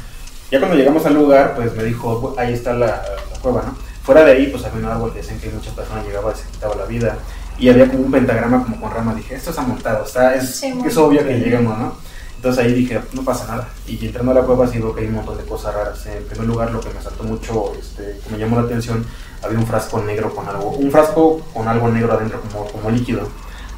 Ya 0.50 0.58
cuando 0.58 0.76
llegamos 0.76 1.04
al 1.04 1.14
lugar, 1.14 1.54
pues 1.54 1.74
me 1.76 1.84
dijo, 1.84 2.20
"Bu- 2.20 2.38
ahí 2.38 2.54
está 2.54 2.72
la, 2.72 2.86
la 2.86 3.40
cueva, 3.42 3.62
¿no? 3.66 3.76
Fuera 4.02 4.24
de 4.24 4.32
ahí, 4.32 4.46
pues 4.46 4.64
había 4.64 4.78
un 4.86 4.86
árbol 4.92 5.12
que 5.12 5.18
decían 5.18 5.38
que 5.38 5.50
muchas 5.50 5.74
personas 5.74 6.06
llegaban 6.06 6.34
y 6.34 6.38
se 6.40 6.48
quitaba 6.50 6.74
la 6.74 6.86
vida. 6.86 7.18
Y 7.58 7.68
había 7.68 7.86
como 7.88 8.04
un 8.04 8.10
pentagrama 8.10 8.62
como 8.62 8.80
con 8.80 8.90
rama. 8.90 9.14
Dije, 9.14 9.34
esto 9.34 9.50
es 9.50 9.58
amontado, 9.58 10.04
está, 10.06 10.34
es, 10.34 10.56
Sí, 10.58 10.72
es 10.86 10.96
obvio 10.96 11.22
que 11.26 11.38
lleguemos, 11.38 11.76
¿no? 11.78 11.92
Entonces 12.38 12.64
ahí 12.64 12.72
dije, 12.72 13.00
no 13.14 13.22
pasa 13.22 13.46
nada. 13.48 13.68
Y 13.86 14.06
entrando 14.06 14.30
a 14.30 14.34
la 14.34 14.42
cueva 14.42 14.66
sí 14.68 14.78
veo 14.78 14.94
que 14.94 15.00
hay 15.02 15.08
un 15.08 15.14
montón 15.16 15.36
de 15.38 15.44
cosas 15.44 15.74
raras. 15.74 16.06
En 16.06 16.24
primer 16.24 16.46
lugar, 16.46 16.70
lo 16.70 16.80
que 16.80 16.88
me 16.90 17.02
saltó 17.02 17.24
mucho, 17.24 17.72
este, 17.78 18.20
que 18.24 18.30
me 18.32 18.38
llamó 18.38 18.56
la 18.60 18.62
atención, 18.62 19.04
había 19.42 19.58
un 19.58 19.66
frasco 19.66 20.00
negro 20.02 20.32
con 20.34 20.48
algo, 20.48 20.70
un 20.70 20.90
frasco 20.90 21.40
con 21.52 21.66
algo 21.66 21.88
negro 21.88 22.12
adentro 22.12 22.40
como, 22.40 22.64
como 22.66 22.90
líquido. 22.90 23.28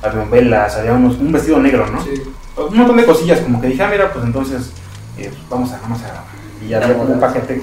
Había 0.03 0.25
velas, 0.25 0.77
había 0.77 0.93
unos, 0.93 1.17
un 1.17 1.33
vestido 1.33 1.59
negro, 1.59 1.87
¿no? 1.91 2.03
Sí. 2.05 2.23
un 2.57 2.77
montón 2.77 2.97
de 2.99 3.05
cosillas, 3.07 3.41
como 3.41 3.61
que 3.61 3.69
dije, 3.69 3.83
ah, 3.83 3.89
mira, 3.91 4.13
pues 4.13 4.25
entonces 4.25 4.71
eh, 5.19 5.31
vamos 5.49 5.73
a, 5.73 5.81
vamos 5.81 6.01
a, 6.03 6.25
y 6.65 6.73
había 6.75 6.97
como 6.97 7.15
un 7.15 7.21
paquete, 7.21 7.63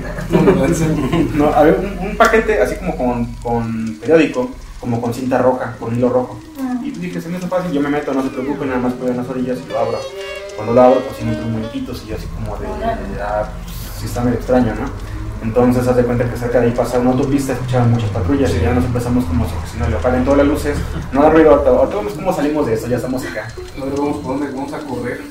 No 1.36 1.54
había 1.54 1.74
un, 1.74 2.10
un 2.10 2.18
paquete 2.18 2.60
así 2.62 2.76
como 2.78 2.96
con, 2.98 3.26
con 3.44 3.96
periódico, 4.02 4.50
como 4.80 5.00
con 5.02 5.14
cinta 5.14 5.38
roja, 5.40 5.76
con 5.80 5.96
hilo 5.96 6.10
rojo, 6.10 6.40
Mm. 6.60 6.84
y 6.86 6.90
dije, 6.90 7.22
se 7.22 7.30
me 7.30 7.38
hizo 7.38 7.48
fácil, 7.48 7.72
yo 7.72 7.80
me 7.82 7.90
meto, 7.90 8.12
no 8.16 8.24
se 8.24 8.30
preocupen, 8.30 8.70
nada 8.70 8.80
más 8.82 8.94
pueden 8.94 9.18
las 9.18 9.30
orillas 9.30 9.60
y 9.64 9.70
lo 9.72 9.78
abro, 9.78 10.00
cuando 10.58 10.74
lo 10.74 10.82
abro, 10.82 11.00
pues 11.02 11.16
sí 11.18 11.24
me 11.24 11.32
entran 11.32 11.52
muñequitos 11.54 12.04
y 12.04 12.10
yo 12.10 12.16
así 12.18 12.26
como 12.28 12.58
de, 12.58 12.68
ah, 13.24 13.50
pues, 13.64 13.74
sí 14.00 14.06
está 14.08 14.22
medio 14.24 14.38
extraño, 14.40 14.76
¿no? 14.76 14.90
Entonces, 15.42 15.88
haz 15.88 15.96
de 15.96 16.04
cuenta 16.04 16.28
que 16.30 16.36
cerca 16.36 16.60
de 16.60 16.66
ahí 16.68 16.72
pasa 16.74 16.98
una 17.00 17.12
autopista, 17.12 17.54
escuchaban 17.54 17.92
muchas 17.92 18.10
patrullas 18.10 18.52
y 18.56 18.60
ya 18.60 18.74
nos 18.74 18.84
empezamos 18.84 19.24
como 19.26 19.46
a 19.46 19.50
sugestionar, 19.50 19.90
le 19.92 19.96
apaguen 19.98 20.24
todas 20.26 20.40
las 20.40 20.48
luces, 20.48 20.78
no 21.14 21.22
da 21.22 21.30
ruido, 21.30 21.52
ahorita, 21.52 21.96
vemos 21.96 22.14
cómo 22.14 22.34
salimos 22.34 22.66
de 22.66 22.74
esto, 22.74 22.88
ya 22.88 22.98
estamos 22.98 23.24
acá. 23.24 23.48
Luego 23.78 23.96
vamos 24.04 24.18
por 24.18 24.40
dónde 24.40 24.52
vamos 24.56 24.74
a 24.74 24.80
correr. 24.80 25.22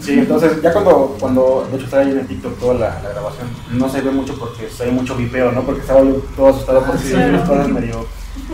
Sí, 0.00 0.14
entonces 0.18 0.60
ya 0.62 0.72
cuando, 0.72 1.16
cuando 1.20 1.66
de 1.70 1.76
hecho 1.76 1.84
está 1.84 1.98
ahí 2.00 2.10
en 2.10 2.18
el 2.20 2.26
TikTok 2.26 2.58
toda 2.58 2.74
la, 2.74 3.00
la 3.02 3.10
grabación, 3.10 3.46
no 3.72 3.88
se 3.88 4.00
ve 4.00 4.10
mucho 4.10 4.34
porque 4.38 4.68
hay 4.82 4.90
mucho 4.90 5.14
vipeo, 5.16 5.52
¿no? 5.52 5.62
Porque 5.62 5.82
estaba 5.82 6.00
yo 6.02 6.14
todo 6.36 6.48
asustado 6.48 6.82
porque 6.84 7.02
Sí. 7.08 7.14
hay 7.14 7.30
unas 7.30 7.48
cosas 7.48 7.68
medio, 7.68 8.06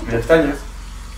medio 0.05 0.19
extrañas. 0.19 0.57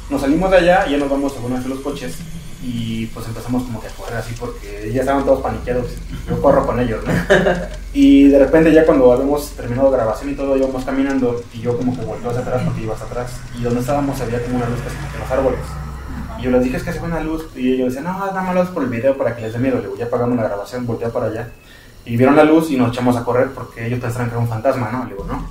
Nos 0.08 0.20
salimos 0.20 0.50
de 0.50 0.56
allá 0.58 0.86
y 0.88 0.92
ya 0.92 0.98
nos 0.98 1.10
vamos 1.10 1.32
según 1.32 1.54
hacia 1.54 1.68
los 1.68 1.80
coches 1.80 2.16
y 2.62 3.06
pues 3.06 3.26
empezamos 3.26 3.62
como 3.62 3.80
que 3.80 3.86
a 3.86 3.90
correr 3.90 4.18
así 4.18 4.34
porque 4.38 4.90
ya 4.92 5.00
estaban 5.00 5.24
todos 5.24 5.40
paniqueados. 5.40 5.86
Yo 6.28 6.40
corro 6.42 6.66
con 6.66 6.78
ellos, 6.80 7.02
¿no? 7.04 7.12
Y 7.92 8.28
de 8.28 8.38
repente 8.38 8.72
ya 8.72 8.86
cuando 8.86 9.12
habíamos 9.12 9.50
terminado 9.50 9.90
grabación 9.90 10.30
y 10.30 10.34
todo 10.34 10.56
íbamos 10.56 10.84
caminando 10.84 11.42
y 11.52 11.60
yo 11.60 11.76
como 11.76 11.98
que 11.98 12.04
volteo 12.04 12.30
hacia 12.30 12.42
atrás 12.42 12.62
porque 12.64 12.82
iba 12.82 12.94
hacia 12.94 13.06
atrás 13.06 13.32
y 13.58 13.62
donde 13.62 13.80
estábamos 13.80 14.20
había 14.20 14.40
como 14.42 14.58
una 14.58 14.68
luz 14.68 14.80
que 14.80 14.90
se 14.90 14.96
metía 14.96 15.14
en 15.14 15.20
los 15.20 15.30
árboles. 15.30 15.60
Y 16.40 16.44
yo 16.44 16.50
les 16.50 16.64
dije, 16.64 16.76
es 16.76 16.82
que 16.82 16.92
se 16.92 17.00
ve 17.00 17.06
una 17.06 17.20
luz. 17.20 17.48
Y 17.54 17.74
ellos 17.74 17.94
decían, 17.94 18.04
no, 18.04 18.18
nada 18.18 18.42
más 18.42 18.54
lo 18.54 18.72
por 18.72 18.82
el 18.82 18.88
video 18.88 19.16
para 19.16 19.36
que 19.36 19.42
les 19.42 19.52
dé 19.52 19.58
miedo. 19.58 19.76
Le 19.76 19.82
digo, 19.82 19.96
ya 19.96 20.08
pagamos 20.08 20.36
la 20.36 20.44
grabación, 20.44 20.86
voltea 20.86 21.10
para 21.10 21.26
allá. 21.26 21.48
Y 22.04 22.16
vieron 22.16 22.34
la 22.34 22.44
luz 22.44 22.70
y 22.70 22.76
nos 22.76 22.92
echamos 22.92 23.16
a 23.16 23.24
correr 23.24 23.48
porque 23.50 23.86
ellos 23.86 24.00
pensaron 24.00 24.28
que 24.28 24.34
era 24.34 24.42
un 24.42 24.48
fantasma, 24.48 24.90
¿no? 24.90 25.04
Le 25.04 25.10
digo, 25.10 25.24
no. 25.26 25.46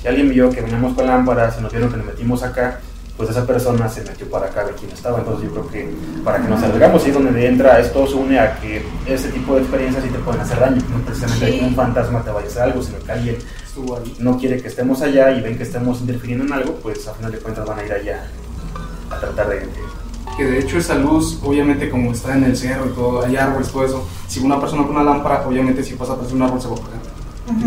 Si 0.00 0.08
alguien 0.08 0.30
vio 0.30 0.48
que 0.50 0.62
veníamos 0.62 0.94
con 0.94 1.06
lámparas 1.06 1.56
y 1.58 1.62
nos 1.62 1.72
vieron 1.72 1.90
que 1.90 1.98
nos 1.98 2.06
metimos 2.06 2.42
acá, 2.42 2.80
pues 3.20 3.28
esa 3.36 3.46
persona 3.46 3.86
se 3.86 4.00
metió 4.02 4.26
para 4.30 4.46
acá 4.46 4.62
a 4.62 4.64
ver 4.64 4.74
quién 4.76 4.90
estaba. 4.92 5.18
Entonces 5.18 5.44
yo 5.44 5.50
creo 5.50 5.68
que 5.68 5.90
para 6.24 6.40
que 6.40 6.48
nos 6.48 6.62
arriesgamos, 6.62 7.04
y 7.06 7.10
es 7.10 7.14
donde 7.14 7.46
entra, 7.46 7.78
esto 7.78 8.06
se 8.06 8.14
une 8.14 8.38
a 8.38 8.58
que 8.58 8.82
ese 9.06 9.28
tipo 9.28 9.56
de 9.56 9.60
experiencias 9.60 10.02
sí 10.04 10.08
te 10.08 10.18
pueden 10.20 10.40
hacer 10.40 10.58
daño. 10.58 10.80
No 10.90 11.04
precisamente 11.04 11.52
Sí. 11.52 11.60
un 11.62 11.74
fantasma 11.74 12.22
te 12.24 12.30
vaya 12.30 12.46
a 12.46 12.48
hacer 12.50 12.62
algo, 12.62 12.82
sino 12.82 12.98
que 13.00 13.12
alguien 13.12 13.36
ahí. 13.36 14.16
no 14.20 14.38
quiere 14.38 14.62
que 14.62 14.68
estemos 14.68 15.02
allá 15.02 15.32
y 15.32 15.42
ven 15.42 15.58
que 15.58 15.64
estemos 15.64 16.00
interfiriendo 16.00 16.46
en 16.46 16.52
algo, 16.54 16.76
pues 16.76 17.06
a 17.08 17.12
final 17.12 17.30
de 17.32 17.38
cuentas 17.40 17.66
van 17.66 17.78
a 17.80 17.84
ir 17.84 17.92
allá 17.92 18.26
a 19.10 19.20
tratar 19.20 19.48
de... 19.50 19.56
de- 19.60 19.68
Que 20.38 20.44
de 20.46 20.58
hecho 20.60 20.78
esa 20.78 20.94
luz, 20.94 21.38
obviamente 21.42 21.90
como 21.90 22.12
está 22.12 22.34
en 22.34 22.44
el 22.44 22.56
cerro 22.56 22.86
y 22.86 22.90
todo, 22.94 23.22
hay 23.26 23.36
árboles, 23.36 23.68
todo 23.68 23.84
eso. 23.84 24.08
Si 24.28 24.40
una 24.40 24.58
persona 24.58 24.82
con 24.86 24.92
una 24.96 25.04
lámpara, 25.04 25.46
obviamente 25.46 25.84
si 25.84 25.92
pasa 25.94 26.14
por 26.16 26.32
un 26.32 26.40
árbol 26.40 26.60
se 26.62 26.68
va 26.68 26.74
a 26.74 26.78
apagar. 26.78 27.00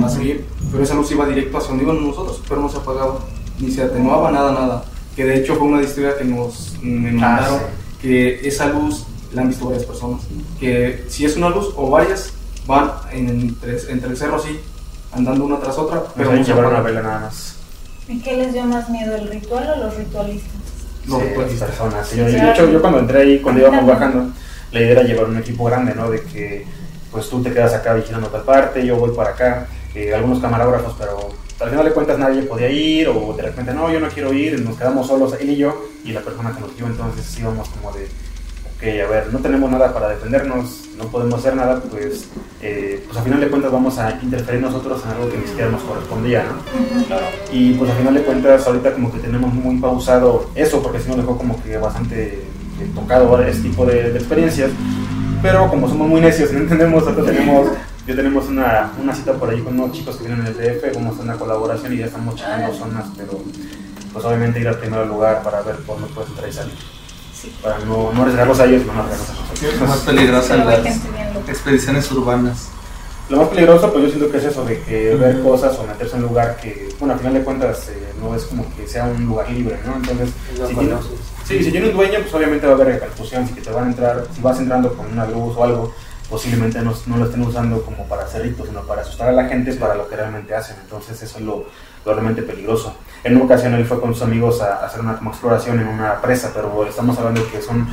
Va 0.04 0.08
a 0.08 0.10
seguir. 0.10 0.46
Pero 0.72 0.84
esa 0.84 0.96
luz 0.96 1.12
iba 1.12 1.28
directo 1.28 1.58
hacia 1.60 1.70
donde 1.70 1.84
íbamos 1.84 2.02
nosotros, 2.04 2.42
pero 2.50 2.62
no 2.62 2.70
se 2.70 2.78
apagaba. 2.78 3.20
Ni 3.60 3.70
se 3.70 3.84
atenuaba, 3.84 4.32
nada, 4.32 4.52
nada. 4.54 4.84
Que 5.16 5.26
de 5.26 5.38
hecho 5.38 5.56
fue 5.56 5.68
una 5.68 5.82
historia 5.82 6.18
que 6.18 6.24
nos 6.24 6.76
me 6.82 7.12
mandaron, 7.12 7.60
que 8.02 8.48
esa 8.48 8.68
luz 8.68 9.06
la 9.34 9.42
han 9.44 9.50
visto 9.50 9.66
varias 9.66 9.86
personas. 9.86 10.22
Que 10.60 11.06
si 11.08 11.26
es 11.26 11.36
una 11.38 11.50
luz 11.50 11.74
o 11.76 11.90
varias, 11.90 12.34
van 12.66 12.92
en- 13.12 13.30
entre, 13.30 13.78
entre 13.92 14.10
el 14.10 14.18
cerro 14.18 14.38
así, 14.38 14.60
andando 15.12 15.46
una 15.46 15.60
tras 15.60 15.78
otra, 15.78 16.04
Pero 16.16 16.34
no 16.34 16.42
llevar 16.44 16.66
una 16.66 16.82
vela 16.82 17.02
nada 17.02 17.20
más. 17.22 17.56
¿Y 18.08 18.20
qué 18.20 18.36
les 18.38 18.54
dio 18.54 18.64
más 18.66 18.90
miedo, 18.90 19.16
el 19.16 19.30
ritual 19.30 19.70
o 19.78 19.84
los 19.86 19.96
ritualistas? 19.96 20.52
Los 21.08 21.22
Sí, 21.22 21.28
ritualistas. 21.30 21.70
personas. 21.70 22.08
Sí, 22.08 22.18
yo- 22.18 22.28
Sí, 22.28 22.36
de 22.36 22.52
hecho, 22.52 22.70
yo 22.72 22.82
cuando 22.82 23.00
entré 23.00 23.22
ahí, 23.22 23.40
cuando 23.40 23.62
íbamos 23.62 23.86
bajando, 23.86 24.30
la 24.72 24.80
idea 24.80 24.92
era 24.92 25.04
llevar 25.04 25.26
un 25.26 25.38
equipo 25.38 25.66
grande, 25.66 25.94
¿no? 25.96 26.10
De 26.10 26.22
que 26.22 26.66
pues 27.12 27.30
tú 27.30 27.44
te 27.44 27.54
quedas 27.54 27.74
acá 27.76 27.94
vigilando 27.94 28.28
tal 28.30 28.42
parte, 28.42 28.84
yo 28.84 28.96
voy 28.98 29.12
para 29.16 29.30
acá, 29.32 29.68
eh, 29.94 30.14
algunos 30.16 30.40
camarógrafos, 30.40 30.96
pero 30.98 31.30
al 31.64 31.70
final 31.70 31.86
de 31.86 31.92
cuentas 31.92 32.20
nadie 32.20 32.44
podía 32.44 32.70
ir, 32.70 33.08
o 33.08 33.34
de 33.34 33.44
repente 33.44 33.74
no, 33.74 33.92
yo 33.92 34.00
no 34.00 34.08
quiero 34.10 34.34
ir, 34.34 34.60
nos 34.62 34.78
quedamos 34.78 35.08
solos, 35.08 35.36
él 35.40 35.50
y 35.50 35.56
yo, 35.56 35.86
y 36.04 36.12
la 36.12 36.22
persona 36.22 36.54
que 36.54 36.62
nos 36.62 36.76
dio, 36.76 36.86
entonces 36.86 37.40
íbamos 37.40 37.70
como 37.70 37.92
de, 37.94 38.04
ok, 38.04 39.08
a 39.08 39.10
ver, 39.10 39.34
no 39.34 39.40
tenemos 39.40 39.72
nada 39.72 39.94
para 39.94 40.10
defendernos, 40.10 40.90
no 40.98 41.06
podemos 41.06 41.40
hacer 41.40 41.56
nada, 41.56 41.82
pues, 41.90 42.28
eh, 42.62 43.02
pues 43.06 43.18
al 43.18 43.24
final 43.24 43.40
de 43.40 43.48
cuentas 43.48 43.72
vamos 43.72 43.98
a 43.98 44.20
interferir 44.22 44.62
nosotros 44.62 45.02
en 45.06 45.12
algo 45.12 45.32
que 45.32 45.38
ni 45.38 45.48
siquiera 45.48 45.72
nos 45.72 45.82
correspondía, 45.84 46.44
¿no? 46.44 47.06
Claro. 47.08 47.26
Y 47.52 47.74
pues 47.74 47.90
al 47.90 47.98
final 47.98 48.14
de 48.14 48.22
cuentas 48.24 48.68
ahorita 48.68 48.94
como 48.94 49.12
que 49.12 49.20
tenemos 49.20 49.54
muy 49.54 49.78
pausado 49.78 50.50
eso, 50.56 50.84
porque 50.84 51.00
sí 51.00 51.08
nos 51.08 51.18
dejó 51.18 51.38
como 51.38 51.62
que 51.64 51.78
bastante 51.78 52.34
eh, 52.34 52.92
tocado 52.94 53.30
ahora 53.30 53.48
este 53.48 53.70
tipo 53.70 53.86
de, 53.86 54.12
de 54.12 54.20
experiencias. 54.20 54.70
Pero 55.42 55.70
como 55.70 55.90
somos 55.90 56.08
muy 56.08 56.22
necios 56.22 56.52
y 56.52 56.54
no 56.54 56.60
entendemos, 56.62 57.04
ahorita 57.04 57.26
tenemos, 57.26 57.68
ya 58.08 58.16
tenemos 58.16 58.48
una, 58.48 58.92
una 59.02 59.16
cita 59.16 59.34
por 59.34 59.50
ahí 59.50 59.62
con 59.62 59.80
unos 59.80 59.94
chicos 59.94 60.18
que 60.18 60.28
vienen 60.28 60.44
del 60.44 60.56
DF, 60.56 60.94
vamos 60.96 61.12
a 61.12 61.14
hacer 61.14 61.26
una 61.26 61.36
colaboración 61.38 61.94
y 61.94 61.98
ya 61.98 62.06
estamos 62.08 62.36
checando 62.36 62.74
zonas, 62.74 63.06
pero 63.16 63.40
pues 64.12 64.26
obviamente 64.26 64.60
ir 64.60 64.68
al 64.68 64.78
primer 64.78 65.08
lugar 65.08 65.42
para 65.42 65.62
ver 65.62 65.78
por 65.78 66.00
dónde 66.00 66.14
puedes 66.14 66.30
entrar 66.30 66.50
y 66.50 66.54
salir. 66.54 66.74
Sí. 67.34 67.54
Para 67.62 67.80
no, 67.80 68.12
no 68.14 68.22
arriesgarlos 68.22 68.60
a 68.60 68.66
ellos, 68.66 68.86
no 68.86 68.94
arriesgarlos 68.94 69.30
a 69.30 69.34
nosotros. 69.34 69.74
Es 69.74 69.82
más 69.82 70.00
peligrosa 70.00 70.56
Pero 70.56 70.72
en 70.72 70.84
las 70.86 71.50
expediciones 71.50 72.12
urbanas. 72.12 72.70
Lo 73.30 73.38
más 73.38 73.48
peligroso, 73.48 73.92
pues 73.92 74.04
yo 74.04 74.10
siento 74.10 74.32
que 74.32 74.38
es 74.38 74.44
eso, 74.44 74.66
de 74.66 74.82
que 74.82 75.16
ver 75.16 75.42
cosas 75.42 75.78
o 75.80 75.88
meterse 75.88 76.18
en 76.18 76.24
un 76.24 76.30
lugar 76.30 76.58
que, 76.58 76.90
bueno, 77.00 77.14
al 77.14 77.20
final 77.20 77.34
de 77.36 77.44
cuentas 77.44 77.88
eh, 77.90 78.14
no 78.22 78.36
es 78.36 78.44
como 78.44 78.66
que 78.76 78.86
sea 78.86 79.06
un 79.06 79.26
lugar 79.26 79.50
libre, 79.50 79.80
¿no? 79.86 79.96
Entonces, 79.96 80.30
Lo 80.60 80.68
si 80.68 80.76
conoces. 80.76 81.20
Sí, 81.46 81.64
si 81.64 81.72
tiene 81.72 81.90
un 81.90 81.96
dueño, 81.96 82.20
pues 82.22 82.34
obviamente 82.34 82.66
va 82.66 82.74
a 82.74 82.76
haber 82.76 82.88
repercusión. 82.88 83.48
Si 83.48 83.54
que 83.54 83.62
te 83.62 83.72
van 83.72 83.86
a 83.86 83.88
entrar, 83.88 84.28
si 84.36 84.42
vas 84.42 84.60
entrando 84.60 84.94
con 84.94 85.12
una 85.12 85.26
luz 85.26 85.56
o 85.56 85.64
algo, 85.64 85.94
posiblemente 86.34 86.82
no, 86.82 86.92
no 87.06 87.18
lo 87.18 87.26
estén 87.26 87.42
usando 87.42 87.84
como 87.84 88.08
para 88.08 88.24
hacer 88.24 88.42
ritos, 88.42 88.68
sino 88.68 88.82
para 88.82 89.04
asustar 89.04 89.30
a 89.30 89.32
la 89.34 89.46
gente 89.46 89.72
para 89.74 89.94
lo 89.94 90.10
que 90.10 90.16
realmente 90.16 90.56
hacen. 90.56 90.78
Entonces 90.82 91.22
eso 91.22 91.38
es 91.38 91.46
lo, 91.46 91.68
lo 92.04 92.12
realmente 92.12 92.42
peligroso. 92.42 92.96
En 93.24 93.36
una 93.36 93.46
ocasión 93.46 93.76
él 93.76 93.86
fue 93.86 94.02
con 94.02 94.16
sus 94.16 94.24
amigos 94.24 94.60
a, 94.60 94.78
a 94.78 94.86
hacer 94.88 95.02
una 95.02 95.16
como 95.16 95.30
exploración 95.30 95.80
en 95.80 95.88
una 95.88 96.20
presa, 96.20 96.50
pero 96.52 96.88
estamos 96.88 97.16
hablando 97.20 97.44
de 97.44 97.52
que 97.52 97.62
son 97.62 97.88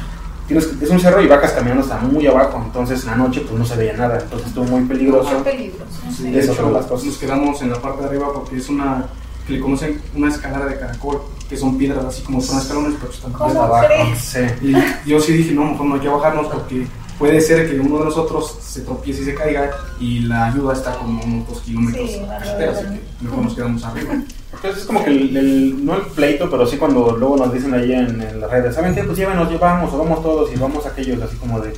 es 0.48 0.90
un 0.90 0.98
cerro 0.98 1.20
y 1.20 1.26
vacas 1.26 1.52
caminando 1.52 1.82
hasta 1.82 1.98
muy 1.98 2.26
abajo, 2.26 2.60
entonces 2.64 3.02
en 3.04 3.10
la 3.10 3.16
noche 3.16 3.42
pues 3.42 3.58
no 3.58 3.64
se 3.64 3.76
veía 3.76 3.92
nada, 3.92 4.18
entonces 4.20 4.48
estuvo 4.48 4.64
muy 4.64 4.82
peligroso. 4.84 5.30
Muy 5.34 5.42
peligroso. 5.42 5.92
Sí, 6.16 6.30
de 6.30 6.42
hecho, 6.42 6.54
son 6.54 6.72
las 6.72 6.86
cosas. 6.86 7.06
nos 7.06 7.18
quedamos 7.18 7.62
en 7.62 7.70
la 7.70 7.80
parte 7.80 8.00
de 8.00 8.08
arriba 8.08 8.32
porque 8.32 8.56
es 8.56 8.68
una, 8.68 9.04
que 9.46 9.52
le 9.52 9.60
conocen 9.60 10.00
una 10.16 10.28
escalera 10.28 10.64
de 10.64 10.78
caracol, 10.78 11.20
que 11.48 11.56
son 11.56 11.78
piedras 11.78 12.04
así 12.06 12.22
como 12.22 12.40
son 12.40 12.58
escalones, 12.58 12.94
pero 12.98 13.12
están 13.12 13.32
¿Cómo 13.32 13.48
desde 13.48 13.60
abajo. 13.60 13.86
Sí. 14.18 14.40
Y 14.62 15.08
yo 15.10 15.20
sí 15.20 15.34
dije, 15.34 15.52
no, 15.52 15.66
mejor 15.66 15.86
no 15.86 15.94
hay 15.94 16.00
que 16.00 16.08
bajarnos 16.08 16.46
porque 16.48 16.86
puede 17.20 17.40
ser 17.40 17.70
que 17.70 17.78
uno 17.78 17.98
de 17.98 18.06
nosotros 18.06 18.56
se 18.60 18.80
tropiece 18.80 19.22
y 19.22 19.24
se 19.26 19.34
caiga 19.34 19.70
y 20.00 20.20
la 20.20 20.46
ayuda 20.46 20.72
está 20.72 20.94
como 20.94 21.22
unos 21.22 21.46
dos 21.48 21.60
kilómetros. 21.60 22.10
Sí, 22.10 22.20
carretera, 22.26 22.72
así 22.72 22.84
que 22.86 23.00
mejor 23.24 23.44
nos 23.44 23.54
quedamos 23.54 23.84
arriba. 23.84 24.14
Entonces 24.52 24.80
es 24.80 24.86
como 24.86 25.04
que 25.04 25.10
el, 25.10 25.36
el- 25.36 25.84
no 25.86 25.94
el 25.96 26.02
pleito, 26.06 26.50
pero 26.50 26.66
sí 26.66 26.76
cuando 26.78 27.16
luego 27.16 27.36
nos 27.36 27.52
dicen 27.52 27.72
ahí 27.74 27.92
en, 27.92 28.20
en 28.20 28.40
las 28.40 28.50
redes, 28.50 28.74
¿saben 28.74 28.94
qué? 28.94 29.04
Pues 29.04 29.16
llévenos, 29.16 29.48
llevamos 29.50 29.92
o 29.92 29.98
vamos 29.98 30.22
todos 30.22 30.50
y 30.52 30.56
vamos 30.58 30.84
aquellos 30.86 31.22
así 31.22 31.36
como 31.36 31.60
de, 31.60 31.72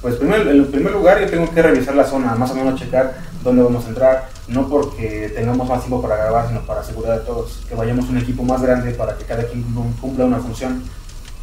pues 0.00 0.16
primero, 0.16 0.48
en 0.50 0.66
primer 0.70 0.92
lugar 0.92 1.18
yo 1.20 1.26
tengo 1.30 1.50
que 1.50 1.62
revisar 1.62 1.94
la 1.96 2.04
zona, 2.04 2.34
más 2.36 2.50
o 2.50 2.54
menos 2.54 2.78
checar 2.78 3.16
dónde 3.42 3.62
vamos 3.62 3.84
a 3.86 3.88
entrar, 3.88 4.28
no 4.48 4.68
porque 4.68 5.32
tengamos 5.34 5.66
más 5.68 5.80
tiempo 5.80 6.00
para 6.02 6.16
grabar, 6.16 6.46
sino 6.48 6.60
para 6.66 6.80
asegurar 6.82 7.18
de 7.18 7.24
todos, 7.24 7.62
que 7.68 7.74
vayamos 7.74 8.08
un 8.10 8.18
equipo 8.18 8.42
más 8.44 8.60
grande 8.62 8.90
para 8.92 9.16
que 9.16 9.24
cada 9.24 9.44
quien 9.48 9.62
cum- 9.62 9.92
cumpla 10.00 10.26
una 10.26 10.38
función. 10.38 10.82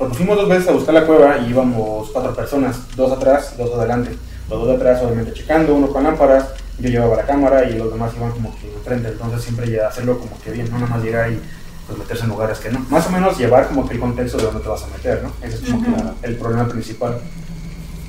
Porque 0.01 0.15
fuimos 0.17 0.35
dos 0.35 0.49
veces 0.49 0.67
a 0.67 0.71
buscar 0.71 0.95
la 0.95 1.05
cueva 1.05 1.37
y 1.37 1.51
íbamos 1.51 2.09
cuatro 2.09 2.33
personas, 2.35 2.79
dos 2.95 3.11
atrás, 3.11 3.53
dos 3.55 3.71
adelante. 3.77 4.17
Los 4.49 4.59
dos 4.61 4.67
de 4.69 4.73
atrás 4.75 4.99
obviamente 5.03 5.31
checando, 5.33 5.75
uno 5.75 5.89
con 5.89 6.03
lámparas, 6.03 6.47
yo 6.79 6.89
llevaba 6.89 7.17
la 7.17 7.21
cámara 7.27 7.69
y 7.69 7.77
los 7.77 7.93
demás 7.93 8.11
iban 8.17 8.31
como 8.31 8.51
que 8.59 8.73
enfrente, 8.73 9.09
entonces 9.09 9.43
siempre 9.43 9.69
ya 9.69 9.87
hacerlo 9.89 10.17
como 10.17 10.39
que 10.41 10.49
bien, 10.49 10.71
no 10.71 10.79
nada 10.79 10.89
más 10.95 11.03
llegar 11.03 11.31
y 11.31 11.39
pues 11.85 11.99
meterse 11.99 12.23
en 12.23 12.29
lugares 12.29 12.57
que 12.57 12.71
no. 12.71 12.79
Más 12.89 13.05
o 13.05 13.11
menos 13.11 13.37
llevar 13.37 13.67
como 13.67 13.87
que 13.87 13.93
el 13.93 13.99
contexto 13.99 14.37
de 14.39 14.45
dónde 14.45 14.61
te 14.61 14.69
vas 14.69 14.83
a 14.83 14.87
meter, 14.87 15.21
¿no? 15.21 15.31
Ese 15.47 15.57
es 15.57 15.69
como 15.71 15.83
que 15.83 15.91
la- 15.91 16.13
el 16.23 16.35
problema 16.35 16.67
principal. 16.67 17.19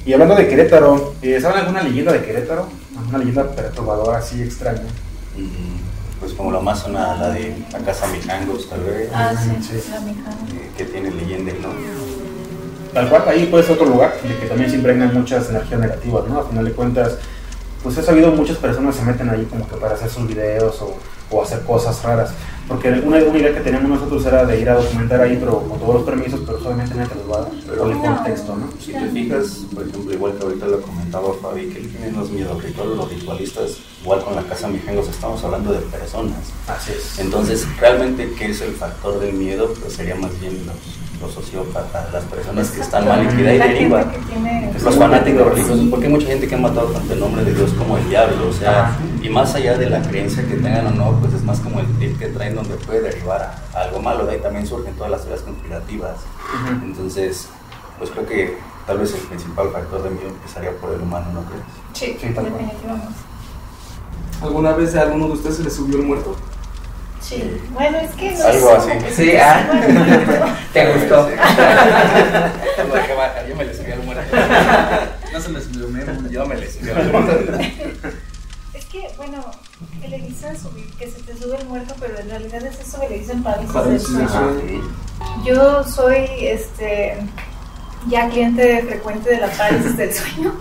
Y 0.06 0.14
hablando 0.14 0.34
de 0.34 0.48
Querétaro, 0.48 1.12
eh, 1.20 1.38
¿saben 1.42 1.58
alguna 1.60 1.82
leyenda 1.82 2.12
de 2.14 2.24
Querétaro? 2.24 2.68
Una 3.06 3.18
leyenda 3.18 3.44
perturbadora 3.50 4.16
así 4.16 4.40
extraña. 4.42 4.80
Mm, 5.36 5.91
Pues 6.22 6.34
como 6.34 6.52
la 6.52 6.60
más 6.60 6.78
sonada, 6.78 7.18
la 7.18 7.34
de 7.34 7.54
la 7.72 7.78
casa 7.80 8.06
Mijangos, 8.06 8.68
tal 8.70 8.80
vez, 8.84 9.10
Ah, 9.12 9.32
sí, 9.36 9.50
Sí. 9.60 9.90
la 9.90 10.00
mija. 10.00 10.30
eh, 10.54 10.70
que 10.78 10.84
tiene 10.84 11.10
leyenda, 11.10 11.52
¿no? 11.60 11.68
Tal 12.94 13.08
cual, 13.08 13.24
ahí 13.26 13.46
puede 13.46 13.64
ser 13.64 13.72
otro 13.72 13.86
lugar 13.86 14.14
de 14.22 14.36
que 14.38 14.46
también 14.46 14.70
se 14.70 14.76
impregnan 14.76 15.12
muchas 15.12 15.50
energías 15.50 15.80
negativas, 15.80 16.28
¿no? 16.28 16.38
A 16.38 16.44
final 16.48 16.64
de 16.64 16.72
cuentas, 16.72 17.18
pues 17.82 17.98
he 17.98 18.02
sabido 18.04 18.30
muchas 18.32 18.56
personas 18.58 18.94
se 18.94 19.02
meten 19.02 19.28
ahí 19.30 19.44
como 19.50 19.66
que 19.68 19.74
para 19.76 19.94
hacer 19.94 20.08
sus 20.08 20.28
videos 20.28 20.80
o, 20.80 20.94
o 21.32 21.42
hacer 21.42 21.62
cosas 21.62 22.02
raras. 22.02 22.30
Porque 22.68 22.88
una, 22.90 23.16
una 23.18 23.38
idea 23.38 23.52
que 23.52 23.60
teníamos 23.60 23.90
nosotros 23.90 24.24
era 24.24 24.44
de 24.46 24.60
ir 24.60 24.70
a 24.70 24.74
documentar 24.76 25.20
ahí, 25.20 25.36
pero 25.38 25.60
con 25.64 25.78
todos 25.80 25.94
los 25.96 26.02
permisos, 26.04 26.40
pero 26.46 26.60
solamente 26.60 26.94
va 26.94 27.36
a 27.38 27.40
dar, 27.42 27.50
Pero- 27.68 27.90
el 27.90 27.98
contexto, 27.98 28.56
¿no? 28.56 28.68
Si 28.80 28.92
te 28.92 29.08
fijas, 29.08 29.66
por 29.74 29.86
ejemplo, 29.86 30.12
igual 30.12 30.32
que 30.38 30.44
ahorita 30.44 30.66
lo 30.66 30.80
comentaba 30.80 31.34
Fabi, 31.42 31.66
que 31.68 31.80
tienen 31.80 32.16
los 32.16 32.30
miedos 32.30 32.62
rituales, 32.62 32.96
los 32.96 33.10
ritualistas, 33.10 33.70
igual 34.02 34.22
con 34.24 34.36
la 34.36 34.42
casa 34.42 34.68
Mijangos 34.68 35.08
estamos 35.08 35.42
hablando 35.44 35.72
de 35.72 35.80
personas. 35.80 36.38
Así 36.68 36.92
es. 36.92 37.18
Entonces, 37.18 37.66
realmente, 37.78 38.32
¿qué 38.38 38.50
es 38.52 38.60
el 38.60 38.72
factor 38.74 39.18
del 39.18 39.34
miedo? 39.34 39.74
Pues 39.80 39.94
sería 39.94 40.14
más 40.14 40.38
bien 40.40 40.64
los, 40.66 40.76
los 41.22 41.32
sociópatas, 41.32 42.12
las 42.12 42.24
personas 42.24 42.68
que 42.70 42.80
están 42.80 43.06
mal 43.08 43.24
y 43.24 43.28
que 43.28 43.42
deriva. 43.42 44.10
que 44.10 44.18
tiene- 44.18 44.72
Los 44.82 44.96
fanáticos 44.96 45.46
religiosos, 45.46 45.78
Sí. 45.80 45.88
porque 45.90 46.06
hay 46.06 46.12
mucha 46.12 46.26
gente 46.26 46.48
que 46.48 46.54
ha 46.54 46.58
matado 46.58 46.88
tanto 46.88 47.12
el 47.12 47.20
nombre 47.20 47.44
de 47.44 47.54
Dios 47.54 47.70
como 47.74 47.96
el 47.96 48.08
diablo, 48.08 48.48
o 48.48 48.52
sea, 48.52 48.96
y 49.22 49.28
más 49.28 49.54
allá 49.54 49.78
de 49.78 49.88
la 49.88 50.02
creencia 50.02 50.42
que 50.46 50.54
tengan 50.56 50.86
o 50.88 50.90
no, 50.90 51.20
pues 51.20 51.32
es 51.34 51.42
más 51.44 51.60
como 51.60 51.80
el 51.80 51.86
tip 51.98 52.18
que 52.18 52.26
traen 52.28 52.54
donde 52.56 52.74
puede 52.76 53.00
derivar 53.02 53.54
a, 53.74 53.80
algo 53.80 54.00
malo, 54.00 54.26
de 54.26 54.32
ahí 54.34 54.40
también 54.40 54.66
surgen 54.66 54.94
todas 54.94 55.10
las 55.12 55.20
teorías 55.22 55.42
conspirativas. 55.42 56.16
Entonces, 56.82 57.48
pues 57.98 58.10
creo 58.10 58.26
que 58.26 58.58
tal 58.86 58.98
vez 58.98 59.14
el 59.14 59.20
principal 59.20 59.68
factor 59.72 60.02
de 60.02 60.10
miedo 60.10 60.28
empezaría 60.28 60.72
por 60.78 60.92
el 60.92 61.00
humano, 61.02 61.26
¿no 61.32 61.40
crees? 61.44 61.62
Sí, 61.92 62.18
Sí, 62.20 62.34
tal 62.34 62.46
cual. 62.48 62.58
definitivamente. 62.64 63.08
¿Alguna 64.42 64.72
vez 64.72 64.94
a 64.96 65.02
alguno 65.02 65.26
de 65.28 65.32
ustedes 65.34 65.56
se 65.58 65.62
le 65.62 65.70
subió 65.70 65.98
el 65.98 66.06
muerto? 66.06 66.34
Sí. 67.22 67.60
Bueno, 67.70 67.98
es 67.98 68.10
que 68.12 68.32
no 68.32 68.44
Algo 68.44 68.76
es 68.76 68.78
así. 68.78 68.90
Sí, 69.08 69.14
se 69.14 69.40
ah. 69.40 70.56
¿Te 70.72 70.92
gustó? 70.92 71.28
Yo 73.48 73.56
me 73.56 73.64
le 73.64 73.74
subí 73.74 73.92
al 73.92 74.02
muerto. 74.02 74.36
No 75.32 75.40
se 75.40 75.50
les 75.50 75.70
iluminó. 75.70 76.28
Yo 76.30 76.46
me 76.46 76.56
le 76.56 76.70
subí 76.70 76.90
al 76.90 77.12
muerto. 77.12 77.58
Es 78.74 78.84
que, 78.86 79.08
bueno, 79.16 79.44
que 80.00 80.08
le 80.08 80.18
dicen 80.18 80.58
subir, 80.58 80.90
que 80.98 81.10
se 81.10 81.22
te 81.22 81.36
sube 81.36 81.58
el 81.58 81.66
muerto, 81.66 81.94
pero 82.00 82.18
en 82.18 82.30
realidad 82.30 82.64
es 82.64 82.80
eso 82.80 83.00
que 83.00 83.08
le 83.08 83.18
dicen 83.20 83.42
parálisis 83.42 84.18
del 84.18 84.28
sueño. 84.28 84.94
Yo 85.44 85.84
soy 85.84 86.26
este 86.40 87.18
ya 88.08 88.28
cliente 88.28 88.82
frecuente 88.82 89.30
de 89.30 89.38
la 89.38 89.48
parálisis 89.48 89.96
del 89.96 90.12
sueño. 90.12 90.54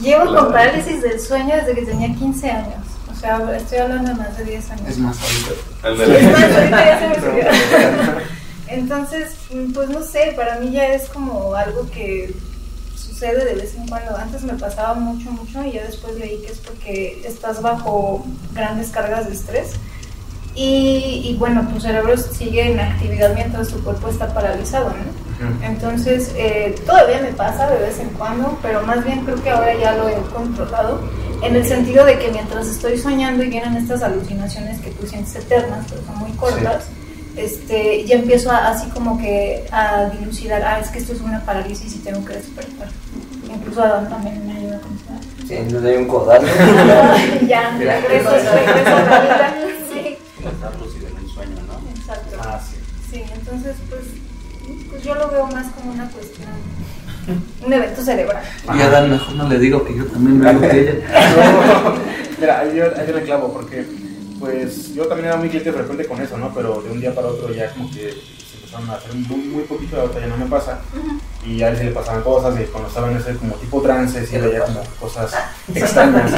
Llevo 0.00 0.34
con 0.34 0.52
parálisis 0.52 1.02
del 1.02 1.20
sueño 1.20 1.56
desde 1.56 1.74
que 1.74 1.82
tenía 1.82 2.14
15 2.14 2.50
años. 2.50 2.91
Sea, 3.22 3.56
estoy 3.56 3.78
hablando 3.78 4.10
de 4.10 4.16
más 4.16 4.36
de 4.36 4.44
10 4.44 4.70
años. 4.72 4.88
Es 4.88 4.98
más, 4.98 5.16
ahorita. 5.22 5.88
El 5.88 5.96
Sí, 5.96 6.10
de 6.10 6.18
es 6.18 6.24
la- 6.24 6.30
más, 6.32 6.56
ahorita 6.56 6.84
ya 6.84 6.98
se 6.98 7.08
me 7.08 7.14
subió. 7.14 7.44
Entonces, 8.68 9.30
pues 9.74 9.88
no 9.90 10.02
sé, 10.02 10.32
para 10.34 10.58
mí 10.58 10.70
ya 10.72 10.86
es 10.88 11.08
como 11.08 11.54
algo 11.54 11.88
que 11.90 12.34
sucede 12.96 13.44
de 13.44 13.54
vez 13.54 13.74
en 13.76 13.86
cuando. 13.86 14.16
Antes 14.16 14.42
me 14.42 14.54
pasaba 14.54 14.94
mucho, 14.94 15.30
mucho 15.30 15.64
y 15.64 15.72
ya 15.72 15.84
después 15.84 16.16
leí 16.16 16.38
que 16.42 16.50
es 16.52 16.58
porque 16.58 17.22
estás 17.24 17.62
bajo 17.62 18.26
grandes 18.54 18.88
cargas 18.90 19.28
de 19.28 19.34
estrés. 19.34 19.68
Y, 20.54 21.22
y 21.24 21.36
bueno, 21.38 21.66
tu 21.72 21.80
cerebro 21.80 22.16
sigue 22.16 22.72
en 22.72 22.80
actividad 22.80 23.34
mientras 23.34 23.68
tu 23.68 23.82
cuerpo 23.84 24.08
está 24.08 24.34
paralizado, 24.34 24.88
¿no? 24.90 25.31
Entonces, 25.62 26.32
eh, 26.36 26.74
todavía 26.86 27.20
me 27.20 27.32
pasa 27.32 27.68
de 27.70 27.78
vez 27.78 27.98
en 28.00 28.08
cuando, 28.10 28.58
pero 28.62 28.82
más 28.82 29.04
bien 29.04 29.24
creo 29.24 29.42
que 29.42 29.50
ahora 29.50 29.74
ya 29.78 29.92
lo 29.96 30.08
he 30.08 30.14
controlado, 30.34 31.00
en 31.42 31.56
el 31.56 31.64
sentido 31.66 32.04
de 32.04 32.18
que 32.18 32.30
mientras 32.30 32.66
estoy 32.68 32.98
soñando 32.98 33.42
y 33.42 33.48
vienen 33.48 33.76
estas 33.76 34.02
alucinaciones 34.02 34.80
que 34.80 34.90
tú 34.90 35.06
sientes 35.06 35.34
eternas, 35.36 35.86
pero 35.88 36.02
son 36.06 36.18
muy 36.18 36.30
cortas, 36.32 36.84
este, 37.36 38.04
ya 38.04 38.16
empiezo 38.16 38.50
a- 38.50 38.68
así 38.70 38.88
como 38.90 39.18
que 39.18 39.64
a 39.72 40.06
dilucidar, 40.18 40.62
ah, 40.62 40.78
es 40.80 40.88
que 40.90 40.98
esto 40.98 41.12
es 41.14 41.20
una 41.20 41.40
parálisis 41.44 41.94
y 41.96 41.98
tengo 42.00 42.24
que 42.24 42.34
despertar. 42.34 42.88
Incluso 43.52 43.82
Adán 43.82 44.08
también 44.08 44.46
me 44.46 44.52
ayuda 44.56 44.78
con 44.80 44.92
eso. 44.94 45.48
Sí, 45.48 45.54
le 45.72 45.80
doy 45.80 45.96
un 45.96 46.08
codazo. 46.08 46.46
ya, 47.48 47.76
regreso, 47.78 48.30
regreso 48.30 48.96
a 48.96 49.02
la 49.02 49.20
vida. 49.20 49.54
Sí, 49.92 50.16
estar 50.46 50.76
lúcido 50.80 51.08
en 51.08 51.24
un 51.24 51.28
sueño, 51.30 51.56
¿no? 51.66 51.90
exacto. 52.00 52.36
Ah, 52.40 52.60
sí. 52.70 52.76
Sí, 53.10 53.22
entonces 53.34 53.76
pues, 53.90 54.02
pues 54.92 55.04
yo 55.04 55.14
lo 55.14 55.28
veo 55.30 55.46
más 55.46 55.66
como 55.72 55.92
una 55.92 56.08
cuestión, 56.10 56.50
un 57.64 57.72
evento 57.72 58.02
cerebral. 58.02 58.42
Y 58.74 58.80
a 58.80 58.90
Dan 58.90 59.10
mejor 59.10 59.34
no 59.34 59.48
le 59.48 59.58
digo 59.58 59.84
que 59.84 59.96
yo 59.96 60.04
también 60.04 60.38
veo 60.38 60.60
que 60.60 60.80
ella. 60.80 60.94
Mira, 62.38 62.60
ahí 62.60 62.76
yo, 62.76 62.84
ahí 62.96 63.06
yo 63.08 63.14
me 63.14 63.22
clavo 63.22 63.52
porque 63.52 63.86
pues 64.38 64.92
yo 64.94 65.06
también 65.06 65.28
era 65.28 65.36
muy 65.36 65.48
cliente 65.48 65.72
frecuente 65.72 66.06
con 66.06 66.20
eso, 66.20 66.36
¿no? 66.36 66.52
Pero 66.52 66.82
de 66.82 66.90
un 66.90 67.00
día 67.00 67.14
para 67.14 67.28
otro 67.28 67.52
ya 67.54 67.72
como 67.72 67.90
que 67.90 68.10
se 68.10 68.56
empezaron 68.56 68.90
a 68.90 68.94
hacer 68.94 69.14
muy, 69.14 69.38
muy 69.38 69.62
poquito, 69.62 69.98
ahorita 69.98 70.20
ya 70.20 70.26
no 70.26 70.36
me 70.36 70.46
pasa. 70.46 70.80
Y 71.46 71.62
a 71.62 71.70
él 71.70 71.78
se 71.78 71.84
le 71.84 71.92
pasaban 71.92 72.22
cosas 72.22 72.60
y 72.60 72.64
cuando 72.64 72.88
estaba 72.88 73.10
en 73.10 73.16
ese 73.16 73.36
como 73.36 73.54
tipo 73.54 73.80
trance, 73.80 74.26
sí 74.26 74.36
veía 74.36 74.64
como 74.64 74.82
cosas 75.00 75.32
extrañas. 75.74 76.32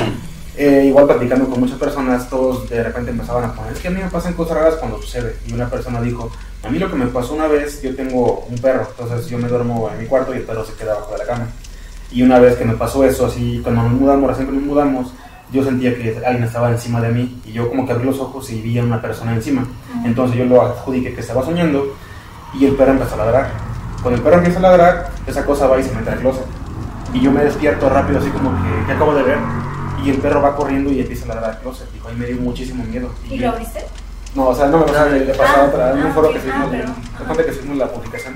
Eh, 0.56 0.84
igual 0.86 1.06
platicando 1.06 1.48
con 1.48 1.58
muchas 1.58 1.78
personas, 1.78 2.30
todos 2.30 2.68
de 2.70 2.82
repente 2.82 3.10
empezaban 3.10 3.44
a 3.44 3.52
poner, 3.52 3.72
es 3.72 3.80
que 3.80 3.88
a 3.88 3.90
mí 3.90 4.00
me 4.00 4.08
pasan 4.08 4.34
cosas 4.34 4.56
raras 4.56 4.74
cuando 4.76 5.00
sucede. 5.02 5.36
Y 5.46 5.52
una 5.52 5.68
persona 5.68 6.00
dijo, 6.00 6.30
a 6.62 6.68
mí 6.68 6.78
lo 6.78 6.88
que 6.90 6.96
me 6.96 7.06
pasó 7.06 7.34
una 7.34 7.48
vez, 7.48 7.82
yo 7.82 7.94
tengo 7.96 8.46
un 8.48 8.58
perro, 8.58 8.86
entonces 8.88 9.28
yo 9.28 9.38
me 9.38 9.48
duermo 9.48 9.90
en 9.92 10.00
mi 10.00 10.06
cuarto 10.06 10.32
y 10.32 10.38
el 10.38 10.44
perro 10.44 10.64
se 10.64 10.74
queda 10.74 10.92
abajo 10.92 11.12
de 11.12 11.18
la 11.18 11.26
cama. 11.26 11.48
Y 12.12 12.22
una 12.22 12.38
vez 12.38 12.56
que 12.56 12.64
me 12.64 12.74
pasó 12.74 13.04
eso, 13.04 13.26
así, 13.26 13.60
cuando 13.62 13.82
nos 13.82 13.92
mudamos, 13.92 14.30
recién 14.30 14.46
que 14.46 14.52
nos 14.52 14.62
mudamos, 14.62 15.12
yo 15.52 15.64
sentía 15.64 15.94
que 15.94 16.22
alguien 16.24 16.44
estaba 16.44 16.70
encima 16.70 17.00
de 17.00 17.10
mí 17.10 17.40
y 17.44 17.52
yo 17.52 17.68
como 17.68 17.86
que 17.86 17.92
abrí 17.92 18.04
los 18.04 18.18
ojos 18.18 18.50
y 18.50 18.60
vi 18.60 18.78
a 18.78 18.84
una 18.84 19.02
persona 19.02 19.34
encima. 19.34 19.66
Entonces 20.04 20.38
yo 20.38 20.44
lo 20.46 20.62
adjudiqué 20.62 21.14
que 21.14 21.20
estaba 21.20 21.44
soñando 21.44 21.94
y 22.54 22.64
el 22.64 22.74
perro 22.76 22.92
empezó 22.92 23.14
a 23.14 23.18
ladrar. 23.18 23.50
Cuando 24.02 24.18
el 24.18 24.22
perro 24.22 24.36
empieza 24.36 24.58
a 24.58 24.62
ladrar, 24.62 25.10
esa 25.26 25.44
cosa 25.44 25.66
va 25.66 25.78
y 25.78 25.82
se 25.82 25.94
mete 25.94 26.10
al 26.10 26.20
closet. 26.20 26.44
Y 27.12 27.20
yo 27.20 27.30
me 27.30 27.44
despierto 27.44 27.88
rápido, 27.88 28.18
así 28.18 28.30
como 28.30 28.50
que, 28.50 28.86
¿qué 28.86 28.92
acabo 28.92 29.14
de 29.14 29.22
ver? 29.22 29.38
Y 30.04 30.10
el 30.10 30.18
perro 30.18 30.42
va 30.42 30.54
corriendo 30.56 30.90
y 30.90 31.00
empieza 31.00 31.24
a 31.24 31.28
ladrar 31.34 31.50
al 31.52 31.58
closet. 31.60 31.90
Dijo, 31.92 32.08
ahí 32.08 32.16
me 32.16 32.26
dio 32.26 32.36
muchísimo 32.36 32.84
miedo. 32.84 33.08
¿Y 33.28 33.38
yo- 33.38 33.52
lo 33.52 33.58
viste? 33.58 33.84
no, 34.34 34.48
o 34.48 34.54
sea, 34.54 34.66
no 34.66 34.78
me 34.78 34.84
pasó, 34.84 35.06
le, 35.10 35.24
le 35.24 35.34
pasó 35.34 35.56
a 35.56 35.60
Ah, 35.62 35.66
otra, 35.68 35.90
en 35.92 35.98
un 35.98 36.06
ah, 36.06 36.12
foro 36.12 36.32
que 36.32 36.40
subimos, 36.40 36.68
ah, 36.74 37.24
cuenta 37.24 37.44
que 37.44 37.52
subimos 37.52 37.76
la 37.78 37.88
publicación. 37.92 38.34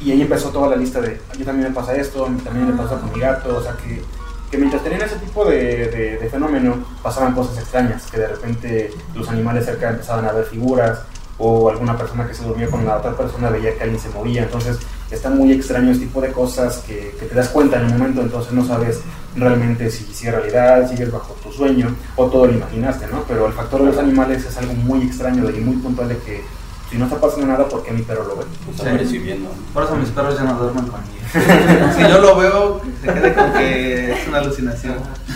Y 0.00 0.12
ahí 0.12 0.22
empezó 0.22 0.50
toda 0.50 0.68
la 0.68 0.76
lista 0.76 1.00
de, 1.00 1.20
yo 1.38 1.44
también 1.44 1.68
me 1.70 1.74
pasa 1.74 1.96
esto, 1.96 2.26
a 2.26 2.28
mí 2.28 2.40
también 2.40 2.68
me 2.68 2.80
pasa 2.80 3.00
con 3.00 3.12
mi 3.12 3.18
gato, 3.18 3.56
o 3.56 3.62
sea, 3.62 3.72
que, 3.72 4.02
que 4.50 4.58
mientras 4.58 4.82
tenían 4.84 5.02
ese 5.02 5.16
tipo 5.16 5.44
de, 5.44 5.88
de, 5.88 6.18
de 6.18 6.28
fenómeno, 6.30 6.84
pasaban 7.02 7.34
cosas 7.34 7.58
extrañas, 7.58 8.04
que 8.10 8.18
de 8.18 8.28
repente 8.28 8.90
los 9.14 9.28
animales 9.28 9.64
cerca 9.64 9.88
empezaban 9.90 10.24
a 10.26 10.32
ver 10.32 10.44
figuras, 10.44 11.00
o 11.38 11.68
alguna 11.68 11.98
persona 11.98 12.26
que 12.26 12.34
se 12.34 12.44
durmió 12.44 12.70
con 12.70 12.86
la 12.86 12.96
otra 12.98 13.16
persona 13.16 13.50
veía 13.50 13.76
que 13.76 13.82
alguien 13.82 14.00
se 14.00 14.08
movía. 14.10 14.44
Entonces 14.44 14.78
está 15.10 15.30
muy 15.30 15.52
extraño 15.52 15.92
este 15.92 16.06
tipo 16.06 16.20
de 16.20 16.32
cosas 16.32 16.78
que, 16.78 17.14
que 17.18 17.26
te 17.26 17.34
das 17.34 17.48
cuenta 17.48 17.80
en 17.80 17.86
el 17.86 17.92
momento, 17.92 18.22
entonces 18.22 18.52
no 18.52 18.64
sabes 18.64 19.00
realmente 19.36 19.90
si, 19.90 20.04
si 20.04 20.26
es 20.26 20.34
realidad, 20.34 20.90
si 20.90 21.02
es 21.02 21.10
bajo 21.10 21.34
tu 21.42 21.52
sueño 21.52 21.94
o 22.16 22.26
todo 22.26 22.46
lo 22.46 22.52
imaginaste, 22.52 23.06
¿no? 23.06 23.22
Pero 23.28 23.46
el 23.46 23.52
factor 23.52 23.80
de 23.80 23.86
los 23.88 23.98
animales 23.98 24.44
es 24.44 24.56
algo 24.56 24.72
muy 24.74 25.02
extraño 25.02 25.48
y 25.50 25.60
muy 25.60 25.76
puntual 25.76 26.08
de 26.08 26.18
que 26.18 26.42
si 26.90 26.98
no 26.98 27.06
está 27.06 27.20
pasando 27.20 27.46
nada, 27.48 27.68
¿por 27.68 27.82
qué 27.82 27.90
mi 27.92 28.02
perro 28.02 28.24
lo 28.24 28.36
ve? 28.36 28.44
Lo 28.66 28.72
está 28.72 28.84
percibiendo. 28.96 29.50
Por 29.74 29.82
eso 29.84 29.96
mis 29.96 30.08
perros 30.10 30.36
ya 30.38 30.44
no 30.44 30.54
duermen 30.58 30.84
conmigo. 30.86 31.12
si 31.96 32.00
yo 32.02 32.20
lo 32.20 32.36
veo, 32.36 32.80
se 33.02 33.12
quede 33.12 33.34
con 33.34 33.52
que 33.54 34.12
es 34.12 34.28
una 34.28 34.38
alucinación. 34.38 34.94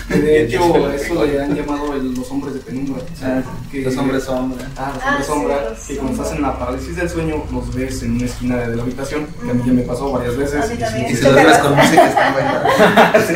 De 0.08 0.42
hecho, 0.44 0.90
eso 0.92 1.24
le 1.24 1.42
han 1.42 1.54
llamado 1.54 1.94
el- 1.94 2.14
los 2.14 2.30
hombres 2.30 2.54
de 2.54 2.60
penumbra. 2.60 3.02
Ah, 3.22 3.42
Que- 3.70 3.82
Los 3.82 3.96
hombres 3.96 4.24
sombra. 4.24 4.66
Ah, 4.76 4.92
los 4.94 5.02
Ah, 5.02 5.08
hombres 5.08 5.26
sí, 5.26 5.32
sombra, 5.32 5.70
los- 5.70 5.78
que 5.86 5.96
cuando 5.96 6.22
estás 6.22 6.36
en 6.36 6.42
la 6.42 6.58
parálisis 6.58 6.96
del 6.96 7.08
sueño, 7.10 7.44
los 7.52 7.74
ves 7.74 8.02
en 8.02 8.12
una 8.16 8.24
esquina 8.26 8.56
de 8.56 8.76
la 8.76 8.82
habitación, 8.82 9.26
que 9.44 9.50
a 9.50 9.54
mí 9.54 9.62
ya 9.66 9.72
me 9.72 9.82
pasó 9.82 10.10
varias 10.12 10.36
veces. 10.36 10.64
Y 10.72 11.08
sí, 11.10 11.16
si 11.16 11.22
los 11.24 11.34
ves 11.34 11.58
con 11.58 11.74
música, 11.76 12.08
están 12.08 12.34
bailando. 12.34 12.68
Sí, 13.26 13.34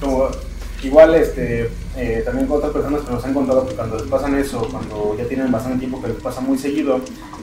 como 0.00 0.28
igual 0.82 1.14
este 1.16 1.70
eh, 1.96 2.22
también 2.24 2.46
con 2.46 2.58
otras 2.58 2.72
personas 2.72 3.00
que 3.02 3.10
nos 3.12 3.24
han 3.24 3.34
contado 3.34 3.66
que 3.66 3.74
cuando 3.74 3.96
les 3.98 4.06
pasan 4.06 4.38
eso, 4.38 4.68
cuando 4.70 5.16
ya 5.18 5.24
tienen 5.26 5.50
bastante 5.50 5.78
tiempo 5.80 6.00
que 6.00 6.08
les 6.08 6.16
pasa 6.18 6.40
muy 6.40 6.56
seguido, 6.56 7.00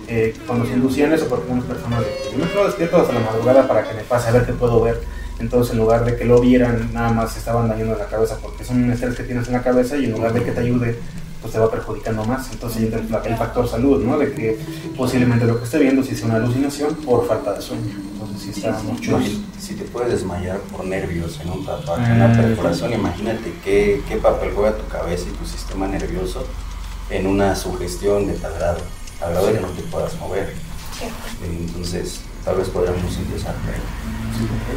eh, 0.08 0.36
cuando 0.46 0.66
se 0.66 0.74
inducían 0.74 1.12
eso, 1.14 1.28
porque 1.28 1.52
unas 1.52 1.66
personas 1.66 2.04
yo 2.32 2.38
me 2.38 2.50
quedo 2.52 2.66
despierto 2.66 2.98
hasta 2.98 3.14
la 3.14 3.20
madrugada 3.22 3.68
para 3.68 3.88
que 3.88 3.94
me 3.96 4.04
pase 4.04 4.30
a 4.30 4.32
ver 4.34 4.46
qué 4.46 4.54
puedo 4.54 4.82
ver. 4.82 5.02
Entonces, 5.40 5.74
en 5.74 5.80
lugar 5.80 6.06
de 6.06 6.16
que 6.16 6.26
lo 6.26 6.40
vieran, 6.40 6.92
nada 6.94 7.12
más 7.12 7.34
se 7.34 7.40
estaban 7.40 7.68
dañando 7.68 7.98
la 7.98 8.06
cabeza, 8.08 8.38
porque 8.42 8.64
es 8.64 8.70
un 8.70 8.90
estrés 8.92 9.16
que 9.16 9.24
tienes 9.24 9.48
en 9.48 9.54
la 9.54 9.62
cabeza 9.64 9.98
y 9.98 10.06
en 10.06 10.12
lugar 10.14 10.32
de 10.34 10.44
que 10.44 10.52
te 10.52 10.62
ayude, 10.62 10.98
pues 11.42 11.54
te 11.54 11.60
va 11.60 11.70
perjudicando 11.70 12.24
más. 12.24 12.50
Entonces, 12.52 12.84
entra 12.84 13.00
el, 13.26 13.36
factor 13.36 13.68
salud, 13.68 14.02
¿no? 14.04 14.18
De 14.18 14.32
que 14.34 14.58
posiblemente 14.96 15.46
lo 15.46 15.58
que 15.58 15.66
esté 15.66 15.80
viendo 15.80 16.04
sí 16.04 16.16
sea 16.16 16.28
una 16.28 16.36
alucinación 16.38 16.96
por 16.96 17.28
falta 17.28 17.54
de 17.54 17.62
sueño. 17.62 17.94
Entonces, 18.14 18.42
sí 18.42 18.50
está 18.52 18.72
mucho. 18.84 19.12
No, 19.20 19.26
si 19.60 19.76
te 19.76 19.84
puedes 19.86 20.12
desmayar 20.12 20.60
por 20.60 20.86
nervios 20.86 21.40
en 21.44 21.52
un 21.52 21.66
tatuaje, 21.66 22.06
en 22.06 22.12
una 22.14 22.28
Mm. 22.30 22.38
perforación, 22.38 22.94
imagínate 22.94 23.54
qué, 23.64 24.02
qué 24.08 24.16
papel 24.18 24.52
juega 24.56 24.78
tu 24.78 24.88
cabeza 24.88 25.26
y 25.30 25.34
tu 25.38 25.46
sistema 25.46 25.88
nervioso 25.88 26.46
en 27.10 27.28
una 27.28 27.56
sugestión 27.56 28.26
de 28.28 28.34
tal 28.34 28.54
grado, 28.54 28.80
grado 29.20 29.48
de 29.48 29.54
que 29.54 29.62
no 29.62 29.68
te 29.70 29.82
puedas 29.84 30.20
mover. 30.20 30.54
Entonces, 31.44 32.22
tal 32.44 32.58
vez 32.58 32.70
podríamos 32.70 33.18
empezar. 33.18 33.56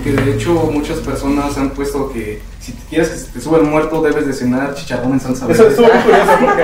Que 0.02 0.12
de 0.12 0.34
hecho 0.34 0.52
muchas 0.72 0.98
personas 0.98 1.56
han 1.58 1.70
puesto 1.70 2.12
que 2.12 2.40
si 2.60 2.72
te 2.72 2.86
quieres 2.86 3.08
que 3.08 3.16
se 3.16 3.32
te 3.32 3.40
sube 3.40 3.58
el 3.58 3.64
muerto 3.64 4.00
debes 4.00 4.26
de 4.26 4.32
cenar 4.32 4.72
chicharrón 4.74 5.14
en 5.14 5.20
salsa 5.20 5.50
Eso 5.50 5.68
estuvo 5.68 5.88
muy 5.88 6.02
curioso 6.02 6.32
porque 6.40 6.62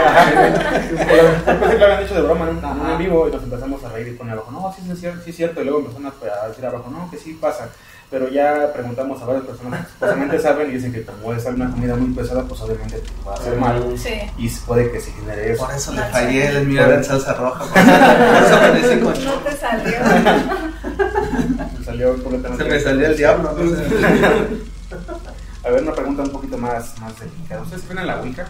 pensé 1.58 1.70
que 1.74 1.78
lo 1.78 1.84
habían 1.86 2.02
dicho 2.02 2.14
de 2.14 2.22
broma 2.22 2.48
en 2.50 2.56
un, 2.64 2.90
en 2.90 2.98
vivo 2.98 3.28
y 3.28 3.32
nos 3.32 3.42
empezamos 3.42 3.82
a 3.82 3.88
reír 3.88 4.08
y 4.08 4.12
pone 4.12 4.32
abajo, 4.32 4.50
no, 4.52 4.72
sí, 4.72 4.88
es 4.90 5.00
cierto, 5.00 5.20
sí 5.24 5.30
es 5.30 5.36
cierto, 5.36 5.60
y 5.60 5.64
luego 5.64 5.80
empezaron 5.80 6.06
a, 6.06 6.44
a 6.44 6.48
decir 6.48 6.66
abajo, 6.66 6.88
no, 6.90 7.10
que 7.10 7.16
sí 7.16 7.36
pasa. 7.40 7.68
Pero 8.14 8.28
ya 8.28 8.72
preguntamos 8.72 9.20
a 9.20 9.24
varias 9.24 9.44
personas 9.44 9.86
que 9.88 9.92
supuestamente 9.94 10.38
saben 10.38 10.70
y 10.70 10.74
dicen 10.74 10.92
que 10.92 11.02
como 11.02 11.32
es 11.32 11.44
una 11.46 11.68
comida 11.68 11.96
muy 11.96 12.14
pesada, 12.14 12.44
pues 12.44 12.60
obviamente 12.60 12.98
te 13.00 13.10
va 13.26 13.32
a 13.32 13.34
hacer 13.34 13.56
mal 13.58 13.82
Sí. 13.98 14.14
y 14.38 14.48
puede 14.50 14.92
que 14.92 15.00
se 15.00 15.10
genere 15.10 15.50
eso. 15.50 15.66
Por 15.66 15.74
eso 15.74 15.92
le 15.94 16.02
fallé 16.02 16.46
el 16.46 16.64
mío 16.68 16.84
era 16.84 16.94
en 16.94 17.02
salsa 17.02 17.34
roja. 17.34 17.64
Por 17.64 17.76
eso, 17.76 17.90
por 17.90 18.36
eso 18.44 18.56
amanecí 18.56 19.00
con 19.00 19.24
No 19.24 19.32
te 19.42 19.56
salió. 19.56 19.98
Me 21.80 21.84
salió 21.84 22.22
completamente. 22.22 22.62
Se 22.64 22.70
me 22.70 22.80
salió 22.80 23.06
el 23.08 23.16
diablo. 23.16 23.52
no. 23.52 23.64
A 25.64 25.70
ver, 25.70 25.82
una 25.82 25.92
pregunta 25.92 26.22
un 26.22 26.30
poquito 26.30 26.56
más, 26.56 26.96
más 27.00 27.18
delicada. 27.18 27.62
¿Ustedes 27.62 27.82
creen 27.82 27.98
en 27.98 28.06
la 28.06 28.20
Wicca? 28.20 28.46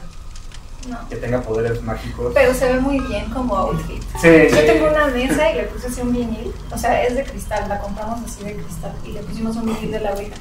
No. 0.89 1.09
Que 1.09 1.17
tenga 1.17 1.41
poderes 1.41 1.83
mágicos. 1.83 2.33
Pero 2.35 2.53
se 2.55 2.73
ve 2.73 2.81
muy 2.81 2.99
bien 3.01 3.25
como 3.31 3.57
outfit. 3.57 4.03
Sí, 4.21 4.29
Yo 4.51 4.65
tengo 4.67 4.89
una 4.91 5.07
mesa 5.07 5.51
y 5.51 5.55
le 5.57 5.63
puse 5.65 5.87
así 5.87 6.01
un 6.03 6.13
vinil, 6.13 6.53
o 6.71 6.77
sea, 6.79 7.03
es 7.05 7.15
de 7.17 7.25
cristal, 7.25 7.69
la 7.69 7.79
compramos 7.79 8.21
así 8.25 8.45
de 8.45 8.55
cristal 8.55 8.93
y 9.05 9.13
le 9.13 9.21
pusimos 9.21 9.57
un 9.57 9.67
vinil 9.67 9.91
de 9.93 10.01
la 10.01 10.13
Ouija. 10.13 10.35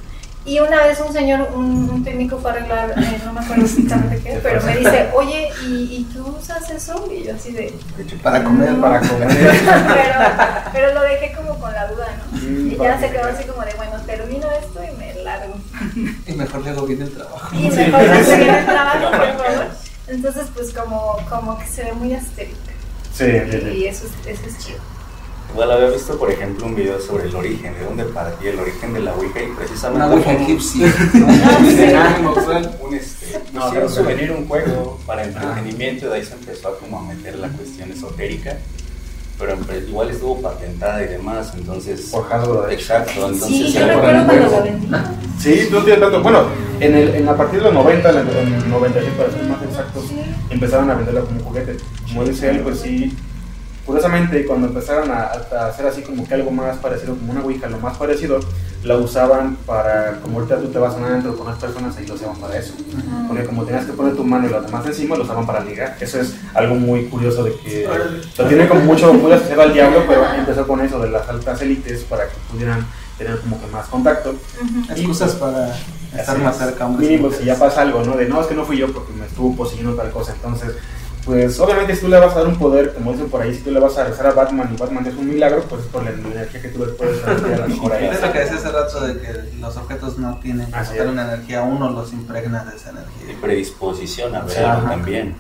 Y 0.46 0.60
una 0.60 0.84
vez 0.86 1.00
un 1.00 1.14
señor, 1.14 1.48
un, 1.56 1.90
un 1.90 2.04
técnico 2.04 2.38
fue 2.38 2.52
a 2.52 2.54
arreglar, 2.56 2.94
eh, 2.98 3.22
no 3.24 3.32
me 3.32 3.40
acuerdo 3.40 3.64
exactamente 3.64 4.20
qué, 4.22 4.40
pero 4.44 4.62
me 4.64 4.76
dice, 4.76 5.10
oye, 5.16 5.48
¿y, 5.66 5.74
¿y 6.00 6.04
tú 6.14 6.36
usas 6.38 6.70
eso? 6.70 7.10
Y 7.10 7.24
yo 7.24 7.34
así 7.34 7.54
de... 7.54 7.74
Para 8.22 8.44
comer, 8.44 8.72
"No". 8.74 8.82
Para 8.82 9.00
comer. 9.00 9.30
pero, 9.30 10.20
pero 10.74 10.94
lo 10.96 11.02
dejé 11.04 11.34
como 11.34 11.58
con 11.58 11.72
la 11.72 11.88
duda, 11.88 12.08
¿no? 12.34 12.38
Mm, 12.42 12.72
Y 12.72 12.76
ya 12.76 13.00
se 13.00 13.06
que- 13.06 13.12
quedó 13.14 13.28
así 13.30 13.46
como 13.46 13.62
de, 13.64 13.74
bueno, 13.76 13.94
termino 14.06 14.48
esto 14.52 14.82
y 14.84 14.98
me 14.98 15.14
largo. 15.24 15.54
Y 16.28 16.34
mejor 16.34 16.62
le 16.62 16.70
hago 16.72 16.86
bien 16.88 17.02
el 17.04 17.12
trabajo. 17.12 17.56
Y 17.56 17.70
mejor 17.70 18.04
no 18.04 18.24
seguir 18.26 18.50
el 18.50 18.66
trabajo, 18.66 19.00
por 19.12 19.46
favor. 19.46 19.68
Entonces, 20.08 20.48
pues 20.54 20.74
como, 20.74 21.18
como 21.30 21.58
que 21.58 21.66
se 21.68 21.84
ve 21.86 21.94
muy 21.94 22.14
astérica. 22.14 22.58
Sí, 23.14 23.26
sí, 23.52 23.60
sí. 23.62 23.68
Y 23.78 23.86
eso 23.86 24.06
es, 24.08 24.28
eso 24.38 24.48
es 24.48 24.58
chido. 24.66 24.80
Igual 25.52 25.72
había 25.72 25.90
visto, 25.90 26.18
por 26.18 26.32
ejemplo, 26.32 26.66
un 26.66 26.74
video 26.74 27.00
sobre 27.00 27.26
el 27.26 27.36
origen, 27.36 27.74
de 27.76 27.86
dónde 27.86 28.06
partía 28.06 28.50
el 28.52 28.60
origen 28.60 28.92
de 28.94 29.02
la 29.02 29.14
Ouija 29.14 29.40
y 29.44 29.48
precisamente 29.56 30.04
Una 30.06 30.16
ouija 30.16 30.34
egipcia. 30.34 30.88
un, 32.82 32.96
este, 32.96 33.40
No, 33.54 33.70
pero- 33.72 33.86
un 33.86 33.92
souvenir, 33.92 34.32
un 34.32 34.48
juego 34.48 35.00
para 35.06 35.24
entretenimiento, 35.24 36.10
de 36.10 36.16
ahí 36.16 36.26
se 36.26 36.34
empezó 36.34 36.70
a 36.70 36.80
como 36.80 37.00
a 37.00 37.04
meter 37.04 37.36
la 37.38 37.50
cuestión 37.50 37.92
esotérica, 37.92 38.58
pero 39.68 39.80
igual 39.80 40.10
estuvo 40.10 40.42
patentada 40.42 41.04
y 41.04 41.08
demás, 41.08 41.54
entonces... 41.56 42.10
Por 42.12 42.32
Hasbro, 42.32 42.64
de. 42.64 42.74
Exacto, 42.74 43.12
entonces... 43.30 43.48
Sí, 43.50 43.74
yo 43.74 43.82
el 43.82 44.00
cuando 44.00 44.50
la 44.50 44.62
vendí. 44.62 44.88
Sí, 45.40 45.68
no 45.72 45.84
tiene 45.84 46.00
tanto. 46.00 46.22
Bueno, 46.22 46.44
en, 46.80 46.96
el, 46.96 47.16
en 47.16 47.28
a 47.28 47.36
partir 47.36 47.60
de 47.60 47.66
los 47.66 47.74
90, 47.74 48.10
en 48.10 48.18
el, 48.18 48.38
en 48.38 48.54
el 48.54 48.70
96 48.70 49.14
para 49.18 49.32
ser 49.32 49.44
más 49.44 49.62
exactos, 49.64 50.06
empezaron 50.50 50.90
a 50.90 50.96
venderla 50.96 51.22
como 51.22 51.40
juguete. 51.42 51.78
Como 52.08 52.24
dice 52.26 52.50
él, 52.50 52.60
pues 52.60 52.80
sí. 52.80 53.16
Curiosamente, 53.86 54.46
cuando 54.46 54.68
empezaron 54.68 55.12
a, 55.12 55.24
a 55.24 55.68
hacer 55.68 55.86
así 55.86 56.02
como 56.04 56.26
que 56.26 56.34
algo 56.34 56.52
más 56.52 56.78
parecido, 56.78 57.16
como 57.16 57.34
una 57.34 57.42
Ouija, 57.42 57.68
lo 57.68 57.80
más 57.80 57.98
parecido, 57.98 58.40
la 58.84 58.98
usaban 58.98 59.56
para, 59.66 60.20
como 60.22 60.40
ahorita 60.40 60.60
tú 60.60 60.68
te 60.68 60.78
vas 60.78 60.94
a 60.94 60.98
un 60.98 61.06
antro 61.06 61.38
con 61.38 61.48
las 61.48 61.58
personas, 61.58 61.96
ahí 61.96 62.06
lo 62.06 62.16
usaban 62.16 62.36
para 62.38 62.58
eso. 62.58 62.74
Porque 63.28 63.46
como 63.46 63.64
tenías 63.64 63.86
que 63.86 63.94
poner 63.94 64.16
tu 64.16 64.24
mano 64.24 64.48
y 64.48 64.52
los 64.52 64.66
demás 64.66 64.86
encima, 64.86 65.16
lo 65.16 65.24
usaban 65.24 65.46
para 65.46 65.64
ligar. 65.64 65.96
Eso 66.00 66.20
es 66.20 66.36
algo 66.54 66.76
muy 66.76 67.06
curioso 67.06 67.44
de 67.44 67.56
que 67.56 67.88
lo 68.38 68.46
tiene 68.46 68.68
como 68.68 68.82
mucho, 68.82 69.14
muy 69.14 69.32
asociado 69.32 69.62
al 69.62 69.74
diablo, 69.74 70.04
pero 70.08 70.26
empezó 70.34 70.68
con 70.68 70.82
eso 70.82 71.00
de 71.00 71.10
las 71.10 71.28
altas 71.30 71.62
élites 71.62 72.04
para 72.04 72.28
que 72.28 72.36
pudieran 72.52 72.86
tener 73.18 73.40
como 73.40 73.60
que 73.60 73.68
más 73.68 73.88
contacto. 73.88 74.36
Excusas 74.90 75.34
para 75.34 75.74
estar 76.18 76.38
más 76.40 76.58
cerca. 76.58 76.86
y 76.86 76.98
Mínimo, 76.98 77.32
si 77.32 77.46
ya 77.46 77.58
pasa 77.58 77.82
algo, 77.82 78.04
¿no? 78.04 78.18
De 78.18 78.28
no, 78.28 78.42
es 78.42 78.48
que 78.48 78.56
no 78.56 78.66
fui 78.66 78.78
yo 78.78 78.92
porque 78.92 79.14
me 79.14 79.26
estuvo 79.26 79.56
poseyendo 79.56 79.94
tal 79.94 80.12
cosa. 80.12 80.34
Entonces, 80.34 80.76
pues 81.26 81.60
obviamente 81.60 81.96
si 81.96 82.02
tú 82.02 82.08
le 82.10 82.20
vas 82.20 82.34
a 82.36 82.40
dar 82.40 82.48
un 82.48 82.58
poder, 82.58 82.94
como 82.94 83.12
dicen 83.14 83.30
por 83.30 83.42
ahí, 83.42 83.54
si 83.56 83.62
tú 83.62 83.72
le 83.72 83.80
vas 83.80 83.98
a 83.98 84.04
rezar 84.06 84.28
a 84.28 84.32
Batman 84.32 84.70
y 84.74 84.78
Batman 84.78 85.06
es 85.08 85.16
un 85.16 85.30
milagro, 85.30 85.64
pues 85.70 85.82
es 85.82 85.88
por 85.88 86.04
la 86.04 86.10
energía 86.12 86.62
que 86.62 86.68
tú 86.70 86.80
le 86.80 86.92
puedes 86.94 87.22
transmitir 87.22 87.54
a 87.54 87.58
la 87.60 87.68
mejor. 87.74 87.96
Es 87.96 88.22
lo 88.22 88.32
que 88.34 88.40
decía 88.40 88.56
hace 88.58 88.72
rato 88.72 89.00
de 89.08 89.20
que 89.22 89.58
los 89.60 89.78
objetos 89.78 90.18
no 90.18 90.38
tienen 90.42 90.68
que 90.68 90.76
Así 90.76 90.94
tener 90.94 91.08
una 91.08 91.34
energía, 91.34 91.64
uno 91.64 91.90
los 91.92 92.12
impregna 92.14 92.66
de 92.66 92.76
esa 92.76 92.90
Y 92.90 92.92
energía. 92.92 93.42
predisposición 93.42 94.36
a 94.36 94.48
Sí, 94.48 94.56
verlo 94.58 94.84
también. 94.90 95.36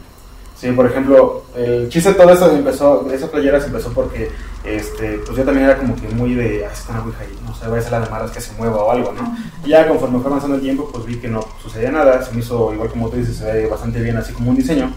Sí, 0.55 0.71
por 0.71 0.85
ejemplo, 0.85 1.43
el 1.57 1.89
chiste 1.89 2.09
de 2.09 2.15
todo 2.15 2.31
eso 2.31 2.49
empezó, 2.55 3.03
de 3.03 3.15
esas 3.17 3.29
playeras 3.29 3.65
empezó 3.65 3.91
porque, 3.91 4.31
este, 4.63 5.17
pues 5.25 5.37
yo 5.37 5.43
también 5.43 5.65
era 5.65 5.77
como 5.77 5.93
que 5.95 6.07
muy 6.07 6.35
de, 6.35 6.65
ah, 6.65 6.69
está 6.71 6.93
una 6.93 7.03
ouija 7.03 7.19
ahí, 7.23 7.37
no 7.45 7.53
sé, 7.53 7.67
va 7.67 7.77
a 7.77 7.81
ser 7.81 7.91
la 7.91 7.99
de 7.99 8.09
malas 8.09 8.31
que 8.31 8.39
se 8.39 8.53
mueva 8.53 8.77
o 8.81 8.89
algo, 8.91 9.11
¿no? 9.11 9.35
Y 9.65 9.69
ya 9.71 9.85
conforme 9.85 10.19
fue 10.19 10.27
avanzando 10.29 10.55
el 10.55 10.61
tiempo, 10.61 10.89
pues 10.93 11.05
vi 11.05 11.17
que 11.17 11.27
no 11.27 11.45
sucedía 11.61 11.91
nada, 11.91 12.23
se 12.23 12.31
me 12.31 12.39
hizo, 12.39 12.73
igual 12.73 12.89
como 12.89 13.09
tú 13.09 13.17
dices, 13.17 13.35
se 13.35 13.43
ve 13.51 13.65
bastante 13.67 13.99
bien 13.99 14.15
así 14.15 14.31
como 14.31 14.51
un 14.51 14.55
diseño. 14.55 14.93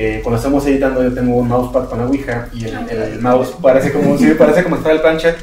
Eh, 0.00 0.20
cuando 0.22 0.36
estamos 0.36 0.64
editando 0.66 1.02
yo 1.02 1.12
tengo 1.12 1.36
un 1.36 1.48
mousepad 1.48 1.88
con 1.88 1.98
la 1.98 2.06
ouija 2.06 2.48
y 2.52 2.64
el, 2.66 2.88
el 2.88 3.20
mouse 3.20 3.48
parece 3.60 3.92
como, 3.92 4.16
sí, 4.16 4.30
parece 4.38 4.62
como 4.62 4.76
fuera 4.76 4.94
el 4.94 5.00
plancha. 5.00 5.34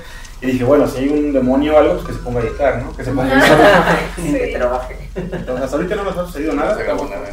Y 0.41 0.47
dije, 0.47 0.63
bueno, 0.65 0.87
si 0.87 0.97
hay 0.99 1.09
un 1.09 1.33
demonio 1.33 1.75
o 1.75 1.77
algo, 1.79 1.93
pues 1.95 2.07
que 2.07 2.13
se 2.13 2.19
ponga 2.19 2.39
a 2.39 2.43
editar, 2.43 2.81
¿no? 2.83 2.95
Que 2.95 3.03
se 3.03 3.11
ponga 3.11 3.33
a 3.33 3.97
editar. 4.17 4.37
Que 4.37 4.53
trabaje. 4.55 5.09
Entonces, 5.15 5.63
hasta 5.65 5.75
ahorita 5.77 5.95
no 5.95 6.03
nos 6.03 6.17
ha 6.17 6.25
sucedido 6.25 6.53
nada. 6.53 6.71
No 6.73 6.77
se 6.77 6.83
grabó 6.83 7.05
nada. 7.05 7.29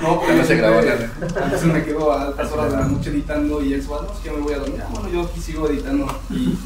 No, 0.00 0.22
Ya 0.26 0.34
no 0.34 0.44
se 0.44 0.56
grabó 0.56 0.80
nada. 0.80 1.10
Entonces 1.20 1.64
me 1.64 1.84
quedo 1.84 2.12
a 2.12 2.22
altas 2.22 2.52
horas 2.52 2.70
de 2.70 2.76
la 2.78 2.84
noche 2.86 3.10
editando 3.10 3.62
y 3.62 3.74
él 3.74 3.82
se 3.82 3.88
va, 3.88 4.02
no, 4.02 4.12
es 4.12 4.18
que 4.20 4.30
me 4.30 4.38
voy 4.40 4.52
a 4.54 4.58
dormir. 4.58 4.80
Ah, 4.82 4.88
Bueno, 4.92 5.08
yo 5.10 5.22
aquí 5.22 5.40
sigo 5.40 5.68
editando 5.68 6.06
y, 6.30 6.58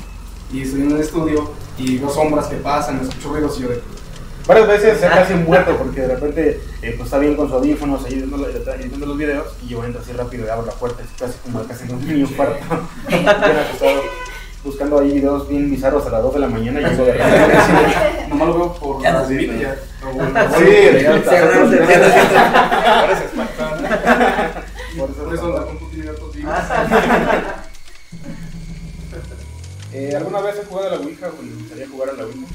y 0.53 0.63
estoy 0.63 0.83
en 0.83 0.93
el 0.93 1.01
estudio 1.01 1.51
y 1.79 1.99
veo 1.99 2.11
sombras 2.11 2.47
que 2.47 2.57
pasan, 2.57 3.01
escucho 3.01 3.31
ruidos 3.33 3.59
y 3.59 3.63
yo 3.63 3.69
de... 3.71 3.81
Varias 4.47 4.67
veces 4.67 4.99
se 5.01 5.07
ha 5.07 5.11
casi 5.11 5.35
muerto 5.35 5.77
porque 5.77 6.01
de 6.01 6.09
repente 6.09 6.61
eh, 6.83 6.95
pues 6.97 7.07
está 7.07 7.19
bien 7.19 7.37
con 7.37 7.47
sus 7.47 7.57
audífonos 7.57 8.05
ahí 8.05 8.15
editando 8.15 9.07
los 9.07 9.17
videos 9.17 9.47
y 9.63 9.69
yo 9.69 9.85
entro 9.85 10.03
así 10.03 10.13
rápido 10.13 10.47
y 10.47 10.49
abro 10.49 10.67
la 10.67 10.73
puerta, 10.73 11.03
es 11.03 11.09
casi 11.19 11.39
como 11.39 11.63
casi 11.65 11.85
en 11.85 11.95
un 11.95 12.07
niño 12.07 12.29
cuarto, 12.37 12.57
bien 13.09 13.29
acostado, 13.29 14.03
buscando 14.65 14.99
ahí 14.99 15.13
videos 15.13 15.49
bien 15.49 15.71
bizarros 15.71 16.07
a 16.07 16.11
las 16.11 16.23
2 16.23 16.35
de 16.35 16.41
la 16.41 16.49
mañana 16.49 16.81
y 16.81 16.85
llego 16.85 17.05
de 17.05 17.13
repente 17.13 17.57
así, 17.57 17.73
Nomás 18.31 18.49
lo 18.49 18.55
veo 18.55 18.73
por 18.75 19.03
Ya 19.03 19.13
la 19.13 19.19
nos 19.21 19.29
vino. 19.29 19.53
ya. 19.61 19.77
Sí, 20.59 21.03
ya 21.03 21.17
está. 21.17 21.39
Ahora 23.01 23.19
se 23.19 23.37
¿no? 23.37 23.43
Por 24.99 25.11
eso- 25.11 25.25
Por 25.25 25.35
eso 25.35 25.49
la 25.59 25.63
compu 25.65 25.87
tiene 25.89 26.07
datos 26.07 26.35
vivos. 26.35 26.53
Eh, 29.95 30.15
¿Alguna 30.17 30.41
vez 30.41 30.59
has 30.59 30.67
jugado 30.67 30.89
a 30.89 30.91
la 30.93 30.97
Ouija 30.99 31.27
o 31.29 31.43
le 31.43 31.55
gustaría 31.55 31.89
jugar 31.89 32.11
a 32.11 32.13
la 32.15 32.25
Ouija? 32.25 32.47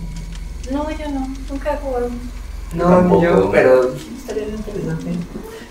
No, 0.72 0.90
yo 0.92 1.10
no, 1.12 1.28
nunca 1.50 1.74
he 1.74 1.78
jugado. 1.78 2.10
No, 2.74 2.84
Tampoco. 2.90 3.24
yo, 3.24 3.52
pero 3.52 3.94
estaría 3.94 4.46
bien 4.46 4.58
interesante. 4.58 5.12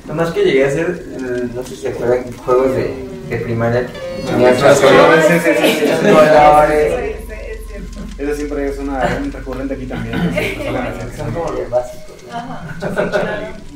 Nomás 0.07 0.31
que 0.31 0.45
llegué 0.45 0.65
a 0.65 0.69
hacer, 0.69 1.07
eh, 1.11 1.49
no 1.55 1.63
sé 1.63 1.71
si 1.71 1.83
se 1.83 1.89
acuerdan, 1.89 2.33
juegos 2.45 2.73
de 2.75 3.07
de 3.29 3.39
primaria 3.39 3.83
los 3.83 4.59
colores, 4.59 4.81
colores, 4.81 5.25
sí, 5.27 5.35
sí, 5.41 5.51
sí, 5.57 5.87
sí. 5.87 5.87
Esa 8.19 8.35
siempre 8.35 8.69
es 8.69 8.79
una 8.79 9.19
un 9.23 9.31
recurrente 9.31 9.75
aquí 9.75 9.87
también. 9.87 10.17
Son 11.17 11.33
como 11.33 11.51
los 11.51 11.69
básicos. 11.69 12.17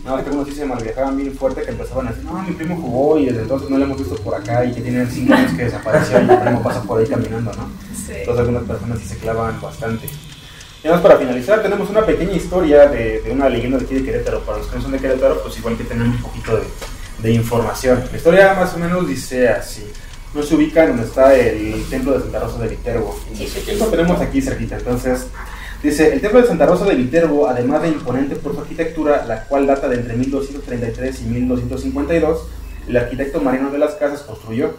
No, 0.05 0.19
es 0.19 0.25
que 0.25 0.31
unos 0.31 0.49
sí 0.49 0.55
se 0.55 0.65
malviajaban 0.65 1.17
bien 1.17 1.35
fuerte 1.35 1.63
que 1.63 1.71
empezaban 1.71 2.07
a 2.07 2.11
decir, 2.11 2.25
no, 2.25 2.43
mi 2.43 2.53
primo 2.53 2.77
jugó 2.81 3.19
y 3.19 3.27
desde 3.27 3.43
entonces 3.43 3.69
no 3.69 3.77
lo 3.77 3.85
hemos 3.85 3.99
visto 3.99 4.17
por 4.17 4.35
acá 4.35 4.65
y 4.65 4.73
que 4.73 4.81
tiene 4.81 5.07
5 5.07 5.35
años 5.35 5.53
que 5.53 5.65
desapareció 5.65 6.21
y 6.21 6.25
mi 6.25 6.37
primo 6.37 6.63
pasa 6.63 6.83
por 6.83 7.01
ahí 7.01 7.07
caminando, 7.07 7.53
¿no? 7.53 7.71
Entonces 8.09 8.39
algunas 8.39 8.63
personas 8.65 8.99
sí 8.99 9.09
se 9.09 9.19
clavan 9.19 9.61
bastante. 9.61 10.09
Y 10.83 10.87
además 10.87 11.03
para 11.03 11.19
finalizar 11.19 11.63
tenemos 11.63 11.91
una 11.91 12.07
pequeña 12.07 12.33
historia 12.33 12.87
de, 12.89 13.21
de 13.21 13.31
una 13.31 13.49
leyenda 13.49 13.79
de 13.79 13.85
aquí 13.85 13.95
de 13.97 14.05
Querétaro. 14.05 14.41
Para 14.41 14.59
los 14.59 14.67
que 14.67 14.77
no 14.77 14.83
son 14.83 14.93
de 14.93 14.99
Querétaro, 14.99 15.43
pues 15.43 15.59
igual 15.59 15.77
que 15.77 15.85
tenemos 15.85 16.17
un 16.17 16.23
poquito 16.23 16.57
de, 16.57 16.63
de 17.23 17.33
información. 17.33 18.03
La 18.11 18.17
historia 18.17 18.55
más 18.55 18.75
o 18.75 18.79
menos 18.79 19.07
dice 19.07 19.49
así. 19.49 19.85
No 20.35 20.43
se 20.43 20.55
ubica 20.55 20.87
donde 20.87 21.05
está 21.05 21.35
el 21.35 21.85
templo 21.91 22.13
de 22.13 22.21
Santa 22.21 22.41
Rosa 22.41 22.63
de 22.63 22.69
Viterbo. 22.69 23.19
Lo 23.79 23.87
tenemos 23.87 24.21
aquí 24.21 24.41
cerquita. 24.41 24.77
Entonces, 24.77 25.27
dice, 25.83 26.13
el 26.13 26.21
templo 26.21 26.41
de 26.41 26.47
Santa 26.47 26.67
Rosa 26.67 26.85
de 26.85 26.95
Viterbo, 26.95 27.49
además 27.49 27.83
de 27.83 27.89
imponente 27.89 28.37
por 28.37 28.55
su 28.55 28.61
arquitectura, 28.61 29.27
la 29.27 29.45
cual 29.45 29.67
data 29.67 29.89
de 29.89 29.97
entre 29.97 30.17
1233 30.17 31.21
y 31.21 31.25
1252, 31.25 32.47
el 32.89 32.97
arquitecto 32.97 33.41
Marino 33.41 33.71
de 33.71 33.79
las 33.79 33.97
Casas 33.97 34.23
construyó. 34.23 34.75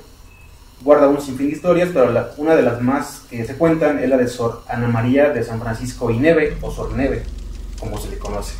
Guarda 0.83 1.07
un 1.07 1.21
sinfín 1.21 1.47
de 1.47 1.53
historias, 1.53 1.89
pero 1.93 2.11
la- 2.11 2.31
una 2.37 2.55
de 2.55 2.63
las 2.63 2.81
más 2.81 3.21
que 3.29 3.45
se 3.45 3.55
cuentan 3.55 3.99
es 3.99 4.09
la 4.09 4.17
de 4.17 4.27
Sor 4.27 4.63
Ana 4.67 4.87
María 4.87 5.29
de 5.29 5.43
San 5.43 5.61
Francisco 5.61 6.09
y 6.09 6.17
Neve, 6.17 6.57
o 6.61 6.71
Sor 6.71 6.93
Neve, 6.93 7.23
como 7.79 7.97
se 7.99 8.09
le 8.09 8.17
conoce. 8.17 8.53